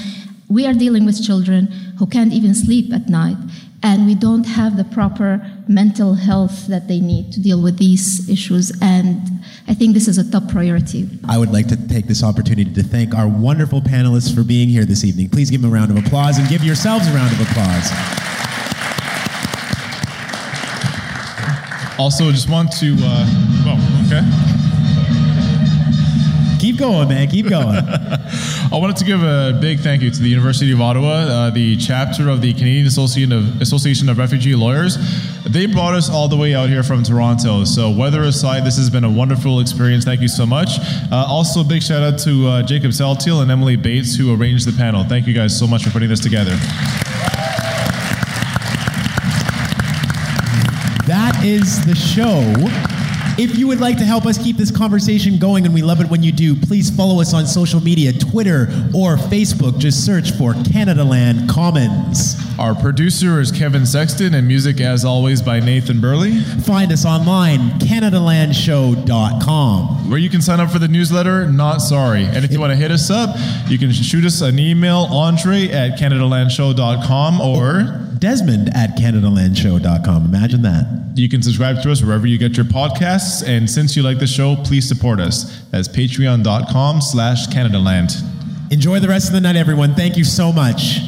we 0.49 0.67
are 0.67 0.73
dealing 0.73 1.05
with 1.05 1.23
children 1.23 1.67
who 1.99 2.07
can't 2.07 2.33
even 2.33 2.55
sleep 2.55 2.93
at 2.93 3.09
night 3.09 3.37
and 3.83 4.07
we 4.07 4.14
don't 4.14 4.45
have 4.45 4.77
the 4.77 4.85
proper 4.85 5.41
mental 5.69 6.14
health 6.14 6.67
that 6.67 6.88
they 6.88 6.99
need 7.01 7.33
to 7.33 7.41
deal 7.41 7.62
with 7.62 7.79
these 7.79 8.29
issues 8.29 8.73
and 8.83 9.21
i 9.69 9.75
think 9.75 9.95
this 9.95 10.09
is 10.09 10.19
a 10.19 10.31
top 10.31 10.49
priority 10.49 11.09
I 11.29 11.37
would 11.37 11.51
like 11.51 11.69
to 11.69 11.77
take 11.88 12.07
this 12.07 12.23
opportunity 12.25 12.73
to 12.73 12.83
thank 12.83 13.14
our 13.14 13.29
wonderful 13.29 13.81
panelists 13.83 14.35
for 14.35 14.43
being 14.43 14.69
here 14.69 14.85
this 14.85 15.05
evening. 15.05 15.29
Please 15.29 15.51
give 15.51 15.61
them 15.61 15.71
a 15.71 15.75
round 15.75 15.91
of 15.91 16.05
applause 16.05 16.38
and 16.38 16.49
give 16.49 16.64
yourselves 16.64 17.07
a 17.07 17.12
round 17.12 17.33
of 17.33 17.41
applause. 17.41 17.91
Also, 21.99 22.31
just 22.31 22.49
want 22.49 22.73
to. 22.79 22.97
Uh, 23.01 23.27
oh, 23.67 24.05
okay. 24.07 24.58
Keep 26.79 26.87
going, 26.87 27.09
man. 27.09 27.29
Keep 27.29 27.49
going. 27.49 27.77
I 27.77 28.69
wanted 28.73 28.97
to 28.99 29.05
give 29.05 29.21
a 29.21 29.59
big 29.61 29.81
thank 29.81 30.01
you 30.01 30.12
to 30.12 30.21
the 30.21 30.29
University 30.29 30.71
of 30.71 30.81
Ottawa, 30.81 31.09
uh, 31.09 31.51
the 31.51 31.77
chapter 31.77 32.29
of 32.29 32.41
the 32.41 32.53
Canadian 32.53 32.87
Association 32.87 33.33
of, 33.33 33.61
Association 33.61 34.09
of 34.09 34.17
Refugee 34.17 34.55
Lawyers. 34.55 34.97
They 35.45 35.67
brought 35.67 35.97
us 35.97 36.09
all 36.09 36.29
the 36.29 36.37
way 36.37 36.55
out 36.55 36.69
here 36.69 36.85
from 36.85 37.03
Toronto. 37.03 37.64
So, 37.64 37.91
weather 37.91 38.23
aside, 38.23 38.64
this 38.64 38.77
has 38.77 38.91
been 38.91 39.03
a 39.03 39.11
wonderful 39.11 39.59
experience. 39.59 40.05
Thank 40.05 40.21
you 40.21 40.29
so 40.29 40.47
much. 40.47 40.79
Uh, 41.11 41.27
also, 41.29 41.62
a 41.62 41.64
big 41.64 41.83
shout 41.83 42.05
out 42.05 42.21
to 42.21 42.47
uh, 42.47 42.62
Jacob 42.62 42.93
Saltiel 42.93 43.43
and 43.43 43.51
Emily 43.51 43.75
Bates, 43.75 44.14
who 44.14 44.33
arranged 44.33 44.64
the 44.64 44.79
panel. 44.79 45.03
Thank 45.03 45.27
you 45.27 45.35
guys 45.35 45.59
so 45.59 45.67
much 45.67 45.83
for 45.83 45.91
putting 45.91 46.09
this 46.09 46.21
together. 46.21 46.55
That 51.09 51.41
is 51.43 51.85
the 51.85 51.97
show. 51.97 52.88
If 53.38 53.57
you 53.57 53.68
would 53.68 53.79
like 53.79 53.98
to 53.98 54.05
help 54.05 54.27
us 54.27 54.37
keep 54.37 54.57
this 54.57 54.77
conversation 54.77 55.38
going, 55.38 55.64
and 55.64 55.72
we 55.72 55.81
love 55.81 56.01
it 56.01 56.11
when 56.11 56.24
you 56.24 56.33
do, 56.33 56.57
please 56.57 56.90
follow 56.90 57.20
us 57.20 57.33
on 57.33 57.46
social 57.46 57.81
media 57.81 58.12
Twitter 58.12 58.62
or 58.92 59.16
Facebook. 59.16 59.79
Just 59.79 60.05
search 60.05 60.33
for 60.33 60.55
Canadaland 60.55 61.48
Commons. 61.48 62.35
Our 62.59 62.74
producer 62.74 63.40
is 63.40 63.53
Kevin 63.53 63.87
Sexton, 63.87 64.35
and 64.35 64.48
music, 64.48 64.81
as 64.81 65.05
always, 65.05 65.40
by 65.40 65.61
Nathan 65.61 66.01
Burley. 66.01 66.40
Find 66.40 66.90
us 66.90 67.07
online, 67.07 67.79
CanadaLandShow.com. 67.79 70.11
Where 70.11 70.18
you 70.18 70.31
can 70.31 70.42
sign 70.42 70.59
up 70.59 70.72
for 70.72 70.81
the 70.81 70.88
newsletter, 70.88 71.48
not 71.48 71.79
sorry. 71.79 72.24
And 72.24 72.44
if 72.44 72.51
you 72.51 72.59
want 72.59 72.72
to 72.72 72.77
hit 72.77 72.90
us 72.90 73.09
up, 73.09 73.37
you 73.68 73.79
can 73.79 73.92
shoot 73.92 74.24
us 74.24 74.40
an 74.40 74.59
email, 74.59 75.07
Andray 75.07 75.72
at 75.72 75.96
CanadaLandShow.com, 75.96 77.40
or 77.40 78.05
Desmond 78.18 78.70
at 78.74 78.96
CanadaLandShow.com. 78.96 80.24
Imagine 80.24 80.62
that. 80.62 81.08
You 81.14 81.29
can 81.29 81.42
subscribe 81.42 81.83
to 81.83 81.90
us 81.90 82.03
wherever 82.03 82.27
you 82.27 82.38
get 82.38 82.57
your 82.57 82.66
podcasts. 82.66 83.47
And 83.47 83.68
since 83.68 83.97
you 83.97 84.03
like 84.03 84.18
the 84.18 84.27
show, 84.27 84.57
please 84.64 84.87
support 84.87 85.21
us. 85.21 85.62
That's 85.71 85.88
patreon.com 85.88 87.01
slash 87.01 87.47
CanadaLand. 87.49 88.73
Enjoy 88.73 89.01
the 89.01 89.09
rest 89.09 89.29
of 89.29 89.33
the 89.35 89.40
night, 89.40 89.57
everyone. 89.57 89.94
Thank 89.94 90.16
you 90.16 90.25
so 90.25 90.53
much. 90.53 91.01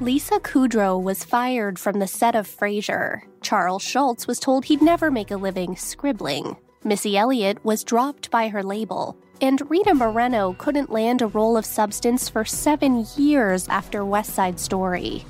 Lisa 0.00 0.38
Kudrow 0.40 1.02
was 1.02 1.24
fired 1.24 1.78
from 1.78 1.98
the 1.98 2.06
set 2.06 2.34
of 2.34 2.46
Frasier. 2.46 3.22
Charles 3.40 3.82
Schulz 3.82 4.26
was 4.26 4.38
told 4.38 4.66
he'd 4.66 4.82
never 4.82 5.10
make 5.10 5.30
a 5.30 5.36
living 5.36 5.76
scribbling. 5.76 6.56
Missy 6.82 7.16
Elliott 7.16 7.64
was 7.64 7.84
dropped 7.84 8.30
by 8.30 8.48
her 8.48 8.62
label. 8.62 9.16
And 9.44 9.60
Rita 9.70 9.92
Moreno 9.94 10.54
couldn't 10.54 10.90
land 10.90 11.20
a 11.20 11.26
role 11.26 11.58
of 11.58 11.66
substance 11.66 12.30
for 12.30 12.46
seven 12.46 13.04
years 13.14 13.68
after 13.68 14.02
West 14.02 14.32
Side 14.32 14.58
Story. 14.58 15.22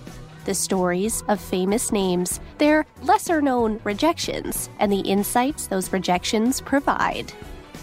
The 0.44 0.55
stories 0.55 1.24
of 1.27 1.40
famous 1.40 1.90
names, 1.90 2.38
their 2.59 2.87
lesser 3.03 3.42
known 3.42 3.81
rejections, 3.83 4.70
and 4.79 4.92
the 4.92 5.00
insights 5.00 5.66
those 5.66 5.92
rejections 5.92 6.61
provide. 6.61 7.33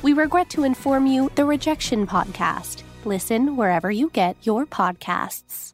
We 0.04 0.14
regret 0.14 0.50
to 0.52 0.64
inform 0.64 1.06
you 1.06 1.30
the 1.36 1.44
Rejection 1.44 2.08
Podcast. 2.08 2.84
Listen 3.04 3.58
wherever 3.58 3.92
you 3.92 4.10
get 4.12 4.38
your 4.44 4.66
podcasts. 4.66 5.74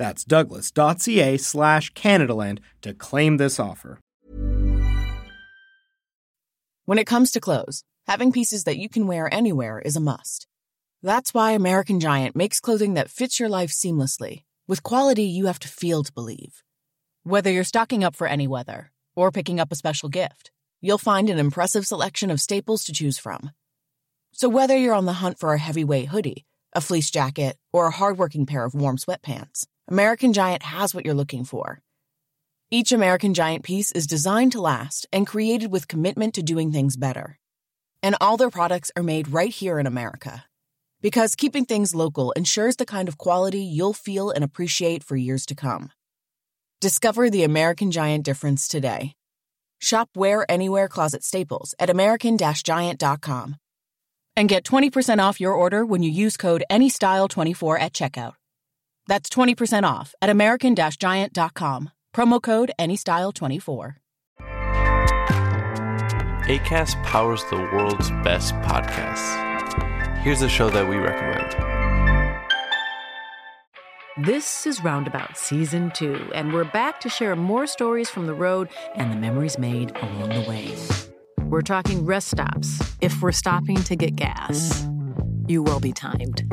That's 0.00 0.24
douglas.ca 0.24 1.36
slash 1.36 1.92
Canadaland 1.92 2.60
to 2.80 2.94
claim 2.94 3.36
this 3.36 3.60
offer. 3.60 4.00
When 6.86 6.96
it 6.96 7.06
comes 7.06 7.30
to 7.32 7.40
clothes, 7.40 7.84
having 8.06 8.32
pieces 8.32 8.64
that 8.64 8.78
you 8.78 8.88
can 8.88 9.06
wear 9.06 9.28
anywhere 9.32 9.78
is 9.78 9.96
a 9.96 10.00
must. 10.00 10.46
That's 11.02 11.34
why 11.34 11.50
American 11.50 12.00
Giant 12.00 12.34
makes 12.34 12.60
clothing 12.60 12.94
that 12.94 13.10
fits 13.10 13.38
your 13.38 13.50
life 13.50 13.70
seamlessly, 13.70 14.44
with 14.66 14.82
quality 14.82 15.24
you 15.24 15.44
have 15.44 15.58
to 15.58 15.68
feel 15.68 16.02
to 16.02 16.12
believe. 16.14 16.62
Whether 17.24 17.50
you're 17.50 17.62
stocking 17.62 18.02
up 18.02 18.16
for 18.16 18.26
any 18.26 18.48
weather 18.48 18.92
or 19.14 19.30
picking 19.30 19.60
up 19.60 19.70
a 19.70 19.76
special 19.76 20.08
gift, 20.08 20.50
you'll 20.80 20.96
find 20.96 21.28
an 21.28 21.38
impressive 21.38 21.86
selection 21.86 22.30
of 22.30 22.40
staples 22.40 22.84
to 22.84 22.94
choose 22.94 23.18
from. 23.18 23.50
So 24.32 24.48
whether 24.48 24.78
you're 24.78 24.94
on 24.94 25.04
the 25.04 25.20
hunt 25.20 25.38
for 25.38 25.52
a 25.52 25.58
heavyweight 25.58 26.08
hoodie, 26.08 26.46
a 26.72 26.80
fleece 26.80 27.10
jacket, 27.10 27.58
or 27.70 27.86
a 27.86 27.90
hardworking 27.90 28.46
pair 28.46 28.64
of 28.64 28.74
warm 28.74 28.96
sweatpants, 28.96 29.66
American 29.90 30.32
Giant 30.32 30.62
has 30.62 30.94
what 30.94 31.04
you're 31.04 31.14
looking 31.14 31.44
for. 31.44 31.82
Each 32.70 32.92
American 32.92 33.34
Giant 33.34 33.64
piece 33.64 33.90
is 33.90 34.06
designed 34.06 34.52
to 34.52 34.60
last 34.60 35.08
and 35.12 35.26
created 35.26 35.72
with 35.72 35.88
commitment 35.88 36.34
to 36.34 36.44
doing 36.44 36.70
things 36.70 36.96
better. 36.96 37.40
And 38.00 38.14
all 38.20 38.36
their 38.36 38.50
products 38.50 38.92
are 38.94 39.02
made 39.02 39.32
right 39.32 39.52
here 39.52 39.80
in 39.80 39.88
America. 39.88 40.44
Because 41.00 41.34
keeping 41.34 41.64
things 41.64 41.92
local 41.92 42.30
ensures 42.32 42.76
the 42.76 42.86
kind 42.86 43.08
of 43.08 43.18
quality 43.18 43.62
you'll 43.62 43.92
feel 43.92 44.30
and 44.30 44.44
appreciate 44.44 45.02
for 45.02 45.16
years 45.16 45.44
to 45.46 45.56
come. 45.56 45.90
Discover 46.80 47.28
the 47.28 47.42
American 47.42 47.90
Giant 47.90 48.24
difference 48.24 48.68
today. 48.68 49.14
Shop 49.80 50.08
Wear 50.14 50.48
Anywhere 50.48 50.86
Closet 50.86 51.24
Staples 51.24 51.74
at 51.80 51.90
American-Giant.com. 51.90 53.56
And 54.36 54.48
get 54.48 54.62
20% 54.62 55.18
off 55.18 55.40
your 55.40 55.52
order 55.52 55.84
when 55.84 56.04
you 56.04 56.12
use 56.12 56.36
code 56.36 56.62
ANYSTYLE24 56.70 57.80
at 57.80 57.92
checkout. 57.92 58.34
That's 59.10 59.28
20% 59.28 59.82
off 59.82 60.14
at 60.22 60.30
American-Giant.com. 60.30 61.90
Promo 62.14 62.40
code 62.40 62.70
ANYSTYLE24. 62.78 63.96
ACAST 66.46 67.02
powers 67.02 67.42
the 67.50 67.56
world's 67.56 68.10
best 68.22 68.54
podcasts. 68.62 70.18
Here's 70.18 70.42
a 70.42 70.48
show 70.48 70.70
that 70.70 70.88
we 70.88 70.94
recommend. 70.94 71.56
This 74.24 74.64
is 74.64 74.80
Roundabout 74.84 75.36
Season 75.36 75.90
2, 75.90 76.30
and 76.32 76.52
we're 76.52 76.62
back 76.62 77.00
to 77.00 77.08
share 77.08 77.34
more 77.34 77.66
stories 77.66 78.08
from 78.08 78.26
the 78.26 78.34
road 78.34 78.68
and 78.94 79.10
the 79.10 79.16
memories 79.16 79.58
made 79.58 79.90
along 79.96 80.28
the 80.28 80.48
way. 80.48 80.76
We're 81.48 81.62
talking 81.62 82.06
rest 82.06 82.28
stops, 82.28 82.80
if 83.00 83.20
we're 83.20 83.32
stopping 83.32 83.82
to 83.82 83.96
get 83.96 84.14
gas. 84.14 84.86
You 85.50 85.64
will 85.64 85.80
be 85.80 85.92
timed. 85.92 86.42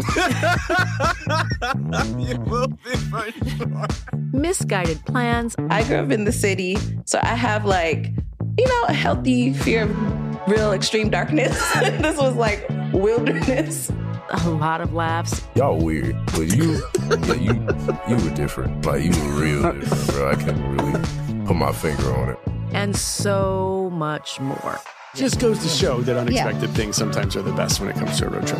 you 2.17 2.39
will 2.47 2.67
be 2.67 2.95
for 3.11 3.31
sure. 3.31 3.85
Misguided 4.33 5.05
plans. 5.05 5.55
I 5.69 5.83
grew 5.83 5.97
up 5.97 6.09
in 6.09 6.23
the 6.23 6.31
city, 6.31 6.79
so 7.05 7.19
I 7.21 7.35
have 7.35 7.63
like, 7.63 8.11
you 8.57 8.67
know, 8.67 8.83
a 8.87 8.93
healthy 8.93 9.53
fear 9.53 9.83
of 9.83 10.47
real 10.47 10.71
extreme 10.71 11.11
darkness. 11.11 11.55
this 11.79 12.17
was 12.17 12.35
like 12.35 12.67
wilderness. 12.91 13.91
A 14.31 14.49
lot 14.49 14.81
of 14.81 14.93
laughs. 14.93 15.45
Y'all 15.53 15.77
weird, 15.77 16.17
but 16.33 16.57
you, 16.57 16.81
yeah, 17.07 17.33
you, 17.35 17.53
you 18.09 18.15
were 18.15 18.33
different. 18.33 18.83
Like 18.83 19.03
you 19.03 19.11
were 19.11 19.39
real 19.39 19.63
uh. 19.63 19.73
different, 19.73 20.07
bro. 20.07 20.31
I 20.31 20.35
can't 20.37 20.81
really 20.81 21.45
put 21.45 21.55
my 21.55 21.71
finger 21.71 22.15
on 22.15 22.29
it. 22.29 22.39
And 22.71 22.95
so 22.95 23.91
much 23.93 24.39
more. 24.39 24.79
Just 25.17 25.39
goes 25.39 25.59
to 25.59 25.67
show 25.67 26.01
that 26.01 26.15
unexpected 26.15 26.69
yeah. 26.69 26.75
things 26.75 26.95
sometimes 26.95 27.35
are 27.35 27.41
the 27.41 27.53
best 27.53 27.79
when 27.79 27.89
it 27.89 27.95
comes 27.95 28.19
to 28.19 28.27
a 28.27 28.29
road 28.29 28.45
trip. 28.45 28.59